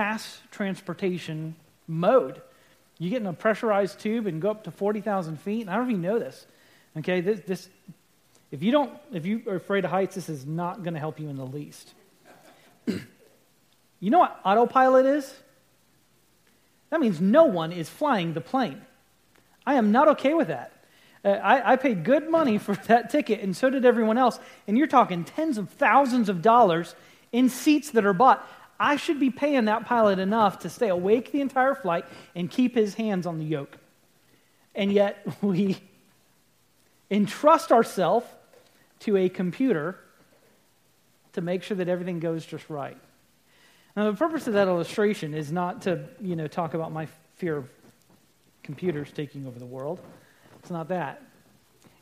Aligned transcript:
mass 0.00 0.40
transportation 0.50 1.54
mode. 1.86 2.40
You 2.98 3.10
get 3.10 3.20
in 3.20 3.26
a 3.26 3.34
pressurized 3.34 4.00
tube 4.00 4.26
and 4.26 4.40
go 4.40 4.50
up 4.50 4.64
to 4.64 4.70
40,000 4.70 5.38
feet. 5.38 5.60
And 5.60 5.68
I 5.68 5.76
don't 5.76 5.90
you 5.90 5.98
know 5.98 6.18
this. 6.18 6.46
Okay, 6.96 7.20
this, 7.20 7.40
this 7.40 7.68
if 8.50 8.62
you 8.62 8.72
don't, 8.72 8.90
if 9.12 9.26
you 9.26 9.42
are 9.46 9.56
afraid 9.56 9.84
of 9.84 9.90
heights, 9.90 10.14
this 10.14 10.30
is 10.30 10.46
not 10.46 10.82
going 10.82 10.94
to 10.94 11.00
help 11.00 11.20
you 11.20 11.28
in 11.28 11.36
the 11.36 11.44
least. 11.44 11.92
you 12.86 13.00
know 14.00 14.20
what 14.20 14.40
autopilot 14.42 15.04
is? 15.04 15.34
That 16.88 17.00
means 17.00 17.20
no 17.20 17.44
one 17.44 17.70
is 17.70 17.90
flying 17.90 18.32
the 18.32 18.40
plane. 18.40 18.80
I 19.66 19.74
am 19.74 19.92
not 19.92 20.08
okay 20.08 20.32
with 20.32 20.48
that. 20.48 20.72
Uh, 21.22 21.28
I, 21.28 21.72
I, 21.72 21.76
paid 21.76 22.04
good 22.04 22.30
money 22.30 22.56
for 22.56 22.74
that 22.86 23.10
ticket, 23.10 23.40
and 23.40 23.54
so 23.54 23.68
did 23.68 23.84
everyone 23.84 24.16
else. 24.16 24.40
And 24.66 24.78
you're 24.78 24.86
talking 24.86 25.24
tens 25.24 25.58
of 25.58 25.68
thousands 25.68 26.30
of 26.30 26.40
dollars 26.40 26.94
in 27.32 27.50
seats 27.50 27.90
that 27.90 28.06
are 28.06 28.14
bought. 28.14 28.48
I 28.80 28.96
should 28.96 29.20
be 29.20 29.28
paying 29.28 29.66
that 29.66 29.84
pilot 29.84 30.18
enough 30.18 30.60
to 30.60 30.70
stay 30.70 30.88
awake 30.88 31.32
the 31.32 31.42
entire 31.42 31.74
flight 31.74 32.06
and 32.34 32.50
keep 32.50 32.74
his 32.74 32.94
hands 32.94 33.26
on 33.26 33.38
the 33.38 33.44
yoke. 33.44 33.76
And 34.74 34.90
yet, 34.90 35.24
we 35.42 35.78
entrust 37.10 37.70
ourselves 37.70 38.26
to 39.00 39.18
a 39.18 39.28
computer 39.28 39.98
to 41.34 41.42
make 41.42 41.62
sure 41.62 41.76
that 41.76 41.88
everything 41.88 42.20
goes 42.20 42.46
just 42.46 42.68
right. 42.70 42.96
Now, 43.96 44.10
the 44.10 44.16
purpose 44.16 44.46
of 44.46 44.54
that 44.54 44.66
illustration 44.66 45.34
is 45.34 45.52
not 45.52 45.82
to, 45.82 46.06
you 46.20 46.34
know, 46.34 46.46
talk 46.46 46.72
about 46.74 46.90
my 46.90 47.06
fear 47.36 47.58
of 47.58 47.68
computers 48.62 49.10
taking 49.12 49.46
over 49.46 49.58
the 49.58 49.66
world. 49.66 50.00
It's 50.60 50.70
not 50.70 50.88
that. 50.88 51.22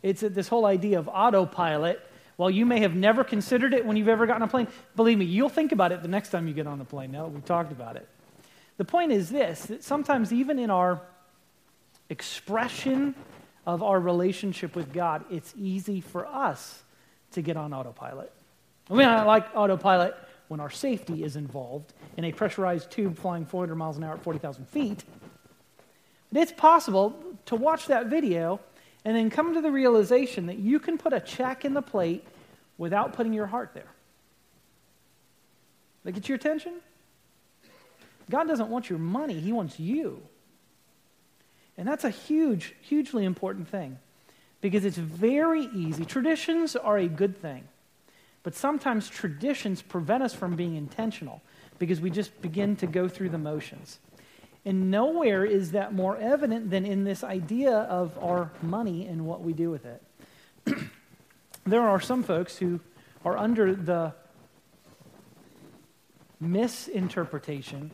It's 0.02 0.21
this 0.21 0.47
whole 0.47 0.66
idea 0.66 0.99
of 0.99 1.09
autopilot. 1.09 2.01
While 2.38 2.51
you 2.51 2.66
may 2.66 2.78
have 2.80 2.95
never 2.95 3.24
considered 3.24 3.74
it 3.74 3.84
when 3.84 3.97
you've 3.97 4.09
ever 4.09 4.24
gotten 4.24 4.42
a 4.42 4.46
plane, 4.46 4.69
believe 4.95 5.19
me, 5.19 5.24
you'll 5.24 5.48
think 5.48 5.73
about 5.73 5.91
it 5.91 6.02
the 6.02 6.09
next 6.09 6.29
time 6.29 6.46
you 6.46 6.55
get 6.55 6.69
on 6.69 6.80
a 6.80 6.84
plane. 6.84 7.10
Now 7.10 7.27
we've 7.27 7.45
talked 7.45 7.73
about 7.73 7.96
it. 7.96 8.09
The 8.77 8.84
point 8.84 9.10
is 9.10 9.29
this 9.29 9.66
that 9.66 9.83
sometimes, 9.83 10.33
even 10.33 10.60
in 10.60 10.70
our 10.70 11.01
expression 12.09 13.16
of 13.66 13.82
our 13.82 13.98
relationship 13.98 14.76
with 14.76 14.93
God, 14.93 15.24
it's 15.32 15.52
easy 15.59 16.01
for 16.01 16.26
us 16.29 16.80
to 17.32 17.43
get 17.43 17.57
on 17.57 17.74
autopilot. 17.74 18.32
I 18.88 18.95
mean, 18.95 19.09
I 19.09 19.24
like 19.24 19.48
autopilot 19.57 20.15
when 20.46 20.60
our 20.60 20.70
safety 20.70 21.24
is 21.24 21.35
involved 21.35 21.93
in 22.16 22.23
a 22.24 22.30
pressurized 22.30 22.88
tube 22.93 23.18
flying 23.18 23.46
400 23.46 23.74
miles 23.74 23.96
an 23.96 24.04
hour 24.04 24.15
at 24.15 24.23
40,000 24.23 24.65
feet. 24.68 25.02
But 26.32 26.43
it's 26.43 26.52
possible 26.52 27.16
to 27.46 27.57
watch 27.57 27.87
that 27.87 28.07
video 28.07 28.60
and 29.09 29.16
then 29.16 29.30
come 29.30 29.54
to 29.54 29.62
the 29.62 29.70
realization 29.70 30.48
that 30.48 30.59
you 30.59 30.78
can 30.78 30.98
put 30.98 31.14
a 31.14 31.20
check 31.20 31.64
in 31.64 31.73
the 31.73 31.80
plate 31.80 32.26
without 32.76 33.14
putting 33.14 33.32
your 33.32 33.46
heart 33.46 33.70
there. 33.73 33.88
That 36.04 36.12
gets 36.12 36.28
your 36.28 36.37
attention? 36.37 36.74
God 38.29 38.46
doesn't 38.46 38.68
want 38.68 38.90
your 38.90 38.98
money, 38.98 39.40
He 39.40 39.51
wants 39.51 39.80
you. 39.80 40.20
And 41.79 41.88
that's 41.88 42.04
a 42.04 42.10
huge, 42.10 42.74
hugely 42.82 43.24
important 43.24 43.68
thing 43.68 43.98
because 44.60 44.84
it's 44.84 44.98
very 44.98 45.70
easy. 45.74 46.04
Traditions 46.04 46.76
are 46.76 46.98
a 46.98 47.09
good 47.09 47.34
thing, 47.34 47.66
but 48.42 48.54
sometimes 48.54 49.09
traditions 49.09 49.80
prevent 49.80 50.23
us 50.23 50.34
from 50.34 50.54
being 50.54 50.76
intentional 50.76 51.40
because 51.79 51.98
we 51.98 52.10
just 52.10 52.42
begin 52.42 52.76
to 52.76 52.86
go 52.86 53.09
through 53.09 53.30
the 53.30 53.38
motions. 53.38 54.01
And 54.69 54.91
nowhere 54.91 55.47
is 55.47 55.71
that 55.71 55.95
more 55.95 56.19
evident 56.19 56.69
than 56.69 56.85
in 56.85 57.02
this 57.02 57.24
idea 57.24 57.73
of 57.73 58.19
our 58.23 58.51
money 58.61 59.07
and 59.07 59.25
what 59.25 59.41
we 59.41 59.55
do 59.55 59.71
with 59.71 59.87
it. 59.87 60.02
there 61.65 61.80
are 61.80 61.99
some 62.02 62.23
folks 62.23 62.59
who 62.59 62.79
are 63.25 63.35
under 63.38 63.75
the 63.75 64.12
misinterpretation 66.38 67.93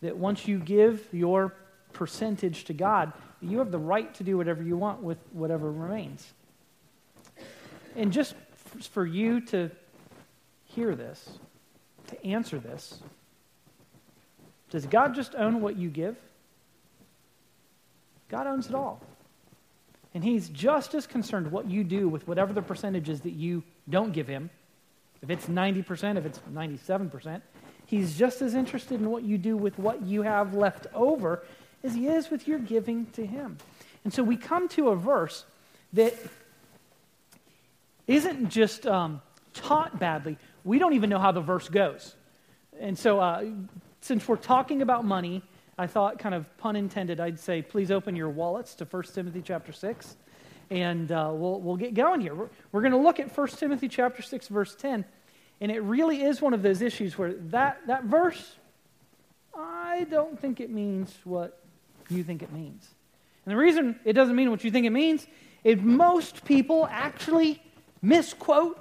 that 0.00 0.16
once 0.16 0.48
you 0.48 0.58
give 0.58 1.06
your 1.12 1.54
percentage 1.92 2.64
to 2.64 2.72
God, 2.72 3.12
you 3.40 3.58
have 3.58 3.70
the 3.70 3.78
right 3.78 4.12
to 4.14 4.24
do 4.24 4.36
whatever 4.36 4.60
you 4.60 4.76
want 4.76 5.00
with 5.00 5.18
whatever 5.30 5.70
remains. 5.70 6.32
And 7.94 8.12
just 8.12 8.34
for 8.90 9.06
you 9.06 9.40
to 9.42 9.70
hear 10.64 10.96
this, 10.96 11.38
to 12.08 12.26
answer 12.26 12.58
this, 12.58 12.98
does 14.70 14.86
God 14.86 15.14
just 15.14 15.34
own 15.34 15.60
what 15.60 15.76
you 15.76 15.88
give? 15.88 16.16
God 18.28 18.46
owns 18.46 18.68
it 18.68 18.74
all. 18.74 19.00
And 20.14 20.24
He's 20.24 20.48
just 20.48 20.94
as 20.94 21.06
concerned 21.06 21.50
what 21.50 21.68
you 21.68 21.84
do 21.84 22.08
with 22.08 22.26
whatever 22.26 22.52
the 22.52 22.62
percentage 22.62 23.08
is 23.08 23.22
that 23.22 23.32
you 23.32 23.62
don't 23.88 24.12
give 24.12 24.28
Him. 24.28 24.50
If 25.22 25.30
it's 25.30 25.46
90%, 25.46 26.16
if 26.16 26.26
it's 26.26 26.40
97%, 26.52 27.40
He's 27.86 28.18
just 28.18 28.42
as 28.42 28.54
interested 28.54 29.00
in 29.00 29.10
what 29.10 29.22
you 29.22 29.38
do 29.38 29.56
with 29.56 29.78
what 29.78 30.02
you 30.02 30.22
have 30.22 30.54
left 30.54 30.86
over 30.94 31.42
as 31.82 31.94
He 31.94 32.06
is 32.06 32.30
with 32.30 32.46
your 32.46 32.58
giving 32.58 33.06
to 33.12 33.24
Him. 33.24 33.58
And 34.04 34.12
so 34.12 34.22
we 34.22 34.36
come 34.36 34.68
to 34.70 34.88
a 34.88 34.96
verse 34.96 35.44
that 35.94 36.14
isn't 38.06 38.48
just 38.48 38.86
um, 38.86 39.20
taught 39.54 39.98
badly, 39.98 40.38
we 40.64 40.78
don't 40.78 40.94
even 40.94 41.10
know 41.10 41.18
how 41.18 41.32
the 41.32 41.40
verse 41.40 41.68
goes. 41.68 42.14
And 42.80 42.98
so 42.98 43.20
uh, 43.20 43.44
since 44.00 44.26
we're 44.26 44.36
talking 44.36 44.82
about 44.82 45.04
money, 45.04 45.42
I 45.76 45.86
thought, 45.86 46.18
kind 46.18 46.34
of 46.34 46.44
pun 46.58 46.76
intended, 46.76 47.20
I'd 47.20 47.38
say, 47.38 47.62
please 47.62 47.90
open 47.90 48.16
your 48.16 48.28
wallets 48.28 48.74
to 48.76 48.84
1 48.84 49.02
Timothy 49.14 49.42
chapter 49.42 49.72
6. 49.72 50.16
And 50.70 51.10
uh, 51.10 51.30
we'll, 51.32 51.60
we'll 51.60 51.76
get 51.76 51.94
going 51.94 52.20
here. 52.20 52.34
We're, 52.34 52.48
we're 52.72 52.80
going 52.82 52.92
to 52.92 52.98
look 52.98 53.20
at 53.20 53.36
1 53.36 53.48
Timothy 53.48 53.88
chapter 53.88 54.22
6, 54.22 54.48
verse 54.48 54.74
10. 54.74 55.04
And 55.60 55.72
it 55.72 55.80
really 55.80 56.22
is 56.22 56.40
one 56.40 56.52
of 56.52 56.62
those 56.62 56.82
issues 56.82 57.16
where 57.16 57.34
that, 57.34 57.80
that 57.86 58.04
verse, 58.04 58.56
I 59.56 60.06
don't 60.10 60.38
think 60.38 60.60
it 60.60 60.70
means 60.70 61.16
what 61.24 61.62
you 62.08 62.22
think 62.22 62.42
it 62.42 62.52
means. 62.52 62.86
And 63.44 63.52
the 63.52 63.56
reason 63.56 63.98
it 64.04 64.12
doesn't 64.12 64.36
mean 64.36 64.50
what 64.50 64.62
you 64.62 64.70
think 64.70 64.86
it 64.86 64.90
means 64.90 65.26
is 65.64 65.80
most 65.80 66.44
people 66.44 66.86
actually 66.90 67.62
misquote 68.02 68.78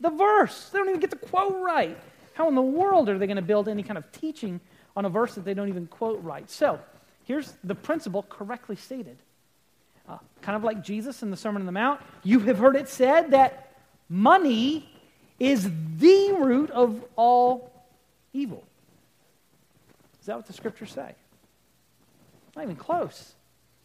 the 0.00 0.10
verse. 0.10 0.70
They 0.70 0.78
don't 0.78 0.88
even 0.88 1.00
get 1.00 1.10
the 1.10 1.16
quote 1.16 1.56
right. 1.56 1.98
How 2.38 2.46
in 2.46 2.54
the 2.54 2.62
world 2.62 3.08
are 3.08 3.18
they 3.18 3.26
going 3.26 3.34
to 3.34 3.42
build 3.42 3.68
any 3.68 3.82
kind 3.82 3.98
of 3.98 4.12
teaching 4.12 4.60
on 4.96 5.04
a 5.04 5.08
verse 5.08 5.34
that 5.34 5.44
they 5.44 5.54
don't 5.54 5.68
even 5.68 5.88
quote 5.88 6.22
right? 6.22 6.48
So, 6.48 6.78
here's 7.24 7.52
the 7.64 7.74
principle 7.74 8.22
correctly 8.28 8.76
stated. 8.76 9.16
Uh, 10.08 10.18
kind 10.40 10.54
of 10.54 10.62
like 10.62 10.84
Jesus 10.84 11.24
in 11.24 11.32
the 11.32 11.36
Sermon 11.36 11.62
on 11.62 11.66
the 11.66 11.72
Mount, 11.72 12.00
you 12.22 12.38
have 12.38 12.58
heard 12.58 12.76
it 12.76 12.88
said 12.88 13.32
that 13.32 13.72
money 14.08 14.88
is 15.40 15.68
the 15.96 16.36
root 16.38 16.70
of 16.70 17.04
all 17.16 17.72
evil. 18.32 18.62
Is 20.20 20.26
that 20.26 20.36
what 20.36 20.46
the 20.46 20.52
scriptures 20.52 20.92
say? 20.92 21.16
Not 22.54 22.62
even 22.62 22.76
close. 22.76 23.32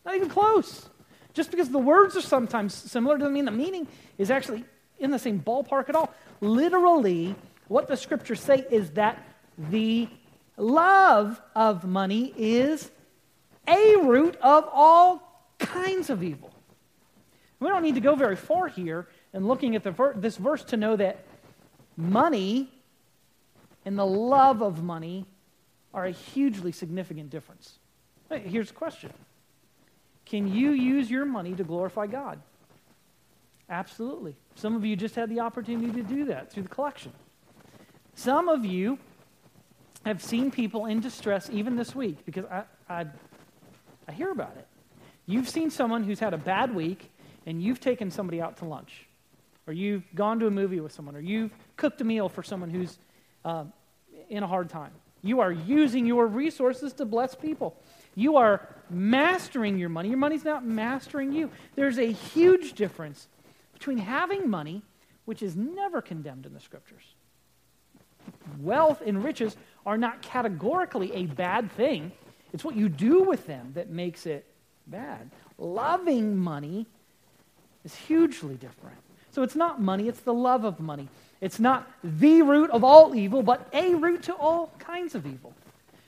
Not 0.06 0.14
even 0.14 0.30
close. 0.30 0.88
Just 1.34 1.50
because 1.50 1.70
the 1.70 1.80
words 1.80 2.16
are 2.16 2.22
sometimes 2.22 2.76
similar 2.76 3.18
doesn't 3.18 3.34
mean 3.34 3.46
the 3.46 3.52
meaning 3.52 3.88
is 4.20 4.30
actually 4.30 4.64
in 5.00 5.10
the 5.10 5.18
same 5.18 5.40
ballpark 5.40 5.90
at 5.90 5.96
all. 5.96 6.14
Literally, 6.40 7.36
what 7.68 7.88
the 7.88 7.98
scriptures 7.98 8.42
say 8.42 8.66
is 8.70 8.92
that 8.92 9.24
the 9.58 10.08
love 10.58 11.42
of 11.56 11.86
money 11.86 12.34
is 12.38 12.92
a 13.68 13.96
root 13.98 14.36
of 14.38 14.68
all 14.72 15.48
kinds 15.60 16.10
of 16.10 16.24
evil. 16.24 16.52
We 17.60 17.70
don't 17.70 17.82
need 17.82 17.96
to 17.96 18.02
go 18.02 18.16
very 18.16 18.36
far 18.36 18.68
here 18.68 19.08
in 19.34 19.48
looking 19.48 19.76
at 19.76 19.84
ver- 19.84 20.14
this 20.16 20.38
verse 20.38 20.64
to 20.66 20.78
know 20.78 20.96
that 20.98 21.24
money 21.96 22.70
and 23.86 23.98
the 23.98 24.06
love 24.06 24.62
of 24.62 24.84
money 24.84 25.26
are 25.94 26.06
a 26.06 26.12
hugely 26.12 26.72
significant 26.72 27.30
difference. 27.30 27.80
Here's 28.30 28.72
a 28.72 28.74
question 28.74 29.14
Can 30.26 30.54
you 30.54 30.72
use 30.72 31.10
your 31.10 31.26
money 31.26 31.54
to 31.54 31.64
glorify 31.64 32.08
God? 32.08 32.42
Absolutely. 33.70 34.36
Some 34.56 34.76
of 34.76 34.86
you 34.86 34.96
just 34.96 35.16
had 35.16 35.30
the 35.30 35.40
opportunity 35.40 35.92
to 35.94 36.04
do 36.04 36.26
that 36.26 36.52
through 36.52 36.64
the 36.64 36.70
collection. 36.70 37.12
Some 38.16 38.48
of 38.50 38.66
you 38.66 39.00
have 40.06 40.22
seen 40.22 40.52
people 40.52 40.86
in 40.86 41.00
distress 41.00 41.50
even 41.52 41.76
this 41.76 41.96
week 41.96 42.26
because 42.26 42.46
I, 42.46 42.64
I, 42.90 43.06
I 44.08 44.12
hear 44.12 44.32
about 44.32 44.56
it. 44.58 44.68
You've 45.26 45.50
seen 45.50 45.70
someone 45.70 46.04
who's 46.04 46.20
had 46.20 46.34
a 46.34 46.38
bad 46.38 46.76
week 46.76 47.12
and 47.46 47.62
you've 47.62 47.80
taken 47.80 48.12
somebody 48.12 48.42
out 48.42 48.58
to 48.58 48.66
lunch, 48.66 49.06
or 49.68 49.74
you've 49.74 50.04
gone 50.16 50.40
to 50.40 50.48
a 50.48 50.52
movie 50.52 50.80
with 50.80 50.92
someone, 50.92 51.16
or 51.16 51.20
you've 51.20 51.52
cooked 51.78 52.00
a 52.02 52.04
meal 52.04 52.30
for 52.30 52.44
someone 52.44 52.70
who's 52.70 52.98
uh, 53.44 53.66
in 54.30 54.44
a 54.44 54.48
hard 54.48 54.70
time. 54.70 54.92
You 55.22 55.40
are 55.40 55.52
using 55.52 56.06
your 56.06 56.28
resources 56.28 56.94
to 56.94 57.06
bless 57.06 57.36
people. 57.36 57.76
You 58.16 58.38
are 58.38 58.68
mastering 58.90 59.78
your 59.78 59.90
money. 59.90 60.10
Your 60.10 60.18
money's 60.18 60.46
not 60.46 60.66
mastering 60.66 61.32
you. 61.32 61.50
There's 61.76 61.98
a 61.98 62.12
huge 62.12 62.74
difference 62.74 63.28
between 63.74 63.98
having 63.98 64.50
money, 64.50 64.82
which 65.26 65.42
is 65.42 65.56
never 65.56 66.02
condemned 66.02 66.46
in 66.46 66.54
the 66.54 66.60
scriptures, 66.60 67.04
wealth 68.60 69.02
and 69.06 69.24
riches 69.24 69.56
are 69.86 69.98
not 69.98 70.22
categorically 70.22 71.14
a 71.14 71.26
bad 71.26 71.72
thing. 71.72 72.12
It's 72.54 72.64
what 72.64 72.76
you 72.76 72.90
do 72.90 73.24
with 73.24 73.48
them 73.48 73.72
that 73.76 73.90
makes 73.90 74.26
it 74.26 74.46
bad. 74.88 75.30
Loving 75.58 76.38
money 76.38 76.86
is 77.84 77.96
hugely 77.96 78.56
different. 78.56 78.98
So 79.32 79.42
it's 79.42 79.56
not 79.56 79.82
money, 79.82 80.08
it's 80.08 80.22
the 80.22 80.34
love 80.34 80.64
of 80.64 80.80
money. 80.80 81.08
It's 81.42 81.60
not 81.60 81.92
the 82.04 82.42
root 82.42 82.70
of 82.70 82.84
all 82.84 83.16
evil, 83.16 83.44
but 83.44 83.68
a 83.74 83.96
root 83.96 84.24
to 84.24 84.34
all 84.34 84.72
kinds 84.80 85.16
of 85.16 85.26
evil. 85.26 85.54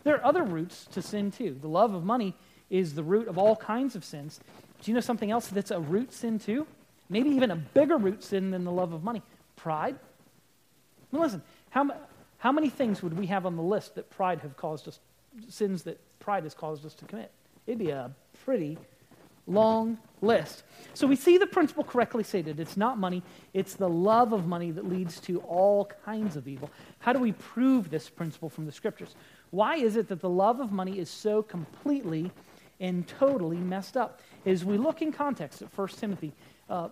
There 0.04 0.16
are 0.16 0.24
other 0.24 0.44
roots 0.44 0.86
to 0.94 1.02
sin 1.02 1.32
too. 1.32 1.58
The 1.60 1.68
love 1.68 1.94
of 1.94 2.06
money 2.06 2.36
is 2.70 2.94
the 2.94 3.04
root 3.04 3.28
of 3.28 3.38
all 3.38 3.56
kinds 3.56 3.96
of 3.96 4.06
sins. 4.06 4.40
Do 4.82 4.92
you 4.92 4.96
know 4.96 5.02
something 5.02 5.32
else 5.32 5.48
that's 5.48 5.72
a 5.72 5.80
root 5.80 6.14
sin 6.14 6.40
too? 6.40 6.68
Maybe 7.10 7.30
even 7.30 7.52
a 7.52 7.56
bigger 7.56 7.98
root 7.98 8.24
sin 8.24 8.52
than 8.52 8.64
the 8.64 8.72
love 8.72 8.94
of 8.94 9.04
money 9.04 9.24
pride. 9.56 9.98
Now 11.12 11.22
listen, 11.22 11.42
how, 11.70 11.90
how 12.46 12.52
many 12.52 12.70
things 12.70 13.02
would 13.02 13.18
we 13.18 13.26
have 13.26 13.48
on 13.48 13.56
the 13.56 13.64
list 13.64 13.96
that 13.96 14.08
pride 14.12 14.42
have 14.42 14.56
caused 14.56 14.88
us, 14.88 15.00
sins 15.50 15.82
that 15.82 16.00
pride 16.20 16.44
has 16.44 16.54
caused 16.54 16.86
us 16.86 16.94
to 16.94 17.04
commit? 17.06 17.32
It'd 17.66 17.80
be 17.80 17.90
a 17.90 18.12
pretty 18.44 18.78
long 19.48 19.98
list. 20.22 20.62
So 20.94 21.08
we 21.08 21.16
see 21.16 21.40
the 21.40 21.48
principle 21.48 21.84
correctly 21.84 22.24
stated. 22.24 22.60
It's 22.60 22.78
not 22.78 23.00
money, 23.00 23.24
it's 23.56 23.74
the 23.74 23.90
love 23.90 24.32
of 24.32 24.46
money 24.46 24.70
that 24.70 24.88
leads 24.88 25.20
to 25.22 25.40
all 25.40 25.90
kinds 26.06 26.36
of 26.36 26.48
evil. 26.48 26.70
How 27.00 27.14
do 27.14 27.20
we 27.20 27.32
prove 27.32 27.90
this 27.90 28.12
principle 28.12 28.50
from 28.50 28.68
the 28.68 28.72
scriptures? 28.72 29.16
Why 29.50 29.78
is 29.78 29.96
it 29.96 30.08
that 30.10 30.22
the 30.22 30.30
love 30.30 30.60
of 30.60 30.72
money 30.72 31.00
is 31.00 31.10
so 31.10 31.42
completely 31.42 32.32
and 32.80 33.08
totally 33.08 33.58
messed 33.58 33.98
up? 33.98 34.22
As 34.46 34.64
we 34.64 34.78
look 34.78 35.02
in 35.02 35.12
context 35.12 35.64
at 35.64 35.76
1 35.76 35.88
Timothy, 35.88 36.32
uh, 36.70 36.90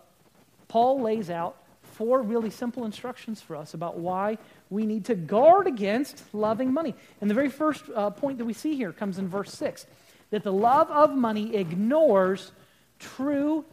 Paul 0.67 0.99
lays 0.99 1.29
out 1.29 1.57
four 1.93 2.21
really 2.21 2.49
simple 2.49 2.85
instructions 2.85 3.41
for 3.41 3.55
us 3.55 3.73
about 3.73 3.97
why 3.97 4.37
we 4.69 4.85
need 4.85 5.05
to 5.05 5.15
guard 5.15 5.67
against 5.67 6.21
loving 6.33 6.73
money. 6.73 6.95
And 7.21 7.29
the 7.29 7.35
very 7.35 7.49
first 7.49 7.83
uh, 7.95 8.09
point 8.09 8.37
that 8.39 8.45
we 8.45 8.53
see 8.53 8.75
here 8.75 8.91
comes 8.91 9.17
in 9.17 9.27
verse 9.27 9.53
6 9.53 9.85
that 10.31 10.43
the 10.43 10.51
love 10.51 10.89
of 10.89 11.15
money 11.15 11.55
ignores 11.55 12.51
true 12.99 13.63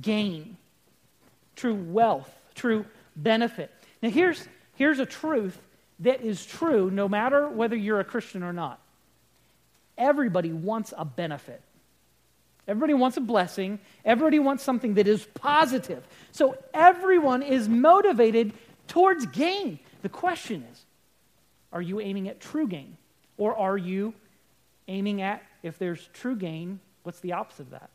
gain, 0.00 0.56
true 1.56 1.74
wealth, 1.74 2.32
true 2.54 2.84
benefit. 3.16 3.72
Now, 4.00 4.10
here's, 4.10 4.46
here's 4.76 5.00
a 5.00 5.06
truth 5.06 5.58
that 6.00 6.22
is 6.22 6.44
true 6.44 6.90
no 6.90 7.08
matter 7.08 7.48
whether 7.48 7.76
you're 7.76 8.00
a 8.00 8.04
Christian 8.04 8.42
or 8.42 8.52
not. 8.52 8.80
Everybody 9.98 10.52
wants 10.52 10.92
a 10.96 11.04
benefit. 11.04 11.60
Everybody 12.66 12.94
wants 12.94 13.16
a 13.16 13.20
blessing. 13.20 13.78
Everybody 14.04 14.38
wants 14.38 14.62
something 14.62 14.94
that 14.94 15.06
is 15.06 15.26
positive. 15.34 16.06
So 16.32 16.56
everyone 16.72 17.42
is 17.42 17.68
motivated 17.68 18.52
towards 18.88 19.26
gain. 19.26 19.78
The 20.02 20.08
question 20.08 20.64
is 20.72 20.84
are 21.72 21.82
you 21.82 22.00
aiming 22.00 22.28
at 22.28 22.40
true 22.40 22.68
gain? 22.68 22.96
Or 23.36 23.56
are 23.56 23.76
you 23.76 24.14
aiming 24.86 25.22
at, 25.22 25.42
if 25.62 25.78
there's 25.78 26.08
true 26.12 26.36
gain, 26.36 26.78
what's 27.02 27.20
the 27.20 27.32
opposite 27.32 27.62
of 27.62 27.70
that? 27.70 27.90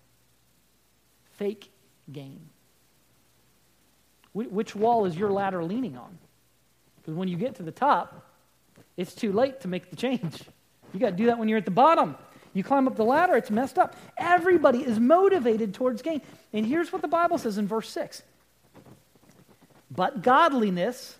Fake 1.38 1.71
gain. 2.12 2.42
Which 4.33 4.75
wall 4.75 5.06
is 5.06 5.16
your 5.16 5.31
ladder 5.31 5.63
leaning 5.63 5.98
on? 5.98 6.18
Because 6.98 7.16
when 7.16 7.27
you 7.27 7.38
get 7.38 7.56
to 7.56 7.63
the 7.63 7.71
top, 7.71 8.25
it's 8.98 9.16
too 9.16 9.31
late 9.31 9.62
to 9.62 9.68
make 9.68 9.89
the 9.89 9.95
change. 9.95 10.44
You 10.94 11.00
got 11.00 11.12
to 11.12 11.16
do 11.16 11.27
that 11.27 11.39
when 11.39 11.48
you're 11.48 11.57
at 11.57 11.66
the 11.66 11.71
bottom. 11.71 12.16
You 12.53 12.63
climb 12.63 12.87
up 12.87 12.95
the 12.95 13.05
ladder, 13.05 13.35
it's 13.35 13.51
messed 13.51 13.77
up. 13.77 13.95
Everybody 14.17 14.79
is 14.79 14.99
motivated 14.99 15.73
towards 15.73 16.01
gain. 16.01 16.21
And 16.51 16.65
here's 16.65 16.91
what 16.91 17.01
the 17.01 17.07
Bible 17.07 17.37
says 17.37 17.57
in 17.57 17.67
verse 17.67 17.89
6 17.89 18.23
But 19.91 20.23
godliness 20.23 21.17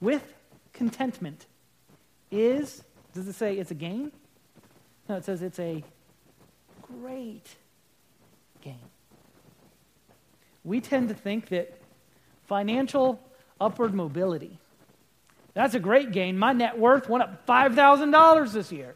with 0.00 0.34
contentment 0.72 1.46
is, 2.30 2.82
does 3.14 3.26
it 3.26 3.34
say 3.34 3.56
it's 3.56 3.70
a 3.70 3.74
gain? 3.74 4.12
No, 5.08 5.16
it 5.16 5.24
says 5.24 5.42
it's 5.42 5.58
a 5.58 5.82
great 6.82 7.56
gain. 8.60 8.78
We 10.62 10.80
tend 10.80 11.08
to 11.08 11.14
think 11.14 11.48
that 11.48 11.80
financial 12.46 13.20
upward 13.60 13.92
mobility, 13.92 14.58
that's 15.54 15.74
a 15.74 15.80
great 15.80 16.12
gain. 16.12 16.38
My 16.38 16.52
net 16.52 16.78
worth 16.78 17.08
went 17.08 17.24
up 17.24 17.46
$5,000 17.46 18.52
this 18.52 18.70
year. 18.70 18.94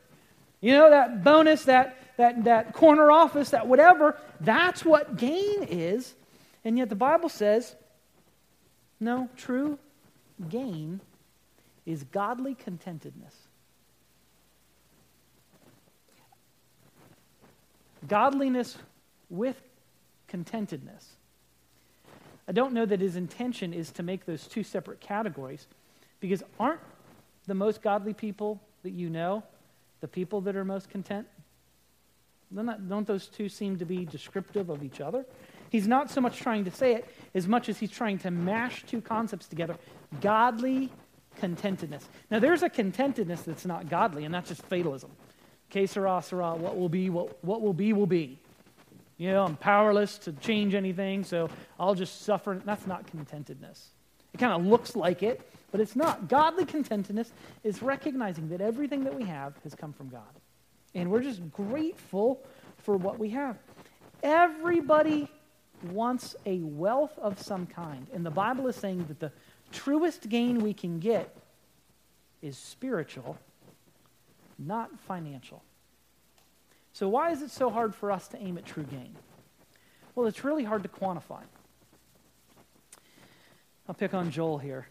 You 0.65 0.73
know, 0.73 0.89
that 0.89 1.23
bonus, 1.23 1.67
that, 1.67 1.99
that, 2.17 2.45
that 2.45 2.73
corner 2.73 3.11
office, 3.11 3.51
that 3.51 3.67
whatever, 3.67 4.19
that's 4.41 4.83
what 4.83 5.19
gain 5.19 5.63
is. 5.65 6.15
And 6.65 6.79
yet 6.79 6.89
the 6.89 6.95
Bible 6.95 7.29
says, 7.29 7.77
no, 8.99 9.29
true 9.37 9.79
gain 10.49 11.03
is 11.85 12.05
godly 12.05 12.55
contentedness. 12.55 13.35
Godliness 18.09 18.79
with 19.29 19.61
contentedness. 20.29 21.05
I 22.49 22.53
don't 22.53 22.73
know 22.73 22.87
that 22.87 23.03
his 23.03 23.17
intention 23.17 23.75
is 23.75 23.91
to 23.91 24.03
make 24.03 24.25
those 24.25 24.47
two 24.47 24.63
separate 24.63 25.03
categories 25.03 25.67
because 26.21 26.43
aren't 26.59 26.81
the 27.47 27.55
most 27.55 27.83
godly 27.83 28.15
people 28.15 28.63
that 28.83 28.93
you 28.93 29.11
know 29.11 29.43
the 30.05 30.09
people 30.09 30.43
that 30.43 30.55
are 30.55 30.67
most 30.67 30.91
content? 30.91 31.27
Not, 32.51 32.91
don't 32.91 33.07
those 33.07 33.27
two 33.27 33.49
seem 33.49 33.79
to 33.79 33.87
be 33.87 34.05
descriptive 34.05 34.69
of 34.69 34.85
each 34.85 35.01
other? 35.01 35.25
He's 35.71 35.89
not 35.89 36.11
so 36.11 36.21
much 36.21 36.37
trying 36.37 36.67
to 36.67 36.71
say 36.71 36.93
it 36.93 37.09
as 37.35 37.49
much 37.49 37.71
as 37.71 37.79
he's 37.79 37.91
trying 37.91 38.19
to 38.19 38.31
mash 38.31 38.85
two 38.85 39.01
concepts 39.01 39.49
together 39.49 39.77
godly 40.21 40.93
contentedness. 41.41 42.03
Now, 42.31 42.39
there's 42.39 42.63
a 42.63 42.69
contentedness 42.69 43.47
that's 43.47 43.65
not 43.65 43.89
godly, 43.89 44.27
and 44.27 44.35
that's 44.35 44.51
just 44.51 44.63
fatalism. 44.67 45.11
Que 45.71 45.87
sera, 45.87 46.21
sera, 46.23 46.55
what 46.55 46.77
will 46.77 46.91
be, 46.91 47.09
what, 47.09 47.43
what 47.43 47.63
will 47.63 47.73
be, 47.73 47.95
will 47.95 48.07
be. 48.07 48.39
You 49.17 49.31
know, 49.31 49.45
I'm 49.47 49.57
powerless 49.57 50.19
to 50.19 50.33
change 50.33 50.75
anything, 50.75 51.25
so 51.25 51.49
I'll 51.81 51.95
just 51.95 52.23
suffer. 52.27 52.61
That's 52.63 52.87
not 52.87 53.07
contentedness. 53.07 53.87
It 54.35 54.39
kind 54.39 54.53
of 54.53 54.67
looks 54.67 54.97
like 54.97 55.23
it, 55.23 55.41
but 55.71 55.81
it's 55.81 55.97
not. 55.97 56.29
Godly 56.29 56.67
contentedness 56.67 57.31
is 57.63 57.81
recognizing 57.83 58.49
that 58.49 58.61
everything 58.61 59.05
that 59.05 59.15
we 59.15 59.25
have 59.25 59.55
has 59.63 59.75
come 59.75 59.93
from 59.93 60.09
God. 60.09 60.23
And 60.95 61.11
we're 61.11 61.23
just 61.23 61.41
grateful 61.53 62.43
for 62.79 62.97
what 62.97 63.19
we 63.19 63.31
have. 63.31 63.57
Everybody 64.23 65.29
wants 65.91 66.35
a 66.47 66.59
wealth 66.59 67.17
of 67.19 67.41
some 67.41 67.67
kind. 67.67 68.07
And 68.13 68.27
the 68.27 68.31
Bible 68.31 68.67
is 68.69 68.77
saying 68.77 69.07
that 69.07 69.21
the 69.21 69.33
truest 69.73 70.29
gain 70.29 70.61
we 70.61 70.75
can 70.75 70.99
get 70.99 71.37
is 72.43 72.59
spiritual, 72.59 73.39
not 74.59 74.91
financial. 75.01 75.63
So, 76.93 77.09
why 77.09 77.31
is 77.31 77.43
it 77.43 77.51
so 77.51 77.71
hard 77.71 77.95
for 77.95 78.13
us 78.13 78.29
to 78.29 78.39
aim 78.39 78.59
at 78.59 78.65
true 78.65 78.85
gain? 78.85 79.17
Well, 80.15 80.27
it's 80.27 80.45
really 80.45 80.65
hard 80.65 80.83
to 80.85 80.89
quantify. 80.89 81.43
I'll 83.89 83.95
pick 83.95 84.15
on 84.15 84.31
Joel 84.31 84.59
here. 84.59 84.89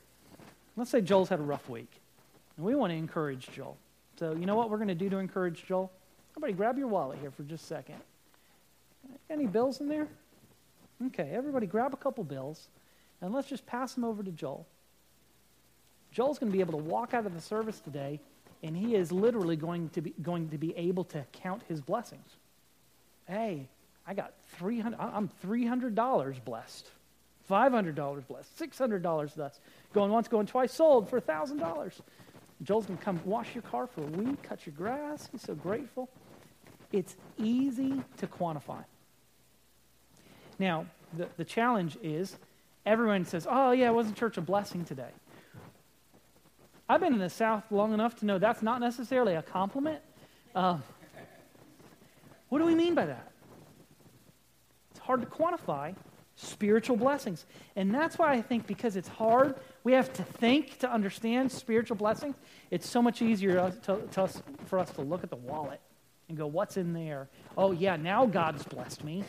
Let's 0.76 0.92
say 0.92 1.02
Joel's 1.02 1.30
had 1.30 1.40
a 1.40 1.44
rough 1.44 1.68
week, 1.70 1.92
and 2.58 2.66
we 2.66 2.76
want 2.76 2.92
to 2.92 2.98
encourage 2.98 3.50
Joel. 3.52 3.78
So, 4.20 4.34
you 4.34 4.46
know 4.46 4.56
what 4.56 4.70
we're 4.70 4.78
going 4.78 4.90
to 4.90 4.96
do 4.96 5.10
to 5.10 5.18
encourage 5.18 5.66
Joel? 5.66 5.92
Everybody, 6.34 6.54
grab 6.54 6.78
your 6.78 6.88
wallet 6.88 7.18
here 7.20 7.32
for 7.32 7.44
just 7.44 7.64
a 7.64 7.68
second. 7.68 7.96
Any 9.30 9.48
bills 9.48 9.82
in 9.82 9.88
there? 9.88 10.08
Okay, 11.08 11.32
everybody, 11.34 11.66
grab 11.66 11.94
a 11.94 11.98
couple 11.98 12.24
bills, 12.24 12.68
and 13.22 13.34
let's 13.34 13.48
just 13.48 13.66
pass 13.66 13.94
them 13.94 14.04
over 14.04 14.24
to 14.24 14.32
Joel. 14.32 14.66
Joel's 16.12 16.38
going 16.38 16.52
to 16.52 16.56
be 16.56 16.62
able 16.62 16.80
to 16.80 16.86
walk 16.86 17.14
out 17.16 17.26
of 17.26 17.34
the 17.34 17.42
service 17.42 17.80
today, 17.80 18.20
and 18.62 18.78
he 18.78 18.96
is 18.96 19.12
literally 19.12 19.56
going 19.56 19.90
to 19.90 20.02
be, 20.02 20.14
going 20.22 20.50
to 20.50 20.58
be 20.60 20.76
able 20.78 21.04
to 21.06 21.26
count 21.34 21.64
his 21.68 21.82
blessings. 21.82 22.38
Hey, 23.28 23.68
I 24.06 24.14
got 24.14 24.34
300 24.58 24.98
I'm 25.00 25.30
$300 25.44 26.46
blessed. 26.46 26.88
$500 27.50 28.28
blessed, 28.28 28.58
$600 28.58 29.36
thus. 29.36 29.60
Going 29.94 30.12
once, 30.12 30.28
going 30.28 30.48
twice, 30.48 30.72
sold 30.72 31.10
for 31.10 31.20
$1,000. 31.20 32.02
Joel's 32.64 32.86
going 32.86 32.98
to 32.98 33.04
come 33.04 33.20
wash 33.26 33.54
your 33.54 33.64
car 33.64 33.88
for 33.88 34.02
a 34.02 34.08
week, 34.08 34.42
cut 34.44 34.66
your 34.66 34.74
grass. 34.76 35.28
He's 35.32 35.42
so 35.42 35.54
grateful. 35.54 36.10
It's 36.92 37.16
easy 37.38 38.02
to 38.18 38.28
quantify. 38.28 38.84
Now, 40.60 40.86
the, 41.18 41.28
the 41.38 41.44
challenge 41.44 41.98
is 42.02 42.38
everyone 42.86 43.26
says, 43.26 43.48
oh, 43.50 43.72
yeah, 43.72 43.90
wasn't 43.90 44.16
church 44.16 44.38
a 44.38 44.42
blessing 44.42 44.86
today? 44.86 45.10
I've 46.88 47.00
been 47.00 47.14
in 47.14 47.20
the 47.20 47.30
South 47.30 47.64
long 47.72 47.94
enough 47.94 48.18
to 48.20 48.26
know 48.26 48.38
that's 48.38 48.62
not 48.62 48.80
necessarily 48.80 49.36
a 49.36 49.42
compliment. 49.42 50.02
Uh, 50.54 50.78
what 52.50 52.60
do 52.60 52.66
we 52.66 52.76
mean 52.76 52.94
by 52.94 53.06
that? 53.06 53.32
It's 54.92 55.00
hard 55.00 55.22
to 55.22 55.28
quantify, 55.28 55.96
spiritual 56.36 56.98
blessings. 56.98 57.46
And 57.76 57.94
that's 57.94 58.18
why 58.18 58.34
I 58.34 58.42
think 58.42 58.66
because 58.68 58.96
it's 58.96 59.08
hard, 59.08 59.56
we 59.84 59.94
have 59.94 60.12
to 60.14 60.24
think 60.24 60.80
to 60.80 60.92
understand 60.92 61.52
spiritual 61.52 61.96
blessings. 61.98 62.36
It's 62.72 62.90
so 62.90 63.02
much 63.02 63.22
easier 63.22 63.72
to, 63.84 64.02
to 64.12 64.24
us, 64.24 64.42
for 64.66 64.80
us 64.80 64.90
to 64.92 65.02
look 65.02 65.24
at 65.24 65.30
the 65.30 65.36
wallet 65.36 65.82
and 66.30 66.38
go, 66.38 66.48
what's 66.48 66.78
in 66.78 66.94
there? 66.94 67.30
Oh, 67.58 67.72
yeah, 67.72 67.96
now 67.96 68.26
God's 68.26 68.64
blessed 68.64 69.04
me. 69.04 69.24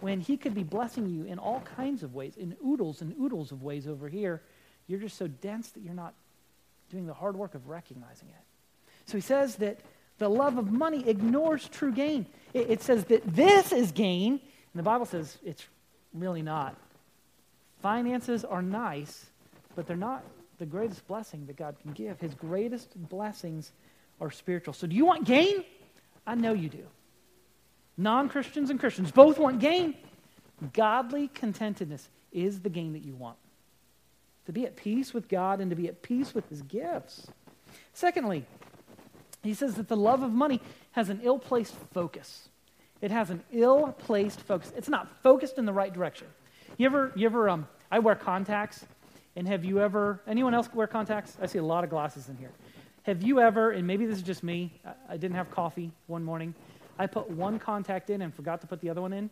When 0.00 0.20
He 0.20 0.36
could 0.36 0.54
be 0.54 0.62
blessing 0.62 1.06
you 1.06 1.24
in 1.24 1.38
all 1.38 1.60
kinds 1.76 2.02
of 2.02 2.14
ways, 2.14 2.36
in 2.36 2.56
oodles 2.64 3.02
and 3.02 3.14
oodles 3.20 3.52
of 3.52 3.62
ways 3.62 3.86
over 3.86 4.08
here, 4.08 4.42
you're 4.86 5.00
just 5.00 5.18
so 5.18 5.26
dense 5.26 5.70
that 5.70 5.82
you're 5.82 5.94
not 5.94 6.14
doing 6.88 7.06
the 7.06 7.14
hard 7.14 7.36
work 7.36 7.54
of 7.54 7.68
recognizing 7.68 8.28
it. 8.28 8.44
So 9.06 9.18
He 9.18 9.20
says 9.20 9.56
that 9.56 9.80
the 10.18 10.28
love 10.28 10.56
of 10.56 10.72
money 10.72 11.06
ignores 11.08 11.68
true 11.68 11.92
gain. 11.92 12.26
It, 12.54 12.70
it 12.70 12.82
says 12.82 13.04
that 13.06 13.22
this 13.26 13.72
is 13.72 13.92
gain, 13.92 14.32
and 14.32 14.74
the 14.74 14.82
Bible 14.82 15.06
says 15.06 15.38
it's 15.44 15.66
Really 16.14 16.42
not. 16.42 16.76
Finances 17.82 18.44
are 18.44 18.62
nice, 18.62 19.26
but 19.76 19.86
they're 19.86 19.96
not 19.96 20.24
the 20.58 20.66
greatest 20.66 21.06
blessing 21.06 21.46
that 21.46 21.56
God 21.56 21.76
can 21.80 21.92
give. 21.92 22.20
His 22.20 22.34
greatest 22.34 22.96
blessings 23.08 23.72
are 24.20 24.30
spiritual. 24.30 24.74
So, 24.74 24.86
do 24.86 24.96
you 24.96 25.04
want 25.04 25.24
gain? 25.24 25.64
I 26.26 26.34
know 26.34 26.52
you 26.52 26.68
do. 26.68 26.84
Non 27.96 28.28
Christians 28.28 28.70
and 28.70 28.78
Christians 28.78 29.10
both 29.10 29.38
want 29.38 29.60
gain. 29.60 29.94
Godly 30.72 31.28
contentedness 31.28 32.08
is 32.32 32.60
the 32.60 32.68
gain 32.68 32.92
that 32.92 33.04
you 33.04 33.14
want. 33.14 33.36
To 34.46 34.52
be 34.52 34.66
at 34.66 34.76
peace 34.76 35.14
with 35.14 35.28
God 35.28 35.60
and 35.60 35.70
to 35.70 35.76
be 35.76 35.88
at 35.88 36.02
peace 36.02 36.34
with 36.34 36.48
his 36.48 36.62
gifts. 36.62 37.26
Secondly, 37.92 38.44
he 39.42 39.54
says 39.54 39.74
that 39.74 39.88
the 39.88 39.96
love 39.96 40.22
of 40.22 40.32
money 40.32 40.60
has 40.92 41.10
an 41.10 41.20
ill 41.22 41.38
placed 41.38 41.74
focus. 41.92 42.48
It 43.00 43.10
has 43.10 43.30
an 43.30 43.42
ill 43.52 43.94
placed 43.98 44.40
focus. 44.40 44.72
It's 44.76 44.88
not 44.88 45.08
focused 45.22 45.58
in 45.58 45.66
the 45.66 45.72
right 45.72 45.92
direction. 45.92 46.26
You 46.76 46.86
ever, 46.86 47.12
you 47.14 47.26
ever, 47.26 47.48
um, 47.48 47.68
I 47.90 47.98
wear 48.00 48.14
contacts, 48.14 48.84
and 49.36 49.46
have 49.46 49.64
you 49.64 49.80
ever, 49.80 50.20
anyone 50.26 50.54
else 50.54 50.72
wear 50.74 50.86
contacts? 50.86 51.36
I 51.40 51.46
see 51.46 51.58
a 51.58 51.62
lot 51.62 51.84
of 51.84 51.90
glasses 51.90 52.28
in 52.28 52.36
here. 52.36 52.50
Have 53.02 53.22
you 53.22 53.40
ever, 53.40 53.70
and 53.70 53.86
maybe 53.86 54.04
this 54.04 54.16
is 54.16 54.22
just 54.22 54.42
me, 54.42 54.72
I, 55.08 55.16
didn't 55.16 55.36
have 55.36 55.50
coffee 55.50 55.92
one 56.08 56.24
morning. 56.24 56.54
I 56.98 57.06
put 57.06 57.30
one 57.30 57.58
contact 57.58 58.10
in 58.10 58.22
and 58.22 58.34
forgot 58.34 58.60
to 58.62 58.66
put 58.66 58.80
the 58.80 58.90
other 58.90 59.00
one 59.00 59.12
in. 59.12 59.30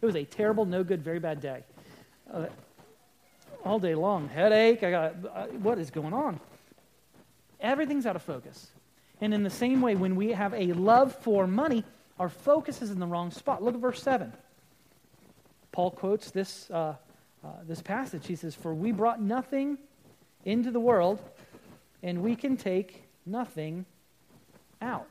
It 0.00 0.06
was 0.06 0.16
a 0.16 0.24
terrible, 0.24 0.64
no 0.64 0.82
good, 0.82 1.02
very 1.02 1.18
bad 1.18 1.40
day. 1.40 1.62
Uh, 2.32 2.46
all 3.64 3.78
day 3.78 3.94
long, 3.94 4.28
headache. 4.28 4.82
I 4.82 4.90
got, 4.90 5.14
uh, 5.34 5.46
what 5.48 5.78
is 5.78 5.90
going 5.90 6.14
on? 6.14 6.40
Everything's 7.60 8.06
out 8.06 8.16
of 8.16 8.22
focus. 8.22 8.70
And 9.20 9.34
in 9.34 9.42
the 9.42 9.50
same 9.50 9.82
way, 9.82 9.94
when 9.94 10.16
we 10.16 10.32
have 10.32 10.54
a 10.54 10.72
love 10.72 11.14
for 11.14 11.46
money, 11.46 11.84
our 12.20 12.28
focus 12.28 12.82
is 12.82 12.90
in 12.90 13.00
the 13.00 13.06
wrong 13.06 13.30
spot. 13.30 13.62
Look 13.62 13.74
at 13.74 13.80
verse 13.80 14.02
7. 14.02 14.30
Paul 15.72 15.90
quotes 15.90 16.30
this, 16.30 16.70
uh, 16.70 16.94
uh, 17.42 17.48
this 17.66 17.80
passage. 17.80 18.26
He 18.26 18.36
says, 18.36 18.54
For 18.54 18.74
we 18.74 18.92
brought 18.92 19.22
nothing 19.22 19.78
into 20.44 20.70
the 20.70 20.78
world, 20.78 21.18
and 22.02 22.22
we 22.22 22.36
can 22.36 22.58
take 22.58 23.04
nothing 23.24 23.86
out. 24.82 25.08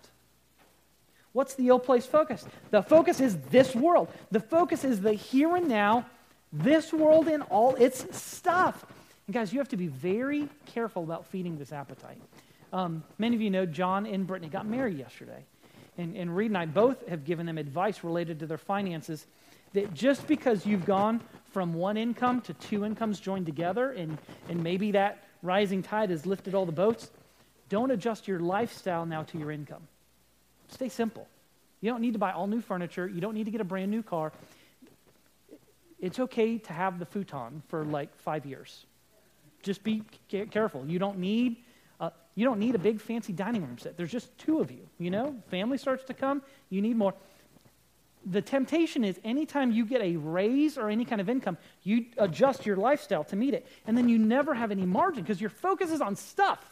What's 1.34 1.56
the 1.56 1.68
ill 1.70 1.80
placed 1.80 2.12
focus? 2.12 2.46
The 2.70 2.84
focus 2.84 3.20
is 3.20 3.38
this 3.50 3.76
world. 3.76 4.10
The 4.30 4.40
focus 4.40 4.84
is 4.84 5.02
the 5.02 5.14
here 5.14 5.56
and 5.56 5.68
now, 5.68 6.06
this 6.54 6.94
world 6.94 7.28
and 7.28 7.42
all 7.50 7.74
its 7.76 8.06
stuff. 8.16 8.86
And 9.26 9.34
guys, 9.34 9.52
you 9.52 9.58
have 9.58 9.70
to 9.70 9.78
be 9.78 9.88
very 9.88 10.48
careful 10.68 11.04
about 11.04 11.26
feeding 11.26 11.58
this 11.58 11.72
appetite. 11.72 12.22
Um, 12.72 13.04
many 13.18 13.36
of 13.36 13.42
you 13.42 13.50
know 13.50 13.66
John 13.66 14.06
and 14.06 14.28
Brittany 14.28 14.52
got 14.52 14.68
married 14.68 14.98
yesterday. 15.00 15.44
And, 15.98 16.16
and 16.16 16.36
Reed 16.36 16.52
and 16.52 16.58
I 16.58 16.66
both 16.66 17.08
have 17.08 17.26
given 17.26 17.46
them 17.46 17.58
advice 17.58 18.04
related 18.04 18.40
to 18.40 18.48
their 18.48 18.58
finances 18.58 19.26
that 19.74 19.94
just 19.94 20.28
because 20.28 20.66
you've 20.66 20.86
gone 20.86 21.22
from 21.52 21.74
one 21.74 21.98
income 21.98 22.42
to 22.42 22.54
two 22.54 22.86
incomes 22.86 23.20
joined 23.20 23.46
together, 23.46 23.92
and, 23.92 24.18
and 24.48 24.64
maybe 24.64 24.92
that 24.92 25.24
rising 25.42 25.84
tide 25.84 26.10
has 26.10 26.26
lifted 26.26 26.56
all 26.56 26.66
the 26.66 26.72
boats, 26.72 27.10
don't 27.70 27.92
adjust 27.92 28.28
your 28.28 28.40
lifestyle 28.40 29.06
now 29.06 29.24
to 29.24 29.38
your 29.38 29.52
income. 29.52 29.88
Stay 30.70 30.90
simple. 30.90 31.28
You 31.82 31.92
don't 31.92 32.02
need 32.02 32.14
to 32.14 32.20
buy 32.20 32.32
all 32.32 32.48
new 32.48 32.62
furniture. 32.62 33.08
You 33.08 33.22
don't 33.22 33.34
need 33.34 33.46
to 33.46 33.52
get 33.52 33.62
a 33.62 33.66
brand 33.66 33.92
new 33.92 34.04
car. 34.04 34.32
It's 36.00 36.20
okay 36.20 36.58
to 36.58 36.74
have 36.74 37.00
the 37.00 37.06
futon 37.06 37.62
for 37.68 37.84
like 37.86 38.16
five 38.18 38.46
years. 38.46 38.86
Just 39.62 39.84
be 39.84 40.04
careful. 40.52 40.86
You 40.86 41.00
don't 41.00 41.20
need 41.20 41.58
uh, 42.00 42.10
you 42.36 42.46
don't 42.46 42.60
need 42.60 42.76
a 42.76 42.80
big 42.80 43.02
fancy 43.02 43.34
dining 43.34 43.62
room 43.62 43.78
set. 43.78 43.98
There's 43.98 44.12
just 44.12 44.36
two 44.38 44.60
of 44.60 44.72
you. 44.72 44.88
You 44.98 45.12
know, 45.12 45.36
family 45.50 45.78
starts 45.78 46.04
to 46.06 46.14
come. 46.14 46.42
You 46.70 46.82
need 46.82 46.96
more. 46.96 47.14
The 48.26 48.42
temptation 48.42 49.04
is 49.04 49.20
anytime 49.24 49.72
you 49.72 49.86
get 49.86 50.02
a 50.02 50.18
raise 50.18 50.78
or 50.78 50.90
any 50.90 51.06
kind 51.06 51.22
of 51.22 51.30
income, 51.30 51.58
you 51.84 52.06
adjust 52.18 52.66
your 52.66 52.76
lifestyle 52.76 53.24
to 53.26 53.36
meet 53.36 53.54
it, 53.54 53.66
and 53.88 53.98
then 53.98 54.10
you 54.10 54.18
never 54.18 54.54
have 54.54 54.72
any 54.72 54.86
margin 54.86 55.24
because 55.24 55.40
your 55.40 55.50
focus 55.50 55.92
is 55.92 56.02
on 56.02 56.16
stuff. 56.16 56.64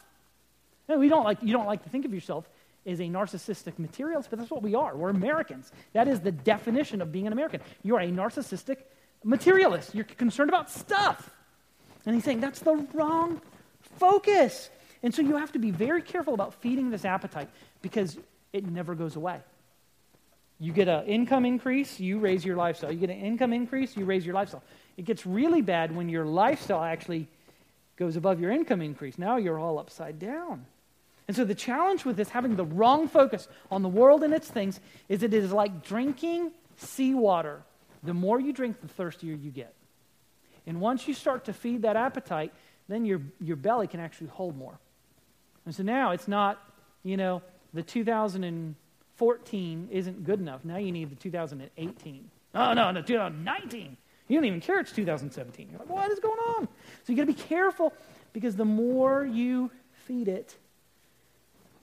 No, 0.88 0.98
we 0.98 1.08
don't 1.08 1.24
like 1.24 1.38
you 1.42 1.52
don't 1.52 1.66
like 1.66 1.82
to 1.84 1.90
think 1.90 2.04
of 2.04 2.14
yourself 2.14 2.48
is 2.84 3.00
a 3.00 3.04
narcissistic 3.04 3.78
materialist, 3.78 4.30
but 4.30 4.38
that's 4.38 4.50
what 4.50 4.62
we 4.62 4.74
are. 4.74 4.96
We're 4.96 5.10
Americans. 5.10 5.70
That 5.92 6.08
is 6.08 6.20
the 6.20 6.32
definition 6.32 7.02
of 7.02 7.12
being 7.12 7.26
an 7.26 7.34
American. 7.34 7.60
You're 7.82 8.00
a 8.00 8.08
narcissistic 8.08 8.78
materialist. 9.24 9.94
You're 9.94 10.04
concerned 10.04 10.48
about 10.48 10.70
stuff. 10.70 11.30
And 12.06 12.14
he's 12.14 12.24
saying 12.24 12.40
that's 12.40 12.60
the 12.60 12.86
wrong 12.94 13.42
focus. 13.98 14.70
And 15.02 15.14
so 15.14 15.22
you 15.22 15.36
have 15.36 15.52
to 15.52 15.58
be 15.58 15.70
very 15.70 16.02
careful 16.02 16.34
about 16.34 16.54
feeding 16.54 16.90
this 16.90 17.04
appetite 17.04 17.48
because 17.82 18.18
it 18.52 18.66
never 18.66 18.94
goes 18.94 19.16
away. 19.16 19.40
You 20.60 20.72
get 20.72 20.88
an 20.88 21.04
income 21.06 21.44
increase, 21.44 22.00
you 22.00 22.18
raise 22.18 22.44
your 22.44 22.56
lifestyle. 22.56 22.90
You 22.90 22.98
get 22.98 23.10
an 23.10 23.20
income 23.20 23.52
increase, 23.52 23.96
you 23.96 24.04
raise 24.04 24.26
your 24.26 24.34
lifestyle. 24.34 24.62
It 24.96 25.04
gets 25.04 25.24
really 25.24 25.62
bad 25.62 25.94
when 25.94 26.08
your 26.08 26.24
lifestyle 26.24 26.82
actually 26.82 27.28
goes 27.96 28.16
above 28.16 28.40
your 28.40 28.50
income 28.50 28.82
increase. 28.82 29.18
Now 29.18 29.36
you're 29.36 29.58
all 29.58 29.78
upside 29.78 30.18
down. 30.18 30.66
And 31.28 31.36
so 31.36 31.44
the 31.44 31.54
challenge 31.54 32.04
with 32.04 32.16
this, 32.16 32.30
having 32.30 32.56
the 32.56 32.64
wrong 32.64 33.06
focus 33.06 33.46
on 33.70 33.82
the 33.82 33.88
world 33.88 34.22
and 34.22 34.32
its 34.32 34.48
things, 34.48 34.80
is 35.08 35.22
it 35.22 35.34
is 35.34 35.52
like 35.52 35.84
drinking 35.84 36.52
seawater. 36.76 37.62
The 38.02 38.14
more 38.14 38.40
you 38.40 38.52
drink, 38.52 38.80
the 38.80 38.88
thirstier 38.88 39.34
you 39.34 39.50
get. 39.50 39.74
And 40.66 40.80
once 40.80 41.06
you 41.06 41.14
start 41.14 41.44
to 41.44 41.52
feed 41.52 41.82
that 41.82 41.96
appetite, 41.96 42.52
then 42.88 43.04
your, 43.04 43.20
your 43.40 43.56
belly 43.56 43.86
can 43.86 44.00
actually 44.00 44.28
hold 44.28 44.56
more. 44.56 44.78
And 45.66 45.74
so 45.74 45.82
now 45.82 46.12
it's 46.12 46.28
not, 46.28 46.62
you 47.02 47.16
know, 47.16 47.42
the 47.74 47.82
2014 47.82 49.88
isn't 49.90 50.24
good 50.24 50.40
enough. 50.40 50.64
Now 50.64 50.76
you 50.76 50.92
need 50.92 51.10
the 51.10 51.16
2018. 51.16 52.30
Oh, 52.54 52.72
no, 52.72 52.90
no, 52.90 53.02
2019. 53.02 53.96
You 54.28 54.36
don't 54.36 54.44
even 54.44 54.60
care 54.60 54.80
it's 54.80 54.92
2017. 54.92 55.68
You're 55.70 55.78
like, 55.78 55.88
what 55.88 56.10
is 56.10 56.20
going 56.20 56.38
on? 56.38 56.68
So 57.04 57.12
you 57.12 57.16
got 57.16 57.22
to 57.22 57.32
be 57.32 57.34
careful 57.34 57.92
because 58.32 58.56
the 58.56 58.64
more 58.64 59.24
you 59.24 59.70
feed 60.06 60.28
it, 60.28 60.54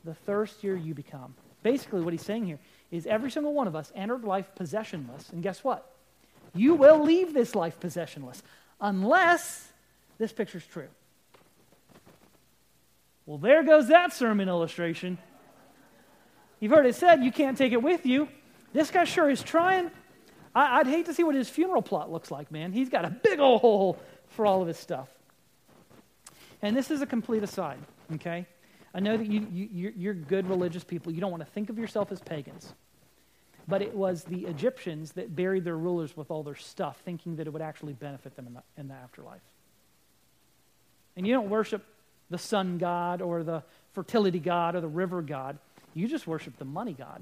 the 0.04 0.14
thirstier 0.14 0.76
you 0.76 0.94
become. 0.94 1.34
Basically, 1.64 2.02
what 2.02 2.14
he's 2.14 2.22
saying 2.22 2.46
here 2.46 2.60
is 2.92 3.08
every 3.08 3.32
single 3.32 3.54
one 3.54 3.68
of 3.68 3.76
us 3.76 3.92
entered 3.96 4.24
life 4.24 4.52
possessionless. 4.58 5.34
And 5.34 5.42
guess 5.42 5.64
what? 5.64 5.92
You 6.54 6.76
will 6.76 7.04
leave 7.04 7.34
this 7.34 7.56
life 7.56 7.80
possessionless 7.80 8.44
unless 8.80 9.68
this 10.20 10.32
picture's 10.32 10.66
true. 10.66 10.88
Well, 13.26 13.38
there 13.38 13.64
goes 13.64 13.88
that 13.88 14.14
sermon 14.14 14.48
illustration. 14.48 15.18
You've 16.60 16.72
heard 16.72 16.86
it 16.86 16.96
said 16.96 17.24
you 17.24 17.32
can't 17.32 17.58
take 17.58 17.74
it 17.74 17.82
with 17.82 18.06
you. 18.06 18.28
This 18.74 18.92
guy 18.92 19.04
sure 19.06 19.30
is 19.30 19.42
trying. 19.42 19.92
I, 20.54 20.78
would 20.78 20.88
hate 20.88 21.08
to 21.08 21.14
see 21.14 21.24
what 21.24 21.36
his 21.36 21.50
funeral 21.50 21.82
plot 21.82 22.12
looks 22.12 22.32
like, 22.32 22.52
man. 22.52 22.72
He's 22.72 22.90
got 22.90 23.04
a 23.04 23.10
big 23.10 23.40
old 23.40 23.62
hole 23.62 24.00
for 24.30 24.46
all 24.46 24.62
of 24.62 24.68
his 24.68 24.78
stuff. 24.78 25.10
And 26.62 26.76
this 26.76 26.92
is 26.92 27.02
a 27.02 27.06
complete 27.06 27.44
aside, 27.44 27.80
okay? 28.14 28.46
I 28.94 29.02
know 29.02 29.18
that 29.18 29.28
you, 29.28 29.46
you, 29.52 29.94
you're 29.96 30.14
good 30.14 30.48
religious 30.48 30.84
people. 30.84 31.12
You 31.12 31.20
don't 31.20 31.32
want 31.32 31.46
to 31.46 31.52
think 31.52 31.70
of 31.70 31.78
yourself 31.78 32.12
as 32.12 32.22
pagans. 32.22 32.74
But 33.68 33.82
it 33.82 33.94
was 33.94 34.24
the 34.24 34.46
Egyptians 34.46 35.12
that 35.14 35.36
buried 35.36 35.66
their 35.66 35.78
rulers 35.78 36.16
with 36.16 36.32
all 36.32 36.44
their 36.44 36.56
stuff, 36.56 37.02
thinking 37.04 37.36
that 37.36 37.48
it 37.48 37.50
would 37.52 37.62
actually 37.62 37.94
benefit 37.94 38.36
them 38.36 38.48
in 38.48 38.54
the, 38.54 38.64
in 38.78 38.88
the 38.88 38.94
afterlife. 38.94 39.42
And 41.18 41.28
you 41.28 41.34
don't 41.34 41.50
worship 41.50 41.84
the 42.30 42.38
sun 42.38 42.78
god 42.78 43.22
or 43.22 43.44
the 43.44 43.64
fertility 43.94 44.40
god 44.40 44.76
or 44.76 44.82
the 44.82 44.88
river 44.88 45.22
god. 45.22 45.58
You 45.94 46.08
just 46.08 46.28
worship 46.28 46.58
the 46.58 46.66
money 46.66 46.94
god. 46.94 47.22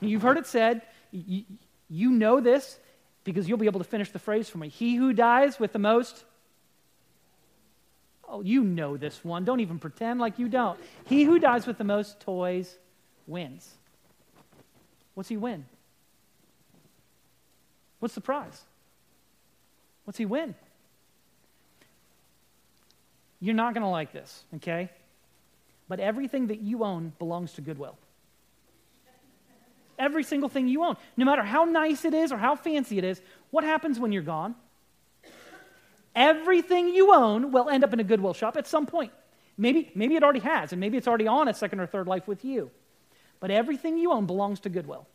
You've 0.00 0.22
heard 0.22 0.36
it 0.36 0.46
said, 0.46 0.82
you, 1.12 2.10
know 2.10 2.40
this 2.40 2.78
because 3.22 3.48
you'll 3.48 3.58
be 3.58 3.66
able 3.66 3.80
to 3.80 3.84
finish 3.84 4.10
the 4.10 4.18
phrase 4.18 4.48
for 4.48 4.58
me. 4.58 4.68
He 4.68 4.96
who 4.96 5.12
dies 5.12 5.58
with 5.58 5.72
the 5.72 5.78
most 5.78 6.24
Oh, 8.26 8.40
you 8.40 8.64
know 8.64 8.96
this 8.96 9.24
one. 9.24 9.44
Don't 9.44 9.60
even 9.60 9.78
pretend 9.78 10.18
like 10.18 10.38
you 10.38 10.48
don't. 10.48 10.78
He 11.04 11.24
who 11.24 11.38
dies 11.38 11.66
with 11.66 11.78
the 11.78 11.84
most 11.84 12.20
toys 12.20 12.76
wins. 13.26 13.70
What's 15.14 15.28
he 15.28 15.36
win? 15.36 15.66
What's 18.00 18.14
the 18.14 18.20
prize? 18.20 18.62
What's 20.04 20.18
he 20.18 20.26
win? 20.26 20.54
You're 23.40 23.54
not 23.54 23.74
going 23.74 23.82
to 23.82 23.88
like 23.88 24.12
this, 24.12 24.44
okay? 24.56 24.90
But 25.88 26.00
everything 26.00 26.48
that 26.48 26.60
you 26.60 26.84
own 26.84 27.12
belongs 27.18 27.52
to 27.54 27.60
Goodwill. 27.60 27.96
Every 29.98 30.24
single 30.24 30.48
thing 30.48 30.66
you 30.66 30.84
own. 30.84 30.96
No 31.16 31.24
matter 31.24 31.42
how 31.42 31.64
nice 31.64 32.04
it 32.04 32.14
is 32.14 32.32
or 32.32 32.36
how 32.36 32.56
fancy 32.56 32.98
it 32.98 33.04
is, 33.04 33.20
what 33.50 33.64
happens 33.64 33.98
when 33.98 34.12
you're 34.12 34.22
gone? 34.22 34.54
Everything 36.14 36.88
you 36.88 37.14
own 37.14 37.52
will 37.52 37.68
end 37.68 37.84
up 37.84 37.92
in 37.92 38.00
a 38.00 38.04
Goodwill 38.04 38.34
shop 38.34 38.56
at 38.56 38.66
some 38.66 38.86
point. 38.86 39.12
Maybe, 39.56 39.90
maybe 39.94 40.16
it 40.16 40.24
already 40.24 40.40
has, 40.40 40.72
and 40.72 40.80
maybe 40.80 40.96
it's 40.96 41.06
already 41.06 41.28
on 41.28 41.48
its 41.48 41.58
second 41.58 41.80
or 41.80 41.86
third 41.86 42.08
life 42.08 42.26
with 42.26 42.44
you. 42.44 42.70
But 43.40 43.50
everything 43.50 43.98
you 43.98 44.10
own 44.12 44.26
belongs 44.26 44.60
to 44.60 44.68
Goodwill. 44.68 45.06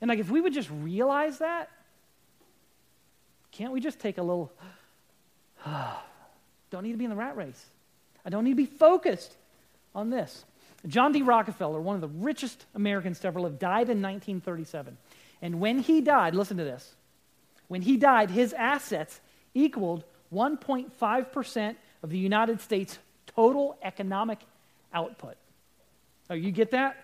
And 0.00 0.08
like 0.08 0.18
if 0.18 0.30
we 0.30 0.40
would 0.40 0.52
just 0.52 0.70
realize 0.70 1.38
that, 1.38 1.70
can't 3.50 3.72
we 3.72 3.80
just 3.80 3.98
take 3.98 4.18
a 4.18 4.22
little 4.22 4.52
ah, 5.66 6.04
don't 6.70 6.82
need 6.82 6.92
to 6.92 6.98
be 6.98 7.04
in 7.04 7.10
the 7.10 7.16
rat 7.16 7.36
race. 7.36 7.66
I 8.24 8.30
don't 8.30 8.44
need 8.44 8.50
to 8.50 8.56
be 8.56 8.66
focused 8.66 9.34
on 9.94 10.10
this. 10.10 10.44
John 10.86 11.12
D. 11.12 11.22
Rockefeller, 11.22 11.80
one 11.80 11.94
of 11.94 12.00
the 12.00 12.08
richest 12.08 12.66
Americans 12.74 13.18
to 13.20 13.28
ever 13.28 13.40
live, 13.40 13.58
died 13.58 13.88
in 13.88 14.00
1937. 14.02 14.96
And 15.42 15.60
when 15.60 15.78
he 15.78 16.00
died, 16.00 16.34
listen 16.34 16.56
to 16.58 16.64
this. 16.64 16.94
When 17.68 17.82
he 17.82 17.96
died, 17.96 18.30
his 18.30 18.52
assets 18.52 19.20
equaled 19.54 20.04
1.5% 20.32 21.76
of 22.02 22.10
the 22.10 22.18
United 22.18 22.60
States' 22.60 22.98
total 23.26 23.76
economic 23.82 24.38
output. 24.92 25.36
Oh, 26.30 26.34
you 26.34 26.50
get 26.50 26.70
that? 26.72 26.96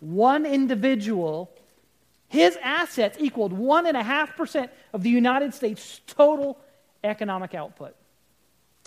One 0.00 0.46
individual, 0.46 1.50
his 2.28 2.56
assets 2.62 3.16
equaled 3.20 3.52
1.5% 3.52 4.68
of 4.92 5.02
the 5.02 5.10
United 5.10 5.54
States' 5.54 6.00
total 6.06 6.58
economic 7.02 7.54
output. 7.54 7.94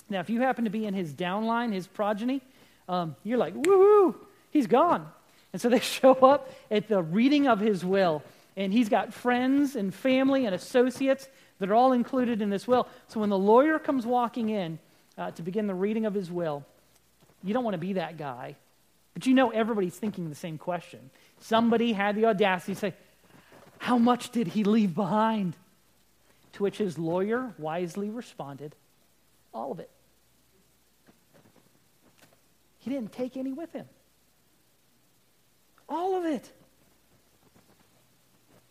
Now, 0.10 0.20
if 0.20 0.29
you 0.29 0.41
happen 0.41 0.65
to 0.65 0.70
be 0.70 0.86
in 0.86 0.93
his 0.93 1.13
downline, 1.13 1.74
his 1.74 1.88
progeny, 1.88 2.41
um, 2.89 3.15
you're 3.24 3.38
like, 3.38 3.53
woohoo, 3.53 4.15
he's 4.51 4.67
gone. 4.67 5.08
And 5.53 5.62
so 5.62 5.70
they 5.70 5.79
show 5.79 6.13
up 6.13 6.51
at 6.70 6.88
the 6.88 7.01
reading 7.01 7.48
of 7.48 7.60
his 7.60 7.84
will, 7.86 8.24
and 8.55 8.74
he's 8.74 8.89
got 8.89 9.13
friends 9.13 9.75
and 9.75 9.93
family 9.93 10.46
and 10.46 10.53
associates 10.53 11.27
that 11.60 11.70
are 11.70 11.75
all 11.75 11.93
included 11.93 12.41
in 12.41 12.50
this 12.50 12.67
will. 12.67 12.88
So 13.08 13.20
when 13.20 13.29
the 13.29 13.38
lawyer 13.38 13.79
comes 13.79 14.05
walking 14.05 14.50
in 14.50 14.79
uh, 15.17 15.31
to 15.31 15.41
begin 15.41 15.67
the 15.67 15.75
reading 15.75 16.05
of 16.05 16.13
his 16.13 16.31
will, 16.31 16.65
you 17.43 17.53
don't 17.53 17.63
want 17.63 17.75
to 17.75 17.79
be 17.79 17.93
that 17.93 18.17
guy. 18.17 18.55
But 19.13 19.25
you 19.25 19.34
know 19.34 19.50
everybody's 19.50 19.96
thinking 19.96 20.29
the 20.29 20.36
same 20.36 20.58
question. 20.58 21.10
Somebody 21.39 21.93
had 21.93 22.15
the 22.15 22.25
audacity 22.25 22.74
to 22.74 22.79
say, 22.79 22.93
How 23.77 23.98
much 23.98 24.31
did 24.31 24.48
he 24.48 24.63
leave 24.63 24.96
behind? 24.96 25.55
To 26.53 26.63
which 26.63 26.77
his 26.77 26.98
lawyer 26.98 27.53
wisely 27.58 28.10
responded, 28.10 28.75
All 29.53 29.72
of 29.72 29.79
it. 29.79 29.89
He 32.79 32.89
didn't 32.89 33.12
take 33.12 33.38
any 33.38 33.53
with 33.53 33.72
him. 33.74 33.86
All 35.88 36.15
of 36.15 36.25
it. 36.25 36.51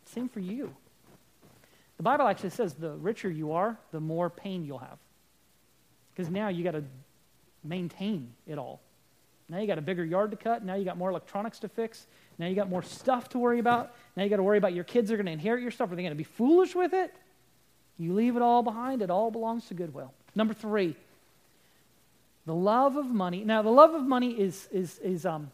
Same 0.07 0.29
for 0.29 0.41
you. 0.41 0.75
The 1.97 2.03
Bible 2.03 2.27
actually 2.27 2.51
says 2.51 2.75
the 2.75 2.93
richer 2.93 3.31
you 3.31 3.53
are, 3.53 3.79
the 3.93 4.01
more 4.01 4.31
pain 4.31 4.65
you'll 4.65 4.79
have. 4.79 4.99
Because 6.13 6.31
now 6.31 6.49
you 6.49 6.65
got 6.65 6.73
to 6.73 6.83
maintain 7.63 8.33
it 8.47 8.59
all. 8.59 8.81
Now 9.49 9.59
you 9.59 9.67
got 9.67 9.79
a 9.79 9.83
bigger 9.83 10.05
yard 10.05 10.31
to 10.31 10.37
cut. 10.37 10.65
Now 10.65 10.75
you 10.75 10.85
got 10.85 10.97
more 10.97 11.11
electronics 11.11 11.59
to 11.61 11.69
fix. 11.69 12.07
Now 12.39 12.47
you 12.47 12.55
got 12.55 12.71
more 12.71 12.83
stuff 12.83 13.29
to 13.31 13.39
worry 13.39 13.59
about. 13.59 13.95
Now 14.17 14.23
you 14.23 14.31
got 14.31 14.37
to 14.37 14.43
worry 14.43 14.59
about 14.59 14.75
your 14.75 14.85
kids 14.85 15.13
are 15.13 15.17
going 15.17 15.27
to 15.27 15.33
inherit 15.33 15.63
your 15.63 15.71
stuff. 15.71 15.93
Are 15.93 15.97
they 15.97 16.03
going 16.03 16.13
to 16.13 16.17
be 16.17 16.25
foolish 16.25 16.75
with 16.75 16.95
it? 16.95 17.15
You 17.99 18.15
leave 18.15 18.37
it 18.37 18.43
all 18.43 18.63
behind. 18.63 19.03
It 19.03 19.11
all 19.11 19.31
belongs 19.31 19.67
to 19.67 19.75
Goodwill. 19.75 20.15
Number 20.35 20.55
three, 20.55 20.97
the 22.47 22.55
love 22.55 22.97
of 22.97 23.07
money. 23.07 23.45
Now, 23.45 23.63
the 23.63 23.71
love 23.71 23.95
of 23.95 24.03
money 24.03 24.33
is, 24.33 24.69
is, 24.73 24.99
is 24.99 25.27
um, 25.27 25.51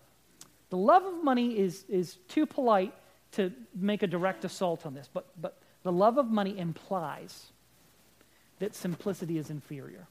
the 0.70 0.76
love 0.76 1.04
of 1.04 1.22
money 1.22 1.58
is, 1.58 1.84
is 1.88 2.16
too 2.28 2.46
polite 2.46 2.94
to 3.32 3.52
make 3.74 4.02
a 4.02 4.06
direct 4.06 4.44
assault 4.44 4.86
on 4.86 4.94
this, 4.94 5.08
but, 5.12 5.26
but 5.40 5.58
the 5.82 5.92
love 5.92 6.18
of 6.18 6.30
money 6.30 6.58
implies 6.58 7.46
that 8.58 8.74
simplicity 8.74 9.38
is 9.38 9.50
inferior. 9.50 10.06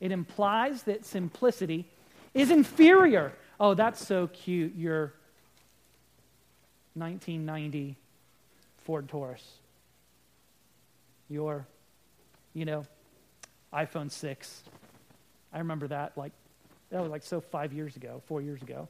It 0.00 0.12
implies 0.12 0.84
that 0.84 1.04
simplicity 1.04 1.86
is 2.32 2.50
inferior. 2.50 3.32
Oh, 3.60 3.74
that's 3.74 4.04
so 4.06 4.28
cute. 4.28 4.74
Your 4.76 5.12
1990 6.94 7.96
Ford 8.78 9.08
Taurus. 9.08 9.44
Your, 11.28 11.66
you 12.54 12.64
know, 12.64 12.84
iPhone 13.72 14.10
6. 14.10 14.62
I 15.52 15.58
remember 15.58 15.88
that 15.88 16.16
like 16.16 16.32
that 16.90 17.00
was 17.02 17.10
like 17.10 17.22
so 17.22 17.40
5 17.40 17.72
years 17.72 17.96
ago, 17.96 18.22
4 18.26 18.40
years 18.40 18.62
ago. 18.62 18.88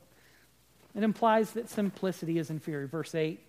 It 0.94 1.02
implies 1.02 1.52
that 1.52 1.68
simplicity 1.68 2.38
is 2.38 2.50
inferior. 2.50 2.86
Verse 2.86 3.14
8. 3.14 3.40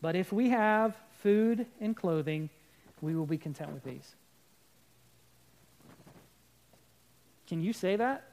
But 0.00 0.16
if 0.16 0.32
we 0.32 0.50
have 0.50 0.96
food 1.22 1.66
and 1.80 1.96
clothing, 1.96 2.50
we 3.00 3.14
will 3.14 3.26
be 3.26 3.38
content 3.38 3.72
with 3.72 3.84
these. 3.84 4.14
Can 7.46 7.62
you 7.62 7.72
say 7.72 7.96
that? 7.96 8.24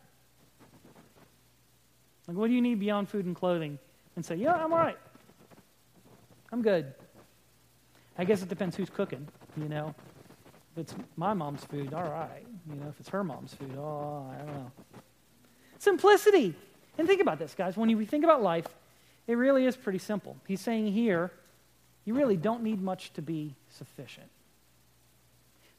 Like, 2.27 2.38
what 2.38 2.48
do 2.48 2.53
you 2.53 2.62
need 2.62 2.79
beyond 2.79 3.10
food 3.10 3.25
and 3.25 3.36
clothing? 3.36 3.77
And 4.15 4.25
say, 4.25 4.36
yeah, 4.36 4.53
I'm 4.53 4.72
all 4.72 4.79
right. 4.79 4.98
I'm 6.51 6.62
good. 6.62 6.94
I 8.18 8.25
guess 8.25 8.42
it 8.42 8.50
depends 8.50 8.75
who's 8.75 8.90
cooking, 8.90 9.27
you 9.57 9.70
know. 9.70 9.94
It's 10.79 10.96
my 11.18 11.33
mom's 11.33 11.63
food, 11.65 11.94
all 11.94 12.09
right. 12.09 12.46
You 12.70 12.75
know, 12.75 12.87
if 12.87 13.00
it's 13.00 13.09
her 13.09 13.24
mom's 13.24 13.53
food, 13.53 13.75
oh, 13.77 14.25
I 14.31 14.37
don't 14.37 14.48
know. 14.48 14.72
Simplicity. 15.77 16.55
And 16.98 17.07
think 17.07 17.22
about 17.22 17.39
this, 17.39 17.53
guys. 17.53 17.77
When 17.77 17.89
you 17.89 18.05
think 18.05 18.24
about 18.24 18.42
life, 18.42 18.68
it 19.27 19.35
really 19.35 19.65
is 19.65 19.75
pretty 19.75 20.00
simple. 20.00 20.35
He's 20.48 20.61
saying 20.61 20.92
here, 20.92 21.31
you 22.05 22.13
really 22.13 22.37
don't 22.37 22.63
need 22.63 22.81
much 22.81 23.13
to 23.13 23.22
be 23.22 23.55
sufficient. 23.70 24.27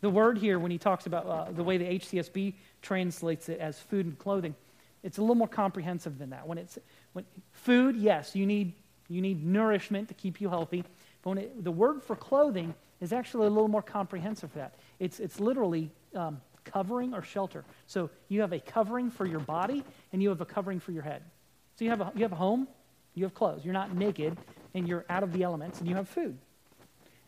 The 0.01 0.11
word 0.11 0.39
here, 0.39 0.59
when 0.59 0.71
he 0.71 0.79
talks 0.79 1.07
about 1.07 1.27
uh, 1.27 1.51
the 1.53 1.65
way 1.65 1.77
the 1.77 1.85
HCSB 1.85 2.55
translates 2.81 3.49
it 3.49 3.61
as 3.61 3.79
food 3.79 4.07
and 4.07 4.19
clothing, 4.19 4.55
it's 5.03 5.19
a 5.19 5.21
little 5.21 5.35
more 5.35 5.49
comprehensive 5.49 6.19
than 6.19 6.31
that. 6.31 6.47
When 6.47 6.59
it's 6.59 6.79
when, 7.13 7.25
food, 7.53 7.97
yes, 7.97 8.35
you 8.35 8.47
need, 8.47 8.73
you 9.09 9.21
need 9.21 9.45
nourishment 9.45 10.09
to 10.09 10.15
keep 10.15 10.41
you 10.41 10.49
healthy. 10.49 10.85
But 11.23 11.39
it, 11.39 11.65
the 11.65 11.71
word 11.71 12.03
for 12.03 12.17
clothing 12.17 12.75
is 13.01 13.13
actually 13.13 13.47
a 13.47 13.51
little 13.51 13.69
more 13.69 13.83
comprehensive 13.83 14.53
for 14.53 14.59
that. 14.59 14.75
It's, 15.01 15.19
it's 15.19 15.41
literally 15.41 15.91
um, 16.15 16.41
covering 16.65 17.15
or 17.15 17.23
shelter. 17.23 17.65
So 17.87 18.11
you 18.29 18.43
have 18.43 18.53
a 18.53 18.61
covering 18.61 19.11
for 19.11 19.27
your 19.27 19.41
body 19.41 19.83
and 20.13 20.23
you 20.23 20.29
have 20.29 20.41
a 20.41 20.47
covering 20.47 20.79
for 20.79 20.93
your 20.93 21.03
head. 21.03 21.23
So 21.77 21.85
you 21.85 21.91
have 21.91 22.01
a, 22.01 22.13
you 22.15 22.23
have 22.23 22.33
a 22.33 22.37
home, 22.37 22.69
you 23.15 23.25
have 23.25 23.35
clothes. 23.35 23.65
You're 23.65 23.75
not 23.75 23.97
naked 23.97 24.37
and 24.75 24.87
you're 24.87 25.05
out 25.09 25.23
of 25.23 25.33
the 25.33 25.43
elements 25.43 25.81
and 25.81 25.89
you 25.89 25.97
have 25.97 26.09
food. 26.09 26.37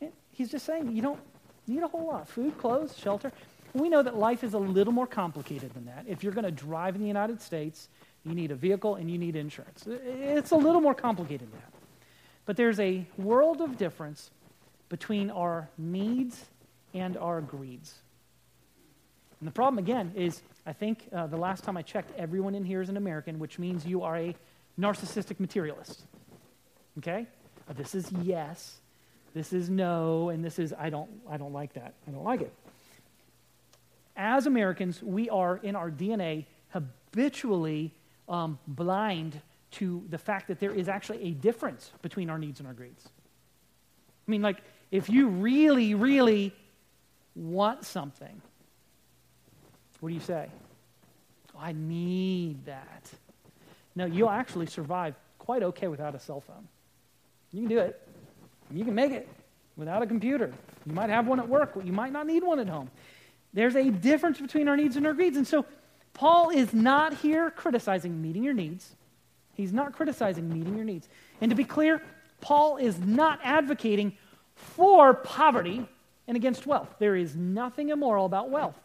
And 0.01 0.13
he's 0.31 0.51
just 0.51 0.67
saying 0.67 0.95
you 0.95 1.03
don't 1.03 1.21
need 1.67 1.83
a 1.83 1.89
whole 1.89 2.07
lot 2.07 2.29
food, 2.29 2.57
clothes, 2.59 2.97
shelter. 2.97 3.33
We 3.75 3.89
know 3.89 4.03
that 4.03 4.17
life 4.17 4.45
is 4.45 4.53
a 4.53 4.59
little 4.59 4.93
more 4.93 5.07
complicated 5.07 5.73
than 5.73 5.87
that. 5.87 6.05
If 6.07 6.23
you're 6.23 6.35
going 6.35 6.45
to 6.45 6.51
drive 6.51 6.95
in 6.95 7.01
the 7.01 7.09
United 7.09 7.41
States, 7.41 7.89
you 8.23 8.35
need 8.35 8.51
a 8.51 8.55
vehicle 8.55 8.97
and 8.97 9.11
you 9.11 9.17
need 9.17 9.35
insurance. 9.35 9.87
It's 9.87 10.51
a 10.51 10.57
little 10.57 10.83
more 10.83 10.95
complicated 10.95 11.51
than 11.51 11.59
that. 11.59 11.73
But 12.45 12.57
there's 12.57 12.79
a 12.81 13.07
world 13.17 13.63
of 13.63 13.79
difference 13.79 14.31
between 14.91 15.31
our 15.31 15.71
needs 15.79 16.45
and 16.95 17.17
our 17.17 17.41
greeds. 17.41 17.95
And 19.41 19.49
the 19.49 19.53
problem, 19.53 19.79
again, 19.79 20.13
is 20.15 20.41
I 20.67 20.73
think 20.73 21.09
uh, 21.13 21.27
the 21.27 21.37
last 21.37 21.65
time 21.65 21.77
I 21.77 21.83
checked, 21.83 22.17
everyone 22.17 22.55
in 22.55 22.65
here 22.65 22.81
is 22.81 22.89
an 22.89 22.97
American, 22.97 23.39
which 23.39 23.59
means 23.59 23.85
you 23.85 24.03
are 24.03 24.17
a 24.17 24.37
narcissistic 24.79 25.41
materialist. 25.41 26.03
Okay? 26.99 27.27
Uh, 27.69 27.73
this 27.73 27.95
is 27.95 28.11
yes, 28.23 28.79
this 29.35 29.53
is 29.53 29.69
no, 29.69 30.29
and 30.29 30.45
this 30.45 30.59
is 30.59 30.73
I 30.79 30.91
don't, 30.91 31.11
I 31.29 31.37
don't 31.37 31.53
like 31.53 31.73
that. 31.75 31.95
I 32.07 32.11
don't 32.11 32.25
like 32.25 32.43
it. 32.43 32.53
As 34.17 34.47
Americans, 34.47 35.03
we 35.03 35.31
are 35.31 35.57
in 35.57 35.75
our 35.75 35.91
DNA 35.91 36.45
habitually 36.69 37.93
um, 38.29 38.59
blind 38.69 39.41
to 39.73 40.05
the 40.11 40.19
fact 40.19 40.49
that 40.49 40.61
there 40.61 40.73
is 40.73 40.89
actually 40.89 41.23
a 41.25 41.31
difference 41.31 41.91
between 42.03 42.31
our 42.31 42.39
needs 42.39 42.61
and 42.61 42.67
our 42.67 42.75
greeds. 42.75 43.07
I 43.07 44.31
mean, 44.31 44.43
like, 44.43 44.59
if 44.91 45.09
you 45.09 45.29
really, 45.29 45.95
really 45.95 46.55
want 47.35 47.85
something, 47.85 48.41
what 50.01 50.09
do 50.09 50.15
you 50.15 50.21
say? 50.21 50.49
Oh, 51.55 51.61
I 51.61 51.73
need 51.73 52.65
that. 52.67 53.09
No, 53.95 54.07
you'll 54.07 54.31
actually 54.31 54.67
survive 54.67 55.15
quite 55.39 55.63
okay 55.63 55.89
without 55.89 56.15
a 56.15 56.21
cell 56.21 56.41
phone. 56.41 56.67
You 57.53 57.61
can 57.61 57.69
do 57.69 57.79
it. 57.79 58.09
You 58.71 58.85
can 58.85 58.95
make 58.95 59.13
it 59.13 59.29
without 59.77 60.03
a 60.03 60.07
computer. 60.07 60.53
You 60.87 60.95
might 60.95 61.11
have 61.11 61.27
one 61.27 61.39
at 61.39 61.49
work, 61.49 61.73
but 61.75 61.87
you 61.87 61.93
might 61.93 62.13
not 62.13 62.27
need 62.27 62.43
one 62.43 62.59
at 62.59 62.69
home. 62.69 62.91
There's 63.53 63.77
a 63.77 63.91
difference 63.91 64.41
between 64.41 64.69
our 64.69 64.77
needs 64.77 64.97
and 64.97 65.07
our 65.07 65.13
greeds. 65.13 65.37
And 65.37 65.47
so 65.47 65.67
Paul 66.15 66.51
is 66.51 66.73
not 66.73 67.15
here 67.15 67.51
criticizing 67.51 68.21
meeting 68.23 68.43
your 68.43 68.55
needs. 68.55 68.97
He's 69.55 69.73
not 69.73 69.93
criticizing 69.93 70.49
meeting 70.49 70.75
your 70.77 70.85
needs. 70.85 71.09
And 71.41 71.51
to 71.51 71.55
be 71.55 71.65
clear, 71.65 72.03
Paul 72.41 72.79
is 72.79 72.99
not 72.99 73.41
advocating 73.45 74.17
for 74.55 75.15
poverty 75.15 75.87
and 76.27 76.37
against 76.37 76.67
wealth. 76.67 76.95
There 76.99 77.17
is 77.17 77.35
nothing 77.35 77.89
immoral 77.89 78.27
about 78.27 78.51
wealth. 78.51 78.79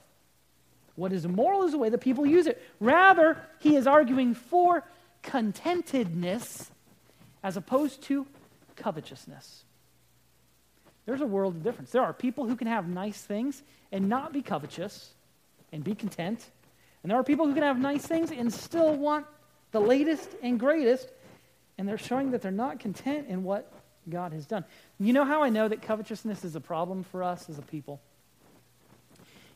What 0.95 1.13
is 1.13 1.25
immoral 1.25 1.63
is 1.63 1.71
the 1.71 1.77
way 1.77 1.89
that 1.89 1.99
people 1.99 2.25
use 2.25 2.47
it. 2.47 2.61
Rather, 2.79 3.37
he 3.59 3.75
is 3.75 3.85
arguing 3.85 4.33
for 4.33 4.83
contentedness 5.23 6.69
as 7.43 7.55
opposed 7.55 8.01
to 8.03 8.25
covetousness. 8.75 9.63
There's 11.05 11.21
a 11.21 11.27
world 11.27 11.55
of 11.55 11.63
difference. 11.63 11.91
There 11.91 12.01
are 12.01 12.13
people 12.13 12.47
who 12.47 12.55
can 12.55 12.67
have 12.67 12.87
nice 12.87 13.21
things 13.21 13.61
and 13.91 14.09
not 14.09 14.33
be 14.33 14.41
covetous 14.41 15.11
and 15.71 15.83
be 15.83 15.95
content. 15.95 16.45
And 17.03 17.11
there 17.11 17.17
are 17.17 17.23
people 17.23 17.45
who 17.47 17.53
can 17.53 17.63
have 17.63 17.79
nice 17.79 18.05
things 18.05 18.31
and 18.31 18.51
still 18.51 18.95
want 18.95 19.25
the 19.71 19.79
latest 19.79 20.29
and 20.41 20.59
greatest, 20.59 21.09
and 21.77 21.87
they're 21.87 21.97
showing 21.97 22.31
that 22.31 22.41
they're 22.41 22.51
not 22.51 22.79
content 22.79 23.27
in 23.27 23.43
what 23.43 23.71
God 24.09 24.33
has 24.33 24.45
done. 24.45 24.65
You 24.99 25.13
know 25.13 25.25
how 25.25 25.43
I 25.43 25.49
know 25.49 25.67
that 25.67 25.81
covetousness 25.81 26.43
is 26.45 26.55
a 26.55 26.61
problem 26.61 27.03
for 27.03 27.23
us 27.23 27.49
as 27.49 27.57
a 27.57 27.61
people? 27.61 28.01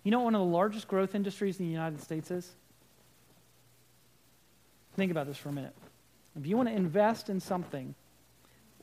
You 0.04 0.12
know 0.12 0.20
what 0.20 0.26
one 0.26 0.36
of 0.36 0.42
the 0.42 0.46
largest 0.46 0.88
growth 0.88 1.16
industries 1.16 1.60
in 1.60 1.66
the 1.66 1.72
United 1.72 2.02
States 2.02 2.32
is? 2.32 2.50
Think 4.96 5.12
about 5.12 5.28
this 5.28 5.38
for 5.38 5.50
a 5.50 5.54
minute. 5.54 5.76
If 6.40 6.46
you 6.46 6.58
want 6.58 6.70
to 6.70 6.76
invest 6.76 7.30
in 7.30 7.40
something, 7.40 7.94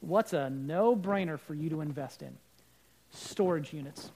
what's 0.01 0.33
a 0.33 0.51
no-brainer 0.51 1.39
for 1.39 1.55
you 1.55 1.71
to 1.71 1.81
invest 1.81 2.23
in? 2.23 2.37
Storage 3.11 3.73
units. 3.73 4.11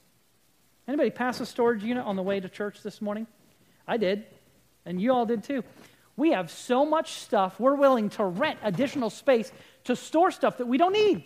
Anybody 0.87 1.11
pass 1.11 1.41
a 1.41 1.47
storage 1.47 1.83
unit 1.83 2.05
on 2.05 2.17
the 2.17 2.23
way 2.23 2.41
to 2.41 2.49
church 2.49 2.83
this 2.83 3.01
morning? 3.01 3.27
I 3.87 3.97
did, 3.97 4.25
and 4.85 5.01
you 5.01 5.13
all 5.13 5.27
did 5.27 5.45
too. 5.45 5.65
We 6.17 6.33
have 6.33 6.51
so 6.51 6.85
much 6.85 7.13
stuff, 7.13 7.59
we're 7.59 7.75
willing 7.75 8.11
to 8.11 8.25
rent 8.25 8.59
additional 8.63 9.11
space 9.11 9.51
to 9.85 9.97
store 9.97 10.31
stuff 10.31 10.59
that 10.59 10.67
we 10.67 10.79
don't 10.79 10.93
need. 10.93 11.25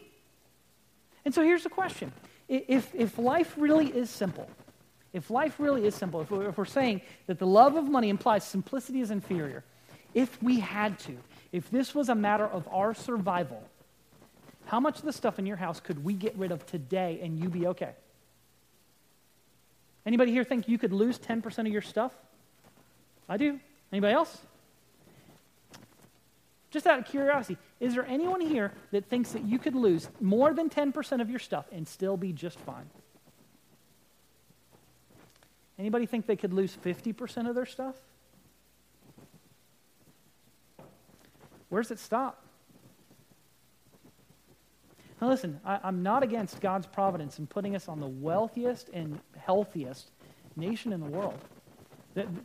And 1.27 1.35
so 1.35 1.43
here's 1.43 1.65
the 1.65 1.69
question 1.69 2.13
if, 2.49 2.95
if 2.95 3.19
life 3.19 3.55
really 3.59 3.89
is 3.89 4.09
simple, 4.09 4.49
if 5.13 5.29
life 5.29 5.59
really 5.59 5.85
is 5.85 5.95
simple, 5.95 6.21
if 6.21 6.31
we're, 6.31 6.65
saying 6.65 7.03
that 7.27 7.41
the 7.41 7.47
love 7.47 7.75
of 7.75 7.89
money 7.89 8.09
implies 8.09 8.45
simplicity 8.45 9.01
is 9.01 9.11
inferior, 9.11 9.65
if 10.15 10.41
we 10.41 10.61
had 10.61 10.99
to, 11.01 11.17
if 11.51 11.69
this 11.69 11.95
was 11.95 12.09
a 12.09 12.15
matter 12.15 12.47
of 12.47 12.69
our 12.73 12.95
survival, 12.95 13.61
how 14.67 14.79
much 14.79 15.01
of 15.01 15.05
the 15.05 15.13
stuff 15.13 15.39
in 15.41 15.47
your 15.47 15.57
house 15.57 15.81
could 15.81 16.05
we 16.05 16.15
get 16.15 16.37
rid 16.37 16.53
of 16.53 16.65
today 16.65 17.19
and 17.21 17.39
you 17.41 17.49
be 17.49 17.67
okay? 17.67 17.91
Anybody 20.07 20.31
here 20.31 20.45
think 20.45 20.69
you 20.69 20.79
could 20.79 20.93
lose 20.93 21.19
10% 21.19 21.59
of 21.59 21.67
your 21.67 21.83
stuff? 21.83 22.13
I 23.29 23.37
do. 23.37 23.59
Anybody 23.91 24.15
else? 24.15 24.39
Just 26.71 26.87
out 26.87 27.01
of 27.01 27.07
curiosity, 27.07 27.59
is 27.79 27.95
there 27.95 28.07
anyone 28.07 28.41
here 28.41 28.73
that 28.91 29.07
thinks 29.07 29.33
that 29.33 29.45
you 29.45 29.59
could 29.59 29.75
lose 29.75 30.09
more 30.21 30.55
than 30.55 30.71
10% 30.71 31.21
of 31.21 31.29
your 31.29 31.39
stuff 31.39 31.67
and 31.73 31.87
still 31.87 32.17
be 32.17 32.33
just 32.33 32.59
fine? 32.61 32.89
Anybody 35.79 36.07
think 36.07 36.27
they 36.27 36.37
could 36.37 36.55
lose 36.55 36.75
50% 36.75 37.49
of 37.49 37.55
their 37.55 37.67
stuff? 37.67 37.97
Where 41.69 41.83
does 41.83 41.91
it 41.91 41.99
stop? 41.99 42.43
Now, 45.21 45.29
listen, 45.29 45.61
I, 45.65 45.81
am 45.89 46.03
not 46.03 46.23
against 46.23 46.61
God's 46.61 46.87
providence 46.87 47.39
in 47.39 47.47
putting 47.47 47.75
us 47.75 47.89
on 47.89 48.01
the 48.01 48.07
wealthiest 48.07 48.91
and 48.93 49.19
healthiest 49.37 50.11
nation 50.57 50.93
in 50.93 51.01
the 51.01 51.07
world. 51.07 51.39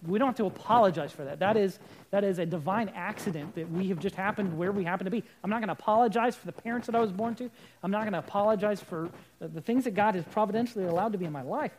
We 0.06 0.20
don't 0.20 0.28
have 0.28 0.38
to 0.38 0.46
apologize 0.46 1.12
for 1.12 1.24
that. 1.24 1.40
That 1.40 1.56
is, 1.56 1.80
that 2.10 2.24
is 2.24 2.40
a 2.40 2.46
divine 2.46 2.90
accident 2.90 3.56
that 3.56 3.72
we 3.72 3.88
have 3.88 4.00
just 4.00 4.16
happened 4.16 4.58
where 4.58 4.72
we 4.72 4.84
happen 4.84 5.06
to 5.06 5.12
be. 5.12 5.24
I'm 5.44 5.50
not 5.50 5.60
going 5.60 5.68
to 5.68 5.74
apologize 5.74 6.36
for 6.36 6.46
the 6.46 6.52
parents 6.52 6.88
that 6.88 6.96
I 6.96 7.00
was 7.00 7.12
born 7.12 7.36
to. 7.36 7.50
I'm 7.84 7.92
not 7.92 8.02
going 8.02 8.14
to 8.14 8.20
apologize 8.20 8.82
for 8.82 9.10
the 9.40 9.62
things 9.62 9.86
that 9.86 9.92
God 9.92 10.16
has 10.16 10.26
providentially 10.26 10.86
allowed 10.86 11.14
to 11.14 11.18
be 11.18 11.26
in 11.26 11.32
my 11.32 11.42
life. 11.42 11.72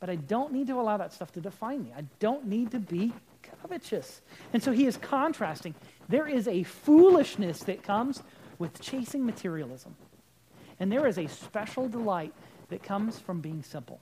But 0.00 0.10
I 0.10 0.16
don't 0.16 0.52
need 0.52 0.66
to 0.68 0.74
allow 0.74 0.96
that 0.98 1.12
stuff 1.12 1.32
to 1.32 1.40
define 1.40 1.84
me. 1.84 1.92
I 1.96 2.04
don't 2.20 2.46
need 2.46 2.70
to 2.72 2.78
be 2.78 3.12
covetous. 3.42 4.20
And 4.52 4.62
so 4.62 4.72
he 4.72 4.86
is 4.86 4.96
contrasting. 4.96 5.74
There 6.08 6.28
is 6.28 6.46
a 6.46 6.62
foolishness 6.62 7.60
that 7.60 7.82
comes 7.82 8.22
with 8.58 8.80
chasing 8.80 9.24
materialism. 9.24 9.96
And 10.80 10.92
there 10.92 11.06
is 11.06 11.18
a 11.18 11.26
special 11.26 11.88
delight 11.88 12.32
that 12.68 12.82
comes 12.82 13.18
from 13.18 13.40
being 13.40 13.62
simple 13.62 14.00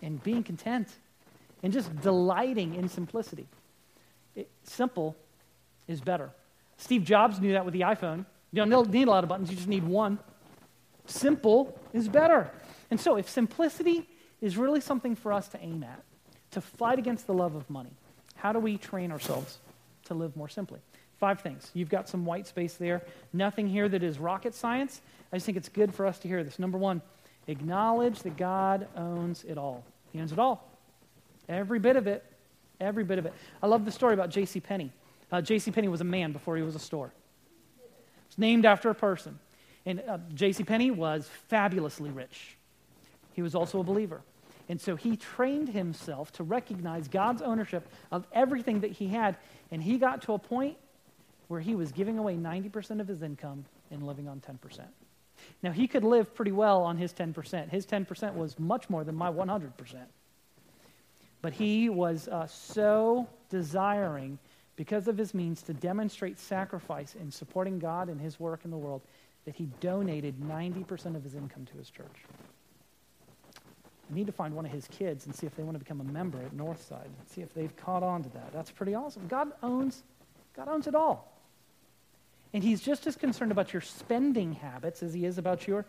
and 0.00 0.22
being 0.22 0.42
content 0.42 0.88
and 1.62 1.72
just 1.72 1.94
delighting 2.00 2.74
in 2.74 2.88
simplicity. 2.88 3.46
It, 4.34 4.50
simple 4.64 5.16
is 5.88 6.00
better. 6.00 6.30
Steve 6.76 7.04
Jobs 7.04 7.40
knew 7.40 7.52
that 7.52 7.64
with 7.64 7.74
the 7.74 7.80
iPhone. 7.82 8.26
You 8.52 8.64
don't 8.64 8.90
need 8.90 9.08
a 9.08 9.10
lot 9.10 9.24
of 9.24 9.28
buttons, 9.28 9.50
you 9.50 9.56
just 9.56 9.68
need 9.68 9.84
one. 9.84 10.18
Simple 11.06 11.78
is 11.92 12.08
better. 12.08 12.50
And 12.90 13.00
so, 13.00 13.16
if 13.16 13.28
simplicity 13.28 14.08
is 14.40 14.56
really 14.56 14.80
something 14.80 15.14
for 15.16 15.32
us 15.32 15.48
to 15.48 15.58
aim 15.62 15.82
at, 15.82 16.02
to 16.52 16.60
fight 16.60 16.98
against 16.98 17.26
the 17.26 17.34
love 17.34 17.54
of 17.54 17.68
money, 17.70 17.92
how 18.36 18.52
do 18.52 18.58
we 18.58 18.76
train 18.76 19.10
ourselves 19.12 19.58
to 20.04 20.14
live 20.14 20.36
more 20.36 20.48
simply? 20.48 20.80
Five 21.18 21.40
things. 21.40 21.70
You've 21.74 21.88
got 21.88 22.08
some 22.08 22.26
white 22.26 22.46
space 22.46 22.74
there. 22.74 23.02
Nothing 23.32 23.68
here 23.68 23.88
that 23.88 24.02
is 24.02 24.18
rocket 24.18 24.54
science. 24.54 25.00
I 25.32 25.36
just 25.36 25.46
think 25.46 25.56
it's 25.56 25.68
good 25.68 25.94
for 25.94 26.06
us 26.06 26.18
to 26.20 26.28
hear 26.28 26.44
this. 26.44 26.58
Number 26.58 26.76
one, 26.76 27.00
acknowledge 27.46 28.20
that 28.20 28.36
God 28.36 28.86
owns 28.96 29.44
it 29.44 29.56
all. 29.56 29.84
He 30.12 30.20
owns 30.20 30.32
it 30.32 30.38
all. 30.38 30.68
Every 31.48 31.78
bit 31.78 31.96
of 31.96 32.06
it. 32.06 32.24
Every 32.80 33.04
bit 33.04 33.18
of 33.18 33.26
it. 33.26 33.32
I 33.62 33.66
love 33.66 33.84
the 33.84 33.92
story 33.92 34.14
about 34.14 34.30
J.C. 34.30 34.60
Penney. 34.60 34.92
Uh, 35.32 35.40
J.C. 35.40 35.70
Penney 35.70 35.88
was 35.88 36.00
a 36.00 36.04
man 36.04 36.32
before 36.32 36.56
he 36.56 36.62
was 36.62 36.74
a 36.74 36.80
store. 36.80 37.12
It's 38.26 38.38
named 38.38 38.66
after 38.66 38.90
a 38.90 38.94
person. 38.94 39.38
And 39.84 40.02
uh, 40.06 40.18
J.C. 40.34 40.64
Penney 40.64 40.90
was 40.90 41.30
fabulously 41.48 42.10
rich. 42.10 42.56
He 43.32 43.42
was 43.42 43.54
also 43.54 43.80
a 43.80 43.84
believer. 43.84 44.22
And 44.68 44.80
so 44.80 44.96
he 44.96 45.16
trained 45.16 45.68
himself 45.68 46.32
to 46.32 46.42
recognize 46.42 47.06
God's 47.06 47.40
ownership 47.40 47.88
of 48.10 48.26
everything 48.32 48.80
that 48.80 48.90
he 48.90 49.08
had. 49.08 49.36
And 49.70 49.82
he 49.82 49.98
got 49.98 50.22
to 50.22 50.32
a 50.32 50.38
point 50.38 50.76
where 51.48 51.60
he 51.60 51.74
was 51.74 51.92
giving 51.92 52.18
away 52.18 52.36
90% 52.36 53.00
of 53.00 53.06
his 53.06 53.22
income 53.22 53.64
and 53.90 54.04
living 54.04 54.28
on 54.28 54.40
10%. 54.40 54.80
Now, 55.62 55.70
he 55.70 55.86
could 55.86 56.02
live 56.02 56.34
pretty 56.34 56.50
well 56.50 56.82
on 56.82 56.96
his 56.96 57.12
10%. 57.12 57.68
His 57.68 57.86
10% 57.86 58.34
was 58.34 58.58
much 58.58 58.90
more 58.90 59.04
than 59.04 59.14
my 59.14 59.30
100%. 59.30 59.70
But 61.42 61.52
he 61.52 61.88
was 61.88 62.28
uh, 62.28 62.46
so 62.46 63.28
desiring, 63.50 64.38
because 64.76 65.08
of 65.08 65.16
his 65.16 65.34
means, 65.34 65.62
to 65.62 65.74
demonstrate 65.74 66.38
sacrifice 66.38 67.14
in 67.14 67.30
supporting 67.30 67.78
God 67.78 68.08
and 68.08 68.20
his 68.20 68.40
work 68.40 68.60
in 68.64 68.70
the 68.70 68.76
world 68.76 69.02
that 69.44 69.54
he 69.54 69.66
donated 69.80 70.40
90% 70.40 71.14
of 71.14 71.22
his 71.22 71.34
income 71.34 71.66
to 71.66 71.78
his 71.78 71.88
church. 71.88 72.24
I 74.10 74.14
need 74.14 74.26
to 74.26 74.32
find 74.32 74.54
one 74.54 74.64
of 74.64 74.72
his 74.72 74.86
kids 74.88 75.26
and 75.26 75.34
see 75.34 75.46
if 75.46 75.56
they 75.56 75.62
want 75.62 75.74
to 75.74 75.78
become 75.78 76.00
a 76.00 76.04
member 76.04 76.38
at 76.38 76.56
Northside. 76.56 77.08
See 77.32 77.40
if 77.40 77.52
they've 77.54 77.74
caught 77.76 78.02
on 78.02 78.22
to 78.22 78.28
that. 78.30 78.52
That's 78.52 78.70
pretty 78.70 78.94
awesome. 78.94 79.26
God 79.26 79.52
owns, 79.62 80.02
God 80.54 80.68
owns 80.68 80.86
it 80.86 80.94
all. 80.94 81.32
And 82.52 82.62
he's 82.62 82.80
just 82.80 83.06
as 83.06 83.16
concerned 83.16 83.50
about 83.50 83.72
your 83.72 83.82
spending 83.82 84.52
habits 84.52 85.02
as 85.02 85.12
he 85.12 85.24
is 85.24 85.38
about 85.38 85.66
your 85.66 85.84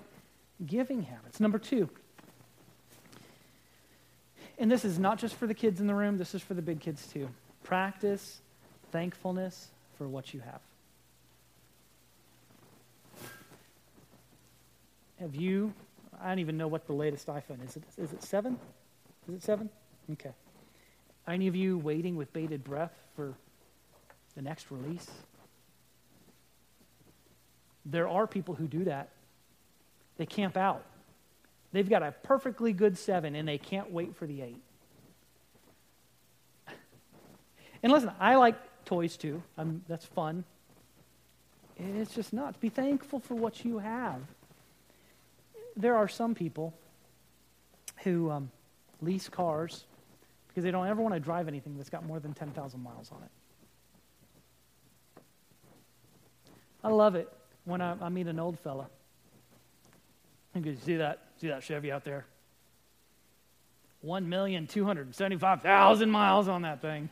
giving 0.66 1.04
habits. 1.04 1.40
Number 1.40 1.60
two, 1.60 1.90
and 4.58 4.72
this 4.72 4.86
is 4.86 4.98
not 4.98 5.20
just 5.20 5.36
for 5.36 5.48
the 5.48 5.54
kids 5.54 5.80
in 5.80 5.88
the 5.88 5.96
room, 5.96 6.18
this 6.18 6.34
is 6.34 6.42
for 6.42 6.54
the 6.54 6.62
big 6.62 6.80
kids 6.80 7.08
too. 7.08 7.30
Practice 7.64 8.42
thankfulness 8.92 9.68
for 9.98 10.08
what 10.08 10.34
you 10.34 10.40
have. 10.40 10.62
Have 15.20 15.36
you, 15.36 15.74
I 16.22 16.30
don't 16.30 16.40
even 16.40 16.58
know 16.58 16.68
what 16.68 16.86
the 16.86 16.94
latest 16.94 17.28
iPhone 17.28 17.66
is. 17.66 17.78
Is 17.98 18.14
it 18.14 18.24
seven? 18.24 18.60
Is 19.28 19.36
it 19.36 19.44
seven? 19.44 19.70
Okay. 20.12 20.32
Any 21.28 21.48
of 21.48 21.56
you 21.56 21.78
waiting 21.80 22.16
with 22.16 22.32
bated 22.34 22.64
breath 22.64 22.94
for 23.16 23.34
the 24.36 24.42
next 24.42 24.72
release? 24.72 25.08
There 27.86 28.08
are 28.08 28.28
people 28.28 28.54
who 28.54 28.68
do 28.68 28.84
that. 28.86 29.10
They 30.18 30.26
camp 30.26 30.56
out. 30.56 30.84
They've 31.72 31.90
got 31.90 32.04
a 32.04 32.12
perfectly 32.24 32.74
good 32.74 32.98
seven 32.98 33.36
and 33.36 33.48
they 33.48 33.58
can't 33.58 33.92
wait 33.92 34.16
for 34.16 34.26
the 34.26 34.42
eight. 34.42 34.62
And 37.84 37.92
listen, 37.92 38.12
I 38.20 38.36
like 38.36 38.56
toys 38.86 39.18
too. 39.18 39.44
I'm, 39.58 39.84
that's 39.88 40.06
fun. 40.06 40.44
It's 41.78 42.16
just 42.16 42.34
not. 42.34 42.60
Be 42.60 42.70
thankful 42.70 43.20
for 43.20 43.36
what 43.36 43.64
you 43.64 43.80
have. 43.80 44.22
There 45.76 45.96
are 45.96 46.08
some 46.08 46.34
people 46.34 46.74
who 48.04 48.32
um, 48.32 48.52
lease 49.02 49.30
cars 49.30 49.86
because 50.48 50.64
they 50.64 50.72
don't 50.72 50.88
ever 50.88 51.02
want 51.02 51.14
to 51.14 51.20
drive 51.20 51.48
anything 51.48 51.78
that's 51.78 51.90
got 51.90 52.04
more 52.04 52.20
than 52.20 52.34
10,000 52.34 52.82
miles 52.82 53.12
on 53.12 53.22
it. 53.22 53.30
I 56.84 56.90
love 56.90 57.16
it 57.16 57.32
when 57.66 57.82
I, 57.82 57.96
I 58.02 58.10
meet 58.10 58.28
an 58.28 58.40
old 58.40 58.58
fella. 58.60 58.88
And 60.56 60.66
you 60.66 60.76
see 60.84 60.96
that, 60.96 61.27
see 61.38 61.48
that 61.48 61.64
Chevy 61.64 61.92
out 61.92 62.04
there? 62.04 62.26
1,275,000 64.06 66.10
miles 66.10 66.48
on 66.48 66.62
that 66.62 66.82
thing. 66.82 67.10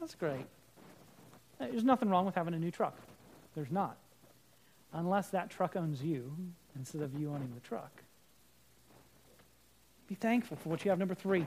That's 0.00 0.14
great. 0.14 0.46
There's 1.58 1.84
nothing 1.84 2.08
wrong 2.08 2.26
with 2.26 2.34
having 2.34 2.54
a 2.54 2.58
new 2.58 2.70
truck. 2.70 2.96
There's 3.54 3.70
not. 3.70 3.96
Unless 4.92 5.28
that 5.28 5.50
truck 5.50 5.76
owns 5.76 6.02
you 6.02 6.34
instead 6.76 7.02
of 7.02 7.18
you 7.18 7.30
owning 7.30 7.52
the 7.54 7.60
truck. 7.60 8.02
Be 10.08 10.14
thankful 10.14 10.56
for 10.56 10.68
what 10.68 10.84
you 10.84 10.90
have. 10.90 10.98
Number 10.98 11.14
three, 11.14 11.46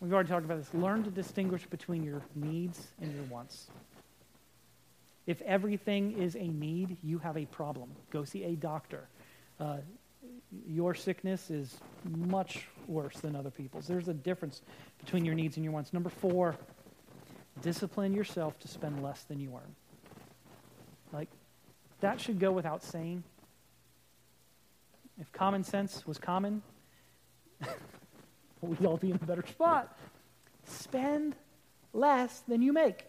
we've 0.00 0.12
already 0.12 0.28
talked 0.28 0.44
about 0.44 0.58
this. 0.58 0.74
Learn 0.74 1.04
to 1.04 1.10
distinguish 1.10 1.66
between 1.66 2.02
your 2.02 2.22
needs 2.34 2.88
and 3.00 3.14
your 3.14 3.24
wants. 3.24 3.68
If 5.26 5.40
everything 5.42 6.20
is 6.20 6.34
a 6.34 6.48
need, 6.48 6.96
you 7.02 7.18
have 7.18 7.36
a 7.36 7.46
problem. 7.46 7.90
Go 8.10 8.24
see 8.24 8.44
a 8.44 8.56
doctor. 8.56 9.06
Uh, 9.60 9.76
your 10.66 10.94
sickness 10.94 11.50
is 11.50 11.78
much 12.04 12.66
worse 12.86 13.16
than 13.18 13.36
other 13.36 13.50
people's. 13.50 13.86
There's 13.86 14.08
a 14.08 14.14
difference 14.14 14.62
between 14.98 15.24
your 15.24 15.34
needs 15.34 15.56
and 15.56 15.64
your 15.64 15.72
wants. 15.72 15.92
Number 15.92 16.10
four, 16.10 16.56
discipline 17.62 18.14
yourself 18.14 18.58
to 18.60 18.68
spend 18.68 19.02
less 19.02 19.22
than 19.24 19.40
you 19.40 19.50
earn. 19.54 19.74
Like, 21.12 21.28
that 22.00 22.20
should 22.20 22.38
go 22.40 22.50
without 22.50 22.82
saying. 22.82 23.22
If 25.20 25.30
common 25.32 25.64
sense 25.64 26.06
was 26.06 26.18
common, 26.18 26.62
we'd 28.60 28.84
all 28.84 28.96
be 28.96 29.10
in 29.10 29.16
a 29.16 29.26
better 29.26 29.44
spot. 29.46 29.98
Spend 30.64 31.36
less 31.92 32.40
than 32.48 32.62
you 32.62 32.72
make. 32.72 33.04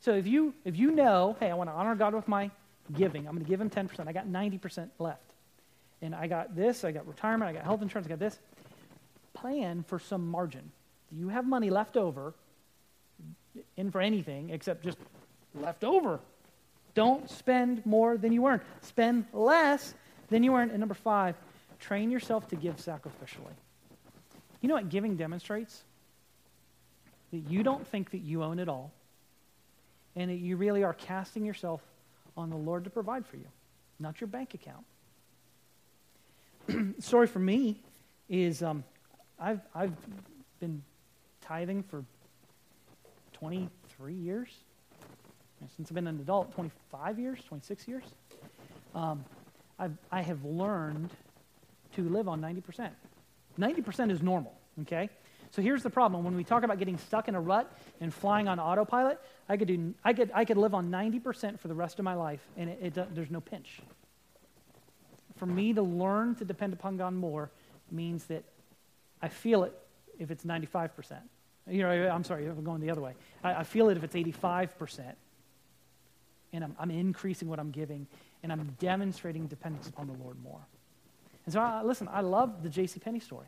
So 0.00 0.14
if 0.14 0.26
you 0.26 0.54
if 0.64 0.76
you 0.76 0.92
know, 0.92 1.36
hey, 1.40 1.50
I 1.50 1.54
want 1.54 1.68
to 1.68 1.74
honor 1.74 1.94
God 1.94 2.14
with 2.14 2.28
my 2.28 2.50
giving, 2.92 3.26
I'm 3.26 3.34
going 3.34 3.44
to 3.44 3.50
give 3.50 3.60
him 3.60 3.70
10%. 3.70 4.06
I 4.06 4.12
got 4.12 4.26
90% 4.26 4.88
left. 4.98 5.29
And 6.02 6.14
I 6.14 6.26
got 6.26 6.56
this, 6.56 6.84
I 6.84 6.92
got 6.92 7.06
retirement, 7.06 7.50
I 7.50 7.52
got 7.52 7.64
health 7.64 7.82
insurance, 7.82 8.06
I 8.06 8.10
got 8.10 8.18
this. 8.18 8.38
Plan 9.34 9.84
for 9.86 9.98
some 9.98 10.28
margin. 10.28 10.70
Do 11.10 11.18
you 11.18 11.28
have 11.28 11.46
money 11.46 11.70
left 11.70 11.96
over? 11.96 12.34
in 13.76 13.90
for 13.90 14.00
anything 14.00 14.50
except 14.50 14.84
just 14.84 14.98
left 15.54 15.84
over. 15.84 16.20
Don't 16.94 17.30
spend 17.30 17.84
more 17.86 18.16
than 18.16 18.32
you 18.32 18.46
earn. 18.46 18.60
Spend 18.82 19.26
less 19.32 19.94
than 20.28 20.42
you 20.42 20.54
earn. 20.54 20.70
And 20.70 20.80
number 20.80 20.94
five, 20.94 21.36
train 21.78 22.10
yourself 22.10 22.48
to 22.48 22.56
give 22.56 22.76
sacrificially. 22.76 23.54
You 24.60 24.68
know 24.68 24.74
what 24.74 24.88
giving 24.88 25.16
demonstrates? 25.16 25.82
That 27.32 27.48
you 27.48 27.62
don't 27.62 27.86
think 27.86 28.10
that 28.10 28.18
you 28.18 28.42
own 28.42 28.58
it 28.58 28.68
all, 28.68 28.90
and 30.16 30.30
that 30.30 30.38
you 30.38 30.56
really 30.56 30.82
are 30.82 30.92
casting 30.92 31.44
yourself 31.44 31.80
on 32.36 32.50
the 32.50 32.56
Lord 32.56 32.84
to 32.84 32.90
provide 32.90 33.24
for 33.24 33.36
you, 33.36 33.46
not 34.00 34.20
your 34.20 34.28
bank 34.28 34.54
account. 34.54 34.84
Story 36.98 37.26
for 37.26 37.38
me 37.38 37.82
is 38.28 38.62
um, 38.62 38.84
I've, 39.38 39.60
I've 39.74 39.94
been 40.60 40.82
tithing 41.40 41.82
for 41.82 42.04
23 43.32 44.14
years. 44.14 44.48
Since 45.76 45.90
I've 45.90 45.94
been 45.94 46.06
an 46.06 46.20
adult, 46.20 46.52
25 46.54 47.18
years, 47.18 47.38
26 47.46 47.88
years. 47.88 48.04
Um, 48.94 49.24
I've, 49.78 49.96
I 50.10 50.22
have 50.22 50.44
learned 50.44 51.10
to 51.96 52.08
live 52.08 52.28
on 52.28 52.40
90%. 52.40 52.90
90% 53.58 54.10
is 54.10 54.22
normal, 54.22 54.54
okay? 54.82 55.10
So 55.50 55.60
here's 55.60 55.82
the 55.82 55.90
problem. 55.90 56.24
When 56.24 56.36
we 56.36 56.44
talk 56.44 56.62
about 56.62 56.78
getting 56.78 56.96
stuck 56.96 57.28
in 57.28 57.34
a 57.34 57.40
rut 57.40 57.70
and 58.00 58.12
flying 58.12 58.48
on 58.48 58.58
autopilot, 58.58 59.20
I 59.48 59.56
could, 59.56 59.68
do, 59.68 59.94
I 60.04 60.12
could, 60.12 60.30
I 60.34 60.44
could 60.44 60.56
live 60.56 60.74
on 60.74 60.90
90% 60.90 61.58
for 61.58 61.68
the 61.68 61.74
rest 61.74 61.98
of 61.98 62.04
my 62.04 62.14
life, 62.14 62.40
and 62.56 62.70
it, 62.70 62.96
it, 62.96 63.14
there's 63.14 63.30
no 63.30 63.40
pinch. 63.40 63.80
For 65.40 65.46
me 65.46 65.72
to 65.72 65.80
learn 65.80 66.34
to 66.34 66.44
depend 66.44 66.74
upon 66.74 66.98
God 66.98 67.14
more 67.14 67.50
means 67.90 68.24
that 68.24 68.44
I 69.22 69.28
feel 69.28 69.64
it 69.64 69.72
if 70.18 70.30
it's 70.30 70.44
95%. 70.44 71.16
You 71.66 71.82
know, 71.82 71.88
I'm 71.88 72.24
sorry, 72.24 72.46
I'm 72.46 72.62
going 72.62 72.82
the 72.82 72.90
other 72.90 73.00
way. 73.00 73.14
I, 73.42 73.54
I 73.54 73.64
feel 73.64 73.88
it 73.88 73.96
if 73.96 74.04
it's 74.04 74.14
85%. 74.14 75.14
And 76.52 76.64
I'm, 76.64 76.76
I'm, 76.78 76.90
increasing 76.90 77.48
what 77.48 77.58
I'm 77.58 77.70
giving, 77.70 78.06
and 78.42 78.52
I'm 78.52 78.76
demonstrating 78.78 79.46
dependence 79.46 79.88
upon 79.88 80.08
the 80.08 80.22
Lord 80.22 80.36
more. 80.42 80.60
And 81.46 81.54
so, 81.54 81.60
I, 81.60 81.82
listen, 81.84 82.06
I 82.12 82.20
love 82.20 82.62
the 82.62 82.68
J.C. 82.68 83.00
Penney 83.00 83.20
story. 83.20 83.46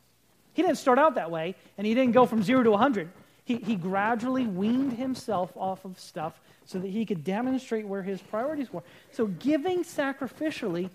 He 0.55 0.63
didn't 0.63 0.79
start 0.79 0.99
out 0.99 1.17
that 1.17 1.31
way, 1.31 1.55
and 1.77 1.87
he 1.87 1.95
didn't 1.95 2.13
go 2.13 2.25
from 2.25 2.43
zero 2.43 2.63
to 2.63 2.71
100. 2.71 3.11
He, 3.45 3.57
he 3.57 3.77
gradually 3.77 4.47
weaned 4.47 4.95
himself 4.95 5.53
off 5.57 5.85
of 5.85 6.01
stuff 6.01 6.41
so 6.65 6.79
that 6.79 6.89
he 6.89 7.05
could 7.05 7.23
demonstrate 7.23 7.87
where 7.87 8.03
his 8.03 8.23
priorities 8.23 8.73
were. 8.73 8.83
So, 9.11 9.27
giving 9.27 9.85
sacrificially 9.85 10.89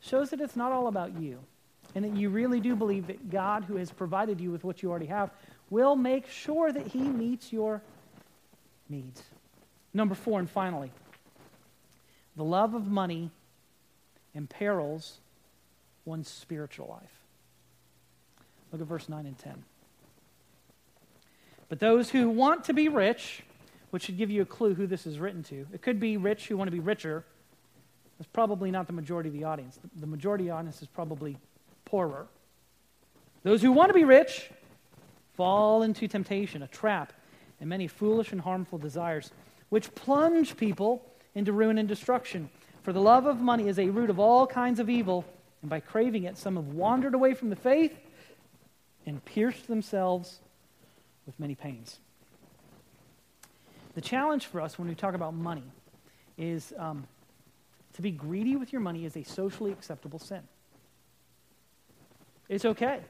shows 0.00 0.30
that 0.30 0.40
it's 0.40 0.56
not 0.56 0.72
all 0.72 0.86
about 0.86 1.18
you, 1.18 1.38
and 1.94 2.04
that 2.04 2.16
you 2.16 2.30
really 2.30 2.60
do 2.60 2.76
believe 2.76 3.06
that 3.06 3.30
God, 3.30 3.64
who 3.64 3.76
has 3.76 3.90
provided 3.90 4.40
you 4.40 4.50
with 4.50 4.64
what 4.64 4.82
you 4.82 4.90
already 4.90 5.06
have, 5.06 5.30
will 5.70 5.96
make 5.96 6.28
sure 6.28 6.72
that 6.72 6.86
he 6.86 7.00
meets 7.00 7.52
your 7.52 7.82
needs. 8.88 9.22
Number 9.92 10.14
four, 10.14 10.38
and 10.38 10.48
finally, 10.48 10.90
the 12.36 12.44
love 12.44 12.74
of 12.74 12.86
money 12.86 13.30
imperils 14.34 15.18
one's 16.04 16.28
spiritual 16.28 16.88
life. 16.88 17.24
Look 18.72 18.80
at 18.80 18.86
verse 18.86 19.08
9 19.08 19.26
and 19.26 19.38
10. 19.38 19.64
But 21.68 21.80
those 21.80 22.10
who 22.10 22.30
want 22.30 22.64
to 22.64 22.72
be 22.72 22.88
rich, 22.88 23.42
which 23.90 24.04
should 24.04 24.16
give 24.16 24.30
you 24.30 24.42
a 24.42 24.46
clue 24.46 24.74
who 24.74 24.86
this 24.86 25.06
is 25.06 25.18
written 25.18 25.42
to, 25.44 25.66
it 25.72 25.82
could 25.82 26.00
be 26.00 26.16
rich 26.16 26.48
who 26.48 26.56
want 26.56 26.68
to 26.68 26.72
be 26.72 26.80
richer. 26.80 27.24
That's 28.18 28.28
probably 28.32 28.70
not 28.70 28.86
the 28.86 28.92
majority 28.92 29.28
of 29.28 29.34
the 29.34 29.44
audience. 29.44 29.78
The 29.96 30.06
majority 30.06 30.44
of 30.44 30.48
the 30.48 30.54
audience 30.56 30.82
is 30.82 30.88
probably 30.88 31.38
poorer. 31.84 32.26
Those 33.44 33.62
who 33.62 33.72
want 33.72 33.90
to 33.90 33.94
be 33.94 34.04
rich 34.04 34.50
fall 35.34 35.82
into 35.82 36.08
temptation, 36.08 36.62
a 36.62 36.66
trap, 36.66 37.12
and 37.60 37.68
many 37.68 37.86
foolish 37.86 38.32
and 38.32 38.40
harmful 38.40 38.78
desires, 38.78 39.30
which 39.68 39.94
plunge 39.94 40.56
people 40.56 41.04
into 41.34 41.52
ruin 41.52 41.78
and 41.78 41.88
destruction. 41.88 42.50
For 42.82 42.92
the 42.92 43.00
love 43.00 43.26
of 43.26 43.40
money 43.40 43.68
is 43.68 43.78
a 43.78 43.88
root 43.88 44.10
of 44.10 44.18
all 44.18 44.46
kinds 44.46 44.80
of 44.80 44.90
evil, 44.90 45.24
and 45.62 45.70
by 45.70 45.80
craving 45.80 46.24
it, 46.24 46.36
some 46.36 46.56
have 46.56 46.68
wandered 46.68 47.14
away 47.14 47.34
from 47.34 47.50
the 47.50 47.56
faith 47.56 47.96
and 49.06 49.24
pierced 49.24 49.68
themselves 49.68 50.40
with 51.26 51.38
many 51.38 51.54
pains. 51.54 52.00
The 53.94 54.00
challenge 54.00 54.46
for 54.46 54.60
us 54.60 54.78
when 54.78 54.88
we 54.88 54.94
talk 54.94 55.14
about 55.14 55.34
money 55.34 55.64
is 56.36 56.72
um, 56.78 57.06
to 57.98 58.02
be 58.02 58.12
greedy 58.12 58.54
with 58.54 58.72
your 58.72 58.80
money 58.80 59.04
is 59.04 59.16
a 59.16 59.24
socially 59.24 59.72
acceptable 59.72 60.20
sin. 60.20 60.42
It's 62.48 62.64
okay 62.64 63.00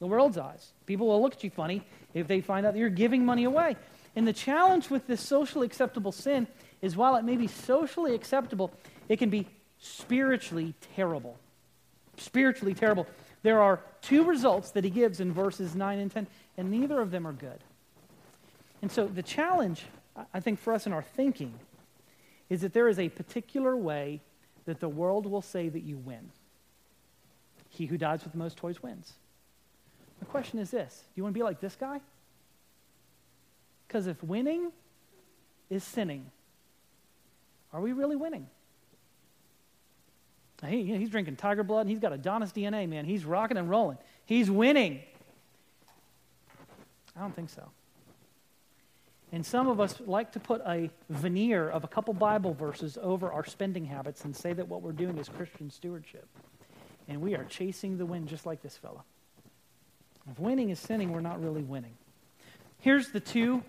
the 0.00 0.08
world's 0.08 0.36
eyes. 0.36 0.72
People 0.86 1.06
will 1.06 1.22
look 1.22 1.34
at 1.34 1.44
you 1.44 1.50
funny 1.50 1.82
if 2.14 2.26
they 2.26 2.40
find 2.40 2.66
out 2.66 2.72
that 2.72 2.78
you're 2.78 2.90
giving 2.90 3.24
money 3.24 3.44
away. 3.44 3.76
And 4.16 4.26
the 4.26 4.32
challenge 4.32 4.90
with 4.90 5.06
this 5.06 5.20
socially 5.20 5.66
acceptable 5.66 6.10
sin 6.10 6.48
is 6.82 6.96
while 6.96 7.14
it 7.14 7.24
may 7.24 7.36
be 7.36 7.46
socially 7.46 8.12
acceptable, 8.12 8.72
it 9.08 9.18
can 9.18 9.30
be 9.30 9.46
spiritually 9.78 10.74
terrible. 10.96 11.38
Spiritually 12.16 12.74
terrible. 12.74 13.06
There 13.44 13.62
are 13.62 13.80
two 14.02 14.24
results 14.24 14.72
that 14.72 14.82
he 14.82 14.90
gives 14.90 15.20
in 15.20 15.32
verses 15.32 15.76
9 15.76 15.98
and 16.00 16.10
10, 16.10 16.26
and 16.58 16.72
neither 16.72 17.00
of 17.00 17.12
them 17.12 17.24
are 17.24 17.32
good. 17.32 17.60
And 18.82 18.90
so 18.90 19.06
the 19.06 19.22
challenge, 19.22 19.84
I 20.34 20.40
think, 20.40 20.58
for 20.58 20.72
us 20.72 20.86
in 20.86 20.92
our 20.92 21.02
thinking 21.02 21.54
is 22.48 22.60
that 22.60 22.72
there 22.72 22.88
is 22.88 22.98
a 22.98 23.08
particular 23.08 23.76
way 23.76 24.20
that 24.66 24.80
the 24.80 24.88
world 24.88 25.26
will 25.26 25.42
say 25.42 25.68
that 25.68 25.82
you 25.82 25.96
win. 25.96 26.30
He 27.68 27.86
who 27.86 27.98
dies 27.98 28.22
with 28.22 28.32
the 28.32 28.38
most 28.38 28.56
toys 28.56 28.82
wins. 28.82 29.14
The 30.20 30.26
question 30.26 30.58
is 30.58 30.70
this 30.70 31.02
Do 31.02 31.12
you 31.16 31.22
want 31.22 31.34
to 31.34 31.38
be 31.38 31.42
like 31.42 31.60
this 31.60 31.76
guy? 31.76 32.00
Because 33.86 34.06
if 34.06 34.22
winning 34.22 34.72
is 35.70 35.84
sinning, 35.84 36.30
are 37.72 37.80
we 37.80 37.92
really 37.92 38.16
winning? 38.16 38.46
He, 40.66 40.96
he's 40.96 41.10
drinking 41.10 41.36
tiger 41.36 41.62
blood 41.62 41.82
and 41.82 41.90
he's 41.90 41.98
got 41.98 42.12
Adonis 42.12 42.52
DNA, 42.52 42.88
man. 42.88 43.04
He's 43.04 43.24
rocking 43.24 43.56
and 43.56 43.68
rolling. 43.68 43.98
He's 44.24 44.50
winning. 44.50 45.00
I 47.16 47.20
don't 47.20 47.36
think 47.36 47.50
so. 47.50 47.70
And 49.34 49.44
some 49.44 49.66
of 49.66 49.80
us 49.80 50.00
like 50.06 50.30
to 50.34 50.38
put 50.38 50.60
a 50.64 50.88
veneer 51.10 51.68
of 51.68 51.82
a 51.82 51.88
couple 51.88 52.14
Bible 52.14 52.54
verses 52.54 52.96
over 53.02 53.32
our 53.32 53.44
spending 53.44 53.84
habits 53.84 54.24
and 54.24 54.34
say 54.34 54.52
that 54.52 54.68
what 54.68 54.80
we're 54.80 54.92
doing 54.92 55.18
is 55.18 55.28
Christian 55.28 55.72
stewardship. 55.72 56.28
And 57.08 57.20
we 57.20 57.34
are 57.34 57.42
chasing 57.42 57.98
the 57.98 58.06
wind 58.06 58.28
just 58.28 58.46
like 58.46 58.62
this 58.62 58.76
fella. 58.76 59.02
If 60.30 60.38
winning 60.38 60.70
is 60.70 60.78
sinning, 60.78 61.10
we're 61.10 61.20
not 61.20 61.42
really 61.42 61.64
winning. 61.64 61.96
Here's 62.78 63.10
the 63.10 63.18
two 63.18 63.64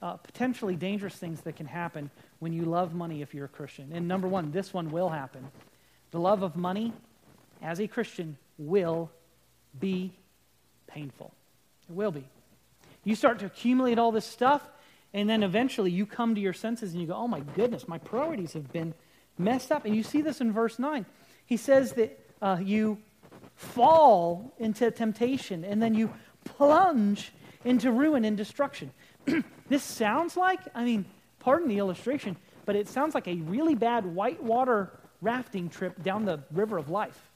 uh, 0.00 0.12
potentially 0.12 0.76
dangerous 0.76 1.16
things 1.16 1.40
that 1.40 1.56
can 1.56 1.66
happen 1.66 2.08
when 2.38 2.52
you 2.52 2.64
love 2.64 2.94
money 2.94 3.20
if 3.20 3.34
you're 3.34 3.46
a 3.46 3.48
Christian. 3.48 3.90
And 3.92 4.06
number 4.06 4.28
one, 4.28 4.52
this 4.52 4.72
one 4.72 4.92
will 4.92 5.08
happen. 5.08 5.44
The 6.12 6.20
love 6.20 6.44
of 6.44 6.54
money 6.54 6.92
as 7.60 7.80
a 7.80 7.88
Christian 7.88 8.36
will 8.58 9.10
be 9.80 10.12
painful. 10.86 11.34
It 11.88 11.96
will 11.96 12.12
be. 12.12 12.28
You 13.02 13.16
start 13.16 13.40
to 13.40 13.46
accumulate 13.46 13.98
all 13.98 14.12
this 14.12 14.24
stuff, 14.24 14.62
and 15.12 15.28
then 15.28 15.42
eventually 15.42 15.90
you 15.90 16.06
come 16.06 16.34
to 16.34 16.40
your 16.40 16.52
senses 16.52 16.92
and 16.92 17.00
you 17.00 17.08
go, 17.08 17.14
oh 17.14 17.28
my 17.28 17.40
goodness, 17.40 17.88
my 17.88 17.98
priorities 17.98 18.52
have 18.52 18.72
been 18.72 18.94
messed 19.38 19.72
up. 19.72 19.84
And 19.84 19.94
you 19.94 20.02
see 20.02 20.22
this 20.22 20.40
in 20.40 20.52
verse 20.52 20.78
9. 20.78 21.04
He 21.46 21.56
says 21.56 21.92
that 21.94 22.18
uh, 22.40 22.58
you 22.62 22.98
fall 23.56 24.54
into 24.58 24.90
temptation 24.90 25.64
and 25.64 25.82
then 25.82 25.94
you 25.94 26.10
plunge 26.44 27.32
into 27.64 27.90
ruin 27.90 28.24
and 28.24 28.36
destruction. 28.36 28.92
this 29.68 29.82
sounds 29.82 30.36
like, 30.36 30.60
I 30.74 30.84
mean, 30.84 31.04
pardon 31.40 31.68
the 31.68 31.78
illustration, 31.78 32.36
but 32.64 32.76
it 32.76 32.88
sounds 32.88 33.14
like 33.14 33.26
a 33.26 33.34
really 33.34 33.74
bad 33.74 34.06
whitewater 34.06 34.90
rafting 35.20 35.68
trip 35.68 36.02
down 36.02 36.24
the 36.24 36.40
river 36.52 36.78
of 36.78 36.88
life. 36.88 37.30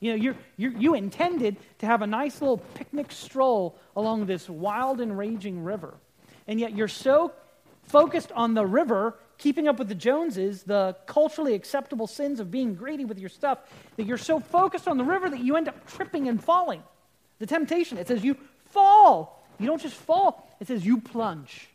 You 0.00 0.12
know, 0.12 0.16
you're, 0.16 0.36
you're, 0.56 0.72
you 0.72 0.94
intended 0.94 1.56
to 1.78 1.86
have 1.86 2.02
a 2.02 2.06
nice 2.06 2.40
little 2.40 2.58
picnic 2.58 3.12
stroll 3.12 3.78
along 3.94 4.26
this 4.26 4.48
wild 4.48 5.00
and 5.00 5.16
raging 5.16 5.62
river. 5.62 5.94
And 6.46 6.60
yet 6.60 6.74
you're 6.76 6.88
so 6.88 7.32
focused 7.84 8.32
on 8.32 8.54
the 8.54 8.66
river 8.66 9.16
keeping 9.38 9.66
up 9.66 9.78
with 9.78 9.88
the 9.88 9.94
Joneses, 9.94 10.62
the 10.62 10.96
culturally 11.06 11.54
acceptable 11.54 12.06
sins 12.06 12.38
of 12.38 12.50
being 12.50 12.74
greedy 12.74 13.04
with 13.04 13.18
your 13.18 13.28
stuff, 13.28 13.58
that 13.96 14.04
you're 14.04 14.16
so 14.16 14.38
focused 14.38 14.86
on 14.86 14.98
the 14.98 15.04
river 15.04 15.28
that 15.28 15.40
you 15.40 15.56
end 15.56 15.68
up 15.68 15.86
tripping 15.86 16.28
and 16.28 16.42
falling. 16.42 16.82
The 17.40 17.46
temptation, 17.46 17.98
it 17.98 18.06
says 18.06 18.22
you 18.22 18.36
fall. 18.66 19.44
You 19.58 19.66
don't 19.66 19.82
just 19.82 19.96
fall, 19.96 20.48
it 20.60 20.68
says 20.68 20.86
you 20.86 21.00
plunge. 21.00 21.68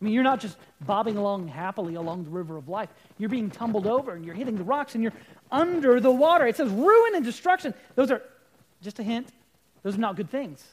I 0.00 0.04
mean, 0.04 0.14
you're 0.14 0.24
not 0.24 0.40
just 0.40 0.56
bobbing 0.80 1.16
along 1.16 1.46
happily 1.48 1.94
along 1.94 2.24
the 2.24 2.30
river 2.30 2.56
of 2.56 2.68
life. 2.68 2.88
You're 3.18 3.28
being 3.28 3.50
tumbled 3.50 3.86
over 3.86 4.14
and 4.14 4.24
you're 4.24 4.34
hitting 4.34 4.56
the 4.56 4.64
rocks 4.64 4.94
and 4.94 5.02
you're 5.02 5.12
under 5.50 6.00
the 6.00 6.10
water. 6.10 6.46
It 6.46 6.56
says 6.56 6.70
ruin 6.70 7.14
and 7.14 7.24
destruction. 7.24 7.72
Those 7.94 8.10
are, 8.10 8.22
just 8.82 8.98
a 8.98 9.02
hint, 9.02 9.28
those 9.82 9.94
are 9.94 10.00
not 10.00 10.16
good 10.16 10.28
things. 10.28 10.64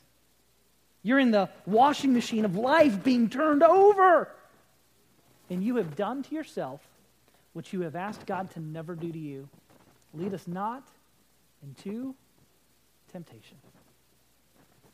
You're 1.04 1.20
in 1.20 1.32
the 1.32 1.50
washing 1.66 2.14
machine 2.14 2.46
of 2.46 2.56
life 2.56 3.04
being 3.04 3.30
turned 3.30 3.64
over 3.64 4.30
and 5.50 5.64
you 5.64 5.78
have 5.78 5.96
done 5.96 6.24
to 6.24 6.36
yourself 6.36 6.82
what 7.54 7.74
you 7.74 7.82
have 7.82 7.96
asked 7.96 8.26
God 8.26 8.52
to 8.52 8.60
never 8.60 8.96
do 8.96 9.12
to 9.12 9.18
you. 9.18 9.50
Lead 10.14 10.34
us 10.34 10.48
not 10.48 10.84
into 11.64 12.16
temptation. 13.12 13.58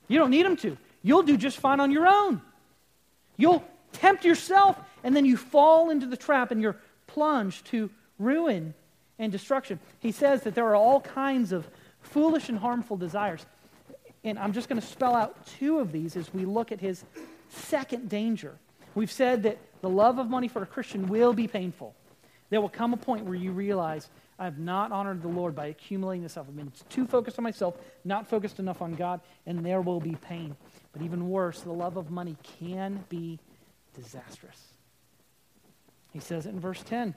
You 0.08 0.20
don't 0.20 0.30
need 0.30 0.46
him 0.46 0.56
to. 0.58 0.78
You'll 1.04 1.24
do 1.24 1.38
just 1.38 1.58
fine 1.58 1.80
on 1.80 1.91
your 1.91 2.08
own. 2.08 2.41
You'll 3.38 3.63
tempt 3.91 4.24
yourself, 4.24 4.80
and 5.04 5.15
then 5.15 5.26
you 5.26 5.36
fall 5.36 5.89
into 5.89 6.06
the 6.06 6.18
trap 6.18 6.52
and 6.52 6.62
you're 6.62 6.78
plunged 7.08 7.65
to 7.68 7.89
ruin 8.18 8.74
and 9.20 9.32
destruction. 9.32 9.80
He 10.00 10.12
says 10.12 10.44
that 10.44 10.56
there 10.56 10.68
are 10.68 10.76
all 10.76 11.02
kinds 11.02 11.52
of 11.52 11.68
foolish 12.02 12.50
and 12.50 12.58
harmful 12.58 12.98
desires. 12.98 13.46
And 14.26 14.40
I'm 14.40 14.54
just 14.54 14.68
going 14.68 14.82
to 14.82 14.86
spell 14.86 15.16
out 15.16 15.46
two 15.60 15.78
of 15.80 15.92
these 15.92 16.18
as 16.18 16.34
we 16.34 16.46
look 16.46 16.72
at 16.72 16.82
his 16.82 17.06
second 17.50 18.10
danger. 18.10 18.58
We've 18.96 19.12
said 19.12 19.44
that 19.44 19.60
the 19.82 19.90
love 19.90 20.18
of 20.18 20.30
money 20.30 20.48
for 20.48 20.64
a 20.64 20.66
Christian 20.66 21.08
will 21.08 21.32
be 21.32 21.48
painful. 21.48 21.96
There 22.50 22.60
will 22.60 22.70
come 22.70 22.92
a 22.94 22.98
point 22.98 23.26
where 23.26 23.36
you 23.36 23.52
realize 23.52 24.10
I 24.40 24.46
have 24.46 24.58
not 24.58 24.92
honored 24.92 25.22
the 25.22 25.28
Lord 25.28 25.56
by 25.56 25.68
accumulating 25.68 26.24
this 26.24 26.34
stuff. 26.34 26.48
I've 26.50 26.56
been 26.56 26.72
too 26.90 27.06
focused 27.06 27.38
on 27.38 27.44
myself, 27.44 27.78
not 28.04 28.28
focused 28.28 28.60
enough 28.60 28.82
on 28.82 28.96
God, 28.96 29.22
and 29.46 29.64
there 29.64 29.82
will 29.82 30.00
be 30.00 30.16
pain. 30.16 30.56
But 30.92 31.04
even 31.04 31.30
worse, 31.30 31.62
the 31.62 31.72
love 31.72 31.96
of 31.96 32.10
money 32.10 32.36
can 32.60 33.06
be 33.10 33.40
disastrous. 33.94 34.60
He 36.12 36.20
says 36.20 36.48
it 36.48 36.50
in 36.50 36.60
verse 36.60 36.82
10. 36.84 37.14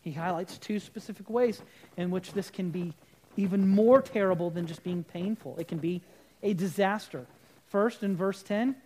He 0.00 0.12
highlights 0.12 0.58
two 0.58 0.80
specific 0.80 1.30
ways 1.30 1.62
in 1.96 2.10
which 2.10 2.32
this 2.32 2.50
can 2.50 2.70
be 2.70 2.94
even 3.36 3.68
more 3.68 4.02
terrible 4.02 4.50
than 4.50 4.66
just 4.66 4.82
being 4.82 5.04
painful. 5.04 5.56
It 5.58 5.68
can 5.68 5.78
be 5.78 6.02
a 6.42 6.54
disaster. 6.54 7.26
First, 7.68 8.02
in 8.02 8.16
verse 8.16 8.42
10, 8.42 8.76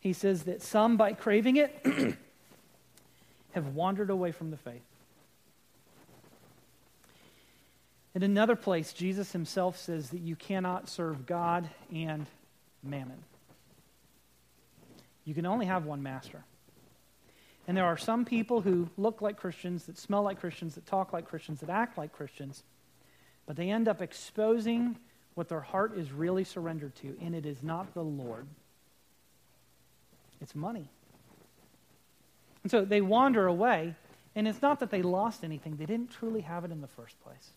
he 0.00 0.12
says 0.12 0.44
that 0.44 0.62
some, 0.62 0.96
by 0.96 1.12
craving 1.12 1.56
it, 1.56 1.84
have 3.52 3.68
wandered 3.68 4.10
away 4.10 4.32
from 4.32 4.50
the 4.50 4.56
faith. 4.56 4.82
In 8.14 8.22
another 8.22 8.56
place, 8.56 8.92
Jesus 8.92 9.32
himself 9.32 9.78
says 9.78 10.10
that 10.10 10.20
you 10.20 10.34
cannot 10.34 10.88
serve 10.88 11.26
God 11.26 11.68
and 11.92 12.26
mammon. 12.82 13.22
You 15.24 15.34
can 15.34 15.46
only 15.46 15.66
have 15.66 15.84
one 15.84 16.02
master. 16.02 16.42
And 17.66 17.76
there 17.76 17.84
are 17.84 17.98
some 17.98 18.24
people 18.24 18.62
who 18.62 18.88
look 18.96 19.20
like 19.20 19.36
Christians, 19.36 19.84
that 19.84 19.98
smell 19.98 20.22
like 20.22 20.40
Christians, 20.40 20.74
that 20.76 20.86
talk 20.86 21.12
like 21.12 21.28
Christians, 21.28 21.60
that 21.60 21.68
act 21.68 21.98
like 21.98 22.12
Christians, 22.12 22.62
but 23.46 23.56
they 23.56 23.70
end 23.70 23.88
up 23.88 24.00
exposing 24.00 24.96
what 25.38 25.48
their 25.48 25.60
heart 25.60 25.96
is 25.96 26.10
really 26.10 26.42
surrendered 26.42 26.92
to, 26.96 27.16
and 27.22 27.32
it 27.32 27.46
is 27.46 27.62
not 27.62 27.94
the 27.94 28.02
Lord. 28.02 28.44
It's 30.40 30.52
money. 30.52 30.88
And 32.64 32.72
so 32.72 32.84
they 32.84 33.00
wander 33.00 33.46
away, 33.46 33.94
and 34.34 34.48
it's 34.48 34.60
not 34.60 34.80
that 34.80 34.90
they 34.90 35.00
lost 35.00 35.44
anything, 35.44 35.76
they 35.76 35.86
didn't 35.86 36.10
truly 36.10 36.40
have 36.40 36.64
it 36.64 36.72
in 36.72 36.80
the 36.80 36.88
first 36.88 37.22
place. 37.22 37.52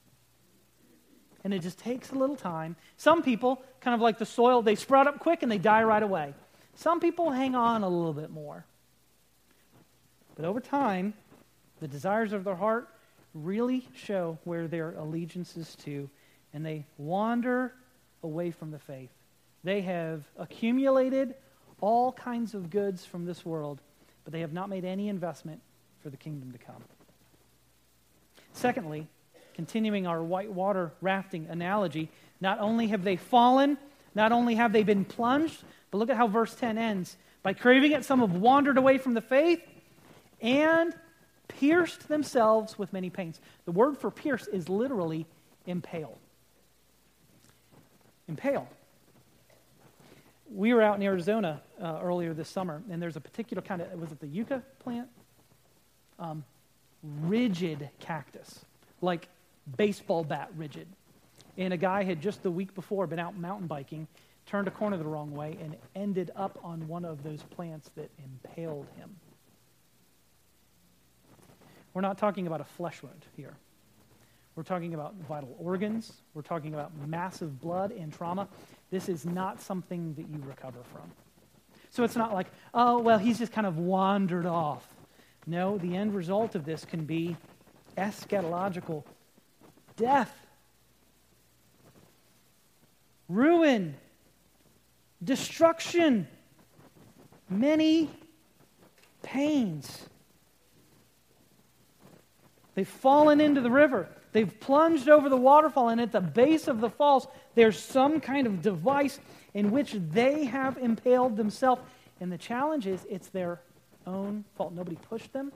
And 1.44 1.56
it 1.56 1.64
just 1.64 1.80
takes 1.80 2.12
a 2.12 2.16
little 2.16 2.36
time. 2.36 2.76
Some 2.98 3.24
people, 3.24 3.64
kind 3.80 3.96
of 3.96 4.00
like 4.02 4.20
the 4.20 4.28
soil, 4.28 4.62
they 4.62 4.76
sprout 4.76 5.08
up 5.08 5.18
quick 5.18 5.42
and 5.42 5.52
they 5.52 5.58
die 5.58 5.82
right 5.82 6.04
away. 6.04 6.36
Some 6.76 7.00
people 7.00 7.32
hang 7.32 7.56
on 7.56 7.82
a 7.82 7.90
little 7.90 8.14
bit 8.14 8.30
more. 8.30 8.64
But 10.36 10.46
over 10.46 10.60
time, 10.60 11.16
the 11.80 11.88
desires 11.88 12.32
of 12.32 12.44
their 12.44 12.54
heart 12.54 12.90
really 13.34 13.88
show 13.96 14.38
where 14.44 14.68
their 14.68 14.92
allegiance 14.92 15.58
is 15.58 15.76
to, 15.78 16.12
and 16.54 16.66
they 16.66 16.86
wander 16.98 17.74
away 18.24 18.52
from 18.52 18.72
the 18.72 18.80
faith. 18.80 19.12
They 19.64 19.82
have 19.82 20.24
accumulated 20.38 21.36
all 21.80 22.12
kinds 22.12 22.54
of 22.54 22.70
goods 22.70 23.06
from 23.06 23.26
this 23.26 23.46
world, 23.46 23.82
but 24.24 24.34
they 24.34 24.42
have 24.42 24.54
not 24.54 24.70
made 24.70 24.86
any 24.86 25.10
investment 25.10 25.62
for 26.02 26.10
the 26.10 26.18
kingdom 26.18 26.52
to 26.52 26.58
come. 26.58 26.84
Secondly, 28.54 29.08
continuing 29.54 30.08
our 30.08 30.22
whitewater 30.24 30.92
rafting 31.02 31.48
analogy, 31.50 32.10
not 32.40 32.60
only 32.60 32.88
have 32.88 33.04
they 33.04 33.16
fallen, 33.16 33.78
not 34.14 34.32
only 34.32 34.56
have 34.56 34.74
they 34.74 34.84
been 34.84 35.06
plunged, 35.06 35.64
but 35.90 35.98
look 35.98 36.10
at 36.10 36.18
how 36.18 36.28
verse 36.28 36.54
10 36.56 36.78
ends. 36.78 37.18
By 37.44 37.54
craving 37.54 37.92
it, 37.92 38.06
some 38.06 38.20
have 38.20 38.34
wandered 38.34 38.78
away 38.78 38.98
from 38.98 39.14
the 39.14 39.22
faith 39.22 39.62
and 40.42 40.94
pierced 41.48 42.08
themselves 42.08 42.78
with 42.78 42.94
many 42.94 43.10
pains. 43.10 43.40
The 43.66 43.72
word 43.72 43.98
for 43.98 44.12
pierce 44.12 44.48
is 44.48 44.70
literally 44.70 45.26
impale. 45.66 46.18
Impale. 48.32 48.66
We 50.54 50.74
were 50.74 50.82
out 50.82 50.96
in 50.96 51.04
Arizona 51.04 51.62
uh, 51.82 52.00
earlier 52.02 52.34
this 52.34 52.48
summer, 52.48 52.82
and 52.90 53.02
there's 53.02 53.18
a 53.18 53.22
particular 53.22 53.62
kind 53.62 53.82
of, 53.82 53.92
was 54.00 54.12
it 54.12 54.22
the 54.22 54.28
yucca 54.28 54.64
plant? 54.80 55.10
Um, 56.18 56.46
rigid 57.24 57.90
cactus, 58.00 58.64
like 59.02 59.28
baseball 59.78 60.24
bat 60.24 60.50
rigid. 60.56 60.88
And 61.58 61.74
a 61.74 61.78
guy 61.78 62.04
had 62.04 62.22
just 62.22 62.42
the 62.42 62.52
week 62.52 62.74
before 62.74 63.06
been 63.06 63.20
out 63.20 63.38
mountain 63.38 63.68
biking, 63.68 64.08
turned 64.46 64.70
a 64.70 64.72
corner 64.72 64.96
the 64.96 65.04
wrong 65.04 65.32
way, 65.32 65.58
and 65.62 65.76
ended 65.94 66.32
up 66.38 66.58
on 66.64 66.88
one 66.88 67.04
of 67.04 67.24
those 67.24 67.44
plants 67.44 67.90
that 67.98 68.10
impaled 68.24 68.88
him. 68.96 69.10
We're 71.94 72.02
not 72.02 72.18
talking 72.18 72.48
about 72.48 72.62
a 72.62 72.66
flesh 72.66 73.04
wound 73.04 73.26
here. 73.36 73.56
We're 74.56 74.64
talking 74.64 74.94
about 74.94 75.16
vital 75.28 75.56
organs. 75.60 76.12
We're 76.34 76.42
talking 76.42 76.74
about 76.74 76.92
massive 77.08 77.60
blood 77.62 77.92
and 77.92 78.12
trauma. 78.12 78.48
This 78.90 79.08
is 79.08 79.26
not 79.26 79.62
something 79.62 80.14
that 80.16 80.28
you 80.28 80.44
recover 80.46 80.80
from. 80.92 81.10
So 81.90 82.04
it's 82.04 82.16
not 82.16 82.34
like, 82.34 82.48
oh, 82.74 83.00
well, 83.00 83.18
he's 83.18 83.38
just 83.40 83.52
kind 83.52 83.68
of 83.68 83.78
wandered 83.78 84.46
off. 84.46 84.88
No, 85.48 85.78
the 85.78 85.96
end 85.96 86.14
result 86.14 86.56
of 86.56 86.66
this 86.66 86.86
can 86.86 87.06
be 87.06 87.36
eschatological 87.98 89.04
death, 89.96 90.34
ruin, 93.28 93.96
destruction, 95.24 96.28
many 97.50 98.10
pains. 99.22 100.06
They've 102.76 102.88
fallen 102.88 103.42
into 103.42 103.62
the 103.62 103.72
river. 103.72 104.08
They've 104.32 104.60
plunged 104.60 105.10
over 105.10 105.28
the 105.28 105.38
waterfall, 105.38 105.90
and 105.90 106.00
at 106.00 106.12
the 106.12 106.22
base 106.22 106.68
of 106.68 106.80
the 106.80 106.90
falls, 106.90 107.28
there's 107.56 107.78
some 107.78 108.22
kind 108.22 108.48
of 108.48 108.62
device 108.62 109.20
in 109.54 109.72
which 109.72 109.94
they 109.94 110.46
have 110.46 110.78
impaled 110.78 111.36
themselves. 111.36 111.82
And 112.20 112.32
the 112.32 112.38
challenge 112.38 112.88
is 112.88 113.06
it's 113.10 113.28
their 113.30 113.62
own 114.08 114.46
fault. 114.56 114.74
Nobody 114.74 114.98
pushed 115.10 115.34
them, 115.34 115.52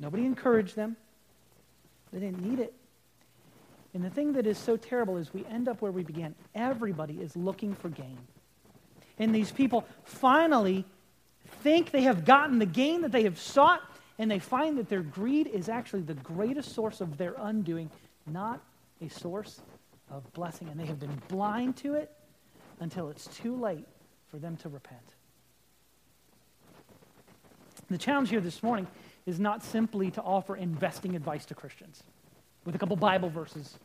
nobody 0.00 0.24
encouraged 0.24 0.74
them, 0.74 0.96
they 2.12 2.20
didn't 2.20 2.42
need 2.42 2.58
it. 2.58 2.74
And 3.94 4.04
the 4.04 4.10
thing 4.10 4.32
that 4.32 4.46
is 4.46 4.58
so 4.58 4.76
terrible 4.76 5.16
is 5.16 5.32
we 5.32 5.44
end 5.46 5.68
up 5.68 5.80
where 5.80 5.92
we 5.92 6.02
began. 6.02 6.34
Everybody 6.54 7.14
is 7.20 7.36
looking 7.36 7.74
for 7.74 7.88
gain. 7.88 8.18
And 9.20 9.32
these 9.32 9.52
people 9.52 9.86
finally 10.02 10.84
think 11.62 11.92
they 11.92 12.02
have 12.02 12.24
gotten 12.24 12.58
the 12.58 12.66
gain 12.66 13.02
that 13.02 13.12
they 13.12 13.22
have 13.22 13.38
sought, 13.38 13.80
and 14.18 14.30
they 14.30 14.38
find 14.38 14.78
that 14.78 14.88
their 14.88 15.02
greed 15.02 15.46
is 15.46 15.68
actually 15.68 16.02
the 16.02 16.14
greatest 16.14 16.74
source 16.74 17.00
of 17.00 17.16
their 17.18 17.34
undoing, 17.38 17.90
not 18.26 18.60
a 19.00 19.08
source 19.08 19.60
of 20.10 20.30
blessing. 20.32 20.68
And 20.68 20.78
they 20.78 20.86
have 20.86 21.00
been 21.00 21.20
blind 21.28 21.76
to 21.78 21.94
it 21.94 22.10
until 22.80 23.08
it's 23.08 23.26
too 23.26 23.56
late 23.56 23.86
for 24.30 24.38
them 24.38 24.56
to 24.58 24.68
repent. 24.68 25.00
The 27.90 27.98
challenge 27.98 28.30
here 28.30 28.40
this 28.40 28.62
morning 28.62 28.86
is 29.26 29.40
not 29.40 29.62
simply 29.62 30.10
to 30.12 30.22
offer 30.22 30.56
investing 30.56 31.16
advice 31.16 31.44
to 31.46 31.54
Christians 31.54 32.02
with 32.64 32.74
a 32.74 32.78
couple 32.78 32.96
Bible 32.96 33.28
verses 33.28 33.78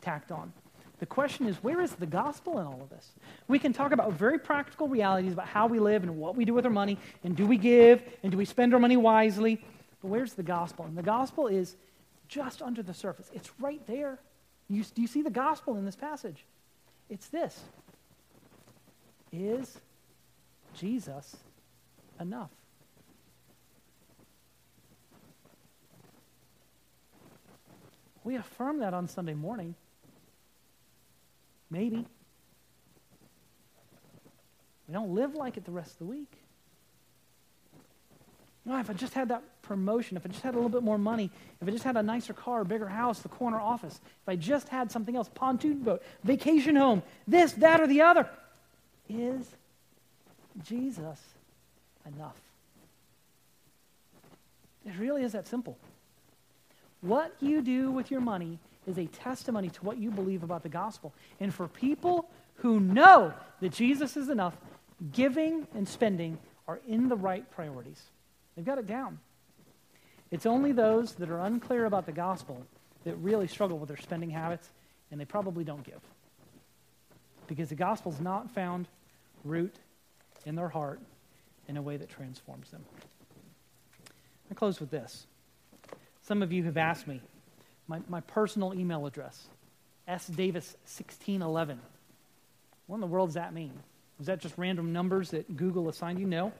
tacked 0.00 0.30
on. 0.30 0.52
The 0.98 1.06
question 1.06 1.46
is, 1.46 1.56
where 1.56 1.80
is 1.82 1.92
the 1.92 2.06
gospel 2.06 2.58
in 2.58 2.66
all 2.66 2.80
of 2.80 2.88
this? 2.88 3.10
We 3.48 3.58
can 3.58 3.72
talk 3.72 3.92
about 3.92 4.14
very 4.14 4.38
practical 4.38 4.88
realities 4.88 5.32
about 5.32 5.46
how 5.46 5.66
we 5.66 5.78
live 5.78 6.02
and 6.02 6.16
what 6.16 6.36
we 6.36 6.46
do 6.46 6.54
with 6.54 6.64
our 6.64 6.70
money, 6.70 6.98
and 7.22 7.36
do 7.36 7.46
we 7.46 7.58
give, 7.58 8.02
and 8.22 8.32
do 8.32 8.38
we 8.38 8.46
spend 8.46 8.72
our 8.72 8.80
money 8.80 8.96
wisely? 8.96 9.62
But 10.02 10.08
where's 10.08 10.34
the 10.34 10.42
gospel? 10.42 10.84
And 10.84 10.96
the 10.96 11.02
gospel 11.02 11.46
is 11.46 11.76
just 12.28 12.62
under 12.62 12.82
the 12.82 12.94
surface. 12.94 13.30
It's 13.34 13.50
right 13.60 13.84
there. 13.86 14.18
You, 14.68 14.84
do 14.84 15.00
you 15.00 15.08
see 15.08 15.22
the 15.22 15.30
gospel 15.30 15.76
in 15.76 15.84
this 15.84 15.96
passage? 15.96 16.44
It's 17.08 17.28
this 17.28 17.60
Is 19.32 19.78
Jesus 20.74 21.36
enough? 22.20 22.50
We 28.24 28.34
affirm 28.34 28.80
that 28.80 28.92
on 28.92 29.06
Sunday 29.06 29.34
morning. 29.34 29.76
Maybe. 31.70 32.04
We 34.88 34.94
don't 34.94 35.14
live 35.14 35.34
like 35.34 35.56
it 35.56 35.64
the 35.64 35.70
rest 35.70 35.92
of 35.92 35.98
the 35.98 36.04
week. 36.06 36.32
If 38.68 38.90
I 38.90 38.92
just 38.94 39.14
had 39.14 39.28
that 39.28 39.42
promotion, 39.66 40.16
if 40.16 40.24
I 40.24 40.28
just 40.28 40.42
had 40.42 40.54
a 40.54 40.56
little 40.56 40.70
bit 40.70 40.82
more 40.82 40.98
money, 40.98 41.30
if 41.60 41.68
I 41.68 41.70
just 41.70 41.84
had 41.84 41.96
a 41.96 42.02
nicer 42.02 42.32
car, 42.32 42.64
bigger 42.64 42.88
house, 42.88 43.20
the 43.20 43.28
corner 43.28 43.60
office, 43.60 44.00
if 44.22 44.28
I 44.28 44.36
just 44.36 44.68
had 44.68 44.90
something 44.90 45.16
else, 45.16 45.28
pontoon 45.34 45.80
boat, 45.80 46.02
vacation 46.24 46.76
home, 46.76 47.02
this, 47.26 47.52
that, 47.54 47.80
or 47.80 47.86
the 47.86 48.02
other, 48.02 48.28
is 49.08 49.46
Jesus 50.64 51.20
enough? 52.06 52.36
It 54.86 54.92
really 54.98 55.22
is 55.22 55.32
that 55.32 55.48
simple. 55.48 55.76
What 57.00 57.34
you 57.40 57.60
do 57.60 57.90
with 57.90 58.10
your 58.10 58.20
money 58.20 58.58
is 58.86 58.98
a 58.98 59.06
testimony 59.06 59.68
to 59.70 59.84
what 59.84 59.98
you 59.98 60.10
believe 60.10 60.42
about 60.42 60.62
the 60.62 60.68
gospel. 60.68 61.12
And 61.40 61.52
for 61.52 61.66
people 61.66 62.28
who 62.56 62.80
know 62.80 63.34
that 63.60 63.72
Jesus 63.72 64.16
is 64.16 64.28
enough, 64.28 64.56
giving 65.12 65.66
and 65.74 65.86
spending 65.88 66.38
are 66.68 66.80
in 66.88 67.08
the 67.08 67.16
right 67.16 67.48
priorities. 67.50 68.00
They've 68.54 68.64
got 68.64 68.78
it 68.78 68.86
down. 68.86 69.18
It's 70.30 70.46
only 70.46 70.72
those 70.72 71.14
that 71.14 71.30
are 71.30 71.40
unclear 71.40 71.84
about 71.84 72.06
the 72.06 72.12
gospel 72.12 72.66
that 73.04 73.14
really 73.16 73.46
struggle 73.46 73.78
with 73.78 73.88
their 73.88 73.96
spending 73.96 74.30
habits, 74.30 74.68
and 75.10 75.20
they 75.20 75.24
probably 75.24 75.62
don't 75.62 75.84
give. 75.84 76.00
Because 77.46 77.68
the 77.68 77.76
gospel's 77.76 78.20
not 78.20 78.50
found 78.50 78.88
root 79.44 79.74
in 80.44 80.56
their 80.56 80.68
heart 80.68 81.00
in 81.68 81.76
a 81.76 81.82
way 81.82 81.96
that 81.96 82.08
transforms 82.08 82.70
them. 82.70 82.84
I 84.50 84.54
close 84.54 84.80
with 84.80 84.90
this. 84.90 85.26
Some 86.22 86.42
of 86.42 86.52
you 86.52 86.64
have 86.64 86.76
asked 86.76 87.06
me 87.06 87.20
my, 87.86 88.00
my 88.08 88.20
personal 88.20 88.74
email 88.74 89.06
address, 89.06 89.46
sdavis1611. 90.08 91.78
What 92.86 92.96
in 92.96 93.00
the 93.00 93.06
world 93.06 93.28
does 93.28 93.34
that 93.34 93.54
mean? 93.54 93.72
Is 94.20 94.26
that 94.26 94.40
just 94.40 94.56
random 94.56 94.92
numbers 94.92 95.30
that 95.30 95.56
Google 95.56 95.88
assigned 95.88 96.18
you? 96.18 96.26
No. 96.26 96.52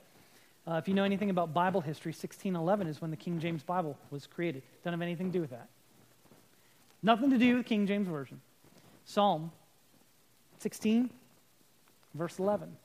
Uh, 0.69 0.75
if 0.75 0.89
you 0.89 0.95
know 0.95 1.05
anything 1.05 1.31
about 1.31 1.55
Bible 1.55 1.81
history, 1.81 2.11
1611 2.11 2.89
is 2.89 3.01
when 3.01 3.11
the 3.11 3.17
King 3.17 3.39
James 3.39 3.63
Bible 3.63 3.97
was 4.11 4.27
created. 4.27 4.63
Doesn't 4.83 4.99
have 4.99 5.03
anything 5.03 5.29
to 5.29 5.33
do 5.33 5.41
with 5.41 5.51
that. 5.51 5.69
Nothing 7.03 7.31
to 7.31 7.39
do 7.39 7.57
with 7.57 7.67
King 7.67 7.87
James 7.87 8.09
Version. 8.09 8.41
Psalm 9.05 9.53
16, 10.59 11.09
verse 12.15 12.39
11, 12.41 12.77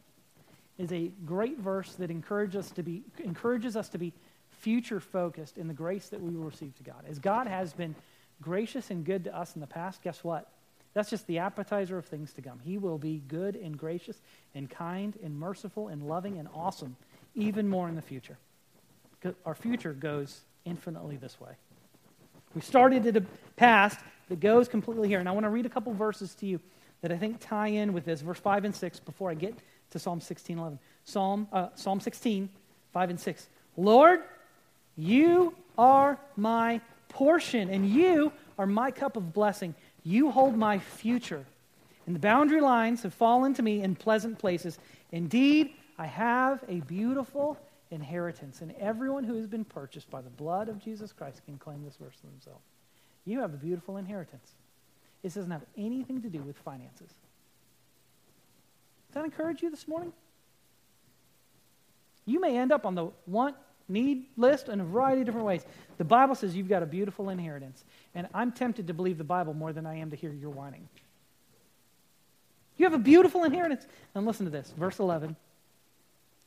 is 0.78 0.92
a 0.92 1.12
great 1.26 1.58
verse 1.58 1.94
that 1.94 2.12
encourages 2.12 2.68
us 2.68 2.72
to 2.72 2.84
be, 2.84 3.02
encourages 3.24 3.76
us 3.76 3.90
to 3.90 3.98
be 3.98 4.14
future 4.60 5.00
focused 5.00 5.58
in 5.58 5.68
the 5.68 5.74
grace 5.74 6.10
that 6.10 6.22
we 6.22 6.36
will 6.36 6.44
receive 6.44 6.76
to 6.78 6.84
God. 6.84 7.04
As 7.10 7.18
God 7.18 7.48
has 7.48 7.74
been 7.74 7.96
gracious 8.42 8.92
and 8.92 9.04
good 9.04 9.24
to 9.24 9.36
us 9.36 9.56
in 9.56 9.62
the 9.62 9.68
past, 9.68 10.04
guess 10.04 10.24
what? 10.24 10.48
That's 10.94 11.10
just 11.10 11.26
the 11.26 11.40
appetizer 11.40 11.98
of 11.98 12.06
things 12.06 12.34
to 12.34 12.42
come. 12.42 12.60
He 12.60 12.78
will 12.78 13.00
be 13.00 13.24
good 13.28 13.56
and 13.56 13.76
gracious 13.78 14.22
and 14.54 14.70
kind 14.70 15.18
and 15.24 15.40
merciful 15.40 15.88
and 15.88 16.04
loving 16.04 16.38
and 16.38 16.48
awesome 16.54 16.96
even 17.36 17.68
more 17.68 17.88
in 17.88 17.96
the 17.96 18.02
future. 18.02 18.38
Our 19.46 19.56
future 19.56 19.94
goes 19.94 20.42
infinitely 20.66 21.18
this 21.18 21.40
way. 21.40 21.52
We 22.54 22.62
started 22.62 23.06
at 23.06 23.18
a 23.18 23.24
past 23.56 24.00
that 24.30 24.40
goes 24.40 24.68
completely 24.68 25.08
here. 25.08 25.20
And 25.20 25.30
I 25.30 25.32
want 25.32 25.46
to 25.46 25.50
read 25.50 25.66
a 25.66 25.70
couple 25.70 25.94
verses 25.94 26.34
to 26.36 26.46
you 26.46 26.60
that 27.02 27.12
I 27.12 27.18
think 27.18 27.38
tie 27.40 27.68
in 27.68 27.94
with 27.94 28.06
this, 28.06 28.22
verse 28.22 28.40
5 28.40 28.66
and 28.66 28.76
6, 28.76 29.00
before 29.02 29.30
I 29.30 29.34
get 29.34 29.56
to 29.92 30.00
Psalm 30.00 30.22
16, 30.22 30.58
11. 30.58 30.80
Psalm, 31.04 31.48
uh, 31.52 31.68
Psalm 31.76 32.00
16, 32.00 32.50
5 32.94 33.10
and 33.10 33.20
6. 33.20 33.48
Lord, 33.78 34.22
you 34.98 35.56
are 35.78 36.18
my 36.36 36.80
portion, 37.10 37.70
and 37.70 37.90
you 37.90 38.32
are 38.58 38.66
my 38.66 38.92
cup 38.92 39.18
of 39.18 39.34
blessing. 39.34 39.76
You 40.04 40.32
hold 40.32 40.56
my 40.56 40.80
future. 40.80 41.46
And 42.06 42.16
the 42.16 42.20
boundary 42.20 42.62
lines 42.62 43.04
have 43.04 43.14
fallen 43.14 43.54
to 43.56 43.62
me 43.62 43.84
in 43.84 43.96
pleasant 43.96 44.40
places. 44.40 44.80
Indeed, 45.12 45.74
I 46.02 46.08
have 46.08 46.64
a 46.68 46.80
beautiful 46.80 47.60
inheritance, 47.92 48.62
and 48.62 48.74
everyone 48.80 49.24
who 49.24 49.36
has 49.36 49.46
been 49.46 49.64
purchased 49.64 50.10
by 50.10 50.22
the 50.22 50.32
blood 50.32 50.68
of 50.68 50.84
Jesus 50.84 51.12
Christ 51.12 51.46
can 51.46 51.60
claim 51.60 51.84
this 51.84 51.96
verse 51.96 52.16
for 52.20 52.26
themselves. 52.26 52.64
You 53.24 53.42
have 53.42 53.54
a 53.54 53.58
beautiful 53.58 53.98
inheritance. 53.98 54.54
This 55.22 55.36
doesn't 55.36 55.52
have 55.52 55.62
anything 55.78 56.24
to 56.24 56.28
do 56.28 56.40
with 56.40 56.58
finances. 56.58 57.14
Does 59.10 59.14
that 59.14 59.26
encourage 59.26 59.62
you 59.62 59.70
this 59.70 59.88
morning? 59.88 60.12
You 62.26 62.40
may 62.40 62.58
end 62.58 62.72
up 62.72 62.88
on 62.88 62.96
the 62.96 63.10
want, 63.28 63.56
need 63.88 64.26
list 64.38 64.70
in 64.70 64.82
a 64.82 64.84
variety 64.84 65.22
of 65.22 65.28
different 65.28 65.46
ways. 65.46 65.64
The 66.00 66.04
Bible 66.04 66.34
says 66.34 66.56
you've 66.56 66.68
got 66.68 66.82
a 66.82 66.88
beautiful 66.88 67.30
inheritance. 67.30 67.84
And 68.16 68.28
I'm 68.34 68.52
tempted 68.52 68.88
to 68.88 68.96
believe 68.96 69.20
the 69.20 69.24
Bible 69.24 69.54
more 69.54 69.72
than 69.72 69.86
I 69.86 69.98
am 69.98 70.10
to 70.10 70.16
hear 70.16 70.34
your 70.34 70.50
whining. 70.50 70.90
You 72.78 72.86
have 72.86 72.96
a 72.96 73.04
beautiful 73.04 73.44
inheritance. 73.44 73.86
And 74.16 74.26
listen 74.26 74.48
to 74.48 74.52
this, 74.52 74.74
verse 74.76 74.98
11. 74.98 75.36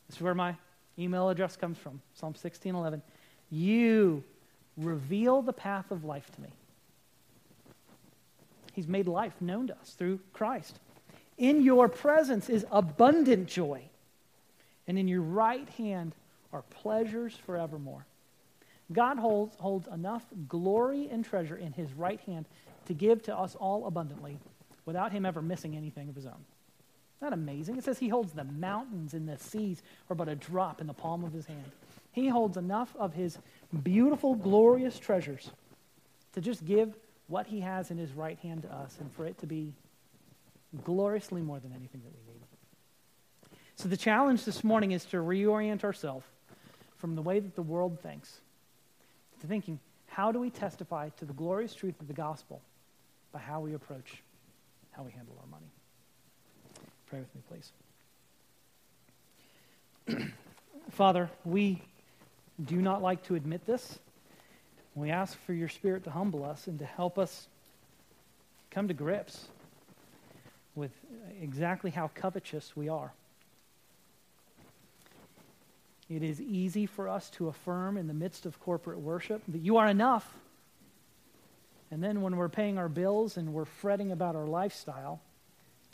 This 0.07 0.17
is 0.17 0.23
where 0.23 0.35
my 0.35 0.57
email 0.99 1.29
address 1.29 1.57
comes 1.57 1.79
from 1.79 2.01
Psalm 2.15 2.35
16:11. 2.35 3.03
You 3.51 4.23
reveal 4.77 5.43
the 5.43 5.53
path 5.53 5.91
of 5.91 6.05
life 6.05 6.31
to 6.35 6.41
me. 6.41 6.49
He's 8.73 8.89
made 8.89 9.07
life 9.07 9.41
known 9.41 9.69
to 9.69 9.79
us 9.79 9.95
through 9.95 10.21
Christ. 10.33 10.81
In 11.39 11.63
your 11.63 11.89
presence 11.89 12.49
is 12.49 12.67
abundant 12.71 13.49
joy, 13.49 13.83
and 14.87 14.99
in 14.99 15.09
your 15.09 15.23
right 15.23 15.69
hand 15.71 16.15
are 16.53 16.63
pleasures 16.63 17.37
forevermore. 17.37 18.07
God 18.93 19.19
holds, 19.19 19.57
holds 19.57 19.89
enough 19.89 20.25
glory 20.49 21.09
and 21.11 21.25
treasure 21.25 21.57
in 21.57 21.73
his 21.73 21.93
right 21.95 22.21
hand 22.21 22.47
to 22.87 22.95
give 22.95 23.23
to 23.25 23.37
us 23.37 23.55
all 23.55 23.87
abundantly 23.87 24.39
without 24.85 25.13
him 25.13 25.25
ever 25.25 25.41
missing 25.41 25.77
anything 25.77 26.09
of 26.09 26.15
his 26.15 26.27
own. 26.27 26.45
Isn't 27.25 27.31
that 27.31 27.39
amazing? 27.39 27.79
It 27.79 27.85
says 27.85 27.99
he 27.99 28.11
holds 28.11 28.35
the 28.35 28.45
mountains 28.45 29.15
and 29.15 29.27
the 29.27 29.39
seas 29.39 29.83
are 30.11 30.15
but 30.15 30.29
a 30.29 30.35
drop 30.35 30.83
in 30.83 30.87
the 30.87 30.93
palm 30.93 31.25
of 31.25 31.33
his 31.33 31.47
hand. 31.47 31.65
He 32.13 32.29
holds 32.29 32.59
enough 32.59 32.95
of 32.99 33.15
his 33.15 33.39
beautiful, 33.83 34.35
glorious 34.35 34.99
treasures 34.99 35.51
to 36.35 36.43
just 36.43 36.67
give 36.67 36.95
what 37.29 37.47
he 37.47 37.61
has 37.61 37.91
in 37.91 37.97
his 37.97 38.13
right 38.13 38.39
hand 38.41 38.65
to 38.65 38.73
us 38.75 38.99
and 39.01 39.11
for 39.11 39.25
it 39.25 39.39
to 39.39 39.47
be 39.47 39.73
gloriously 40.85 41.41
more 41.41 41.59
than 41.59 41.73
anything 41.73 42.03
that 42.05 42.13
we 42.13 42.35
need. 42.35 42.43
So 43.77 43.89
the 43.89 43.97
challenge 43.97 44.45
this 44.45 44.63
morning 44.63 44.93
is 44.93 45.07
to 45.07 45.17
reorient 45.17 45.83
ourselves 45.83 46.27
from 46.99 47.15
the 47.15 47.23
way 47.23 47.41
that 47.41 47.55
the 47.55 47.63
world 47.63 48.01
thinks 48.01 48.43
to 49.41 49.47
thinking, 49.47 49.81
how 50.09 50.31
do 50.31 50.39
we 50.39 50.51
testify 50.51 51.09
to 51.17 51.25
the 51.25 51.33
glorious 51.33 51.75
truth 51.75 51.99
of 52.03 52.07
the 52.07 52.13
gospel 52.13 52.61
by 53.33 53.39
how 53.39 53.61
we 53.61 53.73
approach 53.73 54.23
how 54.91 55.03
we 55.03 55.11
handle 55.11 55.37
our 55.41 55.49
money? 55.51 55.74
Pray 57.07 57.21
with 57.21 57.35
me, 57.35 57.43
please. 60.07 60.29
Father, 60.91 61.31
we 61.45 61.83
do 62.63 62.77
not 62.77 63.03
like 63.03 63.23
to 63.25 63.35
admit 63.35 63.67
this. 63.67 63.99
We 64.95 65.11
ask 65.11 65.37
for 65.45 65.53
your 65.53 65.69
Spirit 65.69 66.05
to 66.05 66.11
humble 66.11 66.45
us 66.45 66.67
and 66.67 66.79
to 66.79 66.85
help 66.85 67.19
us 67.19 67.49
come 68.71 68.89
to 68.89 68.95
grips 68.95 69.49
with 70.75 70.93
exactly 71.41 71.91
how 71.91 72.11
covetous 72.15 72.77
we 72.77 72.89
are. 72.89 73.13
It 76.09 76.23
is 76.23 76.41
easy 76.41 76.87
for 76.87 77.09
us 77.09 77.31
to 77.31 77.49
affirm 77.49 77.97
in 77.97 78.09
the 78.09 78.15
midst 78.15 78.47
of 78.47 78.61
corporate 78.61 78.99
worship 78.99 79.43
that 79.49 79.61
you 79.61 79.79
are 79.79 79.89
enough. 79.89 80.37
And 81.91 82.03
then 82.03 82.21
when 82.21 82.37
we're 82.37 82.49
paying 82.49 82.77
our 82.77 82.89
bills 82.89 83.37
and 83.37 83.55
we're 83.55 83.65
fretting 83.65 84.13
about 84.13 84.37
our 84.37 84.47
lifestyle, 84.47 85.21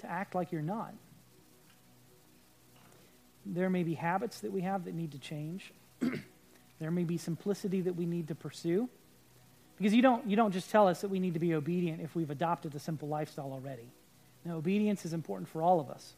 to 0.00 0.10
act 0.10 0.34
like 0.34 0.52
you're 0.52 0.62
not. 0.62 0.94
There 3.46 3.70
may 3.70 3.82
be 3.82 3.94
habits 3.94 4.40
that 4.40 4.52
we 4.52 4.60
have 4.62 4.84
that 4.84 4.94
need 4.94 5.12
to 5.12 5.18
change. 5.18 5.72
there 6.78 6.90
may 6.90 7.04
be 7.04 7.16
simplicity 7.16 7.80
that 7.82 7.96
we 7.96 8.06
need 8.06 8.28
to 8.28 8.34
pursue. 8.34 8.88
Because 9.78 9.94
you 9.94 10.02
don't, 10.02 10.28
you 10.28 10.36
don't 10.36 10.52
just 10.52 10.70
tell 10.70 10.86
us 10.86 11.00
that 11.00 11.08
we 11.08 11.18
need 11.18 11.34
to 11.34 11.40
be 11.40 11.54
obedient 11.54 12.02
if 12.02 12.14
we've 12.14 12.30
adopted 12.30 12.74
a 12.74 12.78
simple 12.78 13.08
lifestyle 13.08 13.52
already. 13.52 13.88
Now, 14.44 14.56
obedience 14.56 15.04
is 15.04 15.12
important 15.12 15.48
for 15.48 15.62
all 15.62 15.80
of 15.80 15.90
us. 15.90 16.14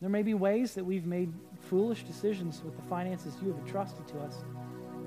There 0.00 0.10
may 0.10 0.22
be 0.22 0.34
ways 0.34 0.74
that 0.74 0.84
we've 0.84 1.06
made 1.06 1.32
foolish 1.68 2.04
decisions 2.04 2.62
with 2.64 2.76
the 2.76 2.82
finances 2.82 3.34
you 3.42 3.48
have 3.48 3.58
entrusted 3.58 4.06
to 4.08 4.20
us. 4.20 4.44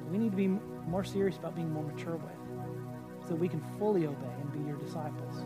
We 0.09 0.17
need 0.17 0.32
to 0.32 0.38
be 0.38 0.47
more 0.47 1.03
serious 1.03 1.38
about 1.38 1.55
being 1.55 1.72
more 1.72 1.84
mature 1.84 2.15
with 2.15 3.24
so 3.24 3.30
that 3.30 3.36
we 3.36 3.47
can 3.47 3.61
fully 3.80 4.05
obey 4.05 4.34
and 4.41 4.51
be 4.51 4.59
your 4.67 4.78
disciples. 4.78 5.43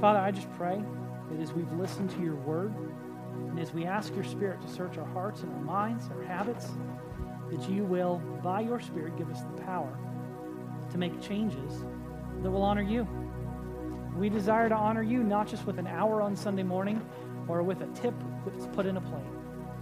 Father, 0.00 0.18
I 0.18 0.30
just 0.30 0.52
pray 0.52 0.82
that 1.30 1.40
as 1.40 1.54
we've 1.54 1.72
listened 1.72 2.10
to 2.10 2.20
your 2.20 2.34
word 2.34 2.74
and 3.48 3.58
as 3.58 3.72
we 3.72 3.86
ask 3.86 4.14
your 4.14 4.24
Spirit 4.24 4.60
to 4.60 4.68
search 4.68 4.98
our 4.98 5.06
hearts 5.06 5.42
and 5.42 5.50
our 5.54 5.60
minds, 5.60 6.10
our 6.14 6.22
habits, 6.22 6.68
that 7.50 7.66
you 7.70 7.82
will, 7.84 8.18
by 8.42 8.60
your 8.60 8.78
Spirit, 8.78 9.16
give 9.16 9.30
us 9.30 9.40
the 9.40 9.62
power 9.62 9.96
to 10.90 10.98
make 10.98 11.18
changes 11.22 11.82
that 12.42 12.50
will 12.50 12.62
honor 12.62 12.82
you. 12.82 13.08
We 14.14 14.28
desire 14.28 14.68
to 14.68 14.74
honor 14.74 15.02
you 15.02 15.22
not 15.22 15.48
just 15.48 15.66
with 15.66 15.78
an 15.78 15.86
hour 15.86 16.20
on 16.20 16.36
Sunday 16.36 16.62
morning 16.62 17.00
or 17.48 17.62
with 17.62 17.80
a 17.80 17.86
tip 17.88 18.14
that's 18.44 18.66
put 18.66 18.84
in 18.84 18.98
a 18.98 19.00
plate, 19.00 19.24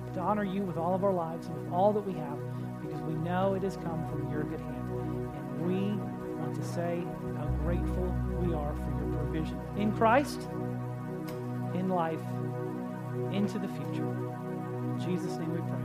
but 0.05 0.15
to 0.15 0.21
honor 0.21 0.45
you 0.45 0.63
with 0.63 0.77
all 0.77 0.95
of 0.95 1.03
our 1.03 1.13
lives 1.13 1.49
and 1.49 1.57
with 1.65 1.73
all 1.73 1.93
that 1.93 2.01
we 2.01 2.13
have 2.13 2.39
because 2.83 3.01
we 3.03 3.15
know 3.15 3.55
it 3.55 3.65
has 3.65 3.77
come 3.79 4.07
from 4.09 4.31
your 4.31 4.45
good 4.45 4.61
hand. 4.61 5.31
And 5.35 5.67
we 5.67 6.01
want 6.41 6.55
to 6.55 6.63
say 6.63 7.05
grateful 7.63 8.15
we 8.41 8.55
are 8.55 8.75
for 8.75 8.91
your 9.01 9.19
provision 9.19 9.61
in 9.77 9.93
Christ, 9.93 10.49
in 11.75 11.89
life, 11.89 12.21
into 13.33 13.59
the 13.59 13.69
future. 13.69 14.07
In 14.07 15.01
Jesus' 15.05 15.37
name 15.39 15.53
we 15.53 15.59
pray. 15.59 15.84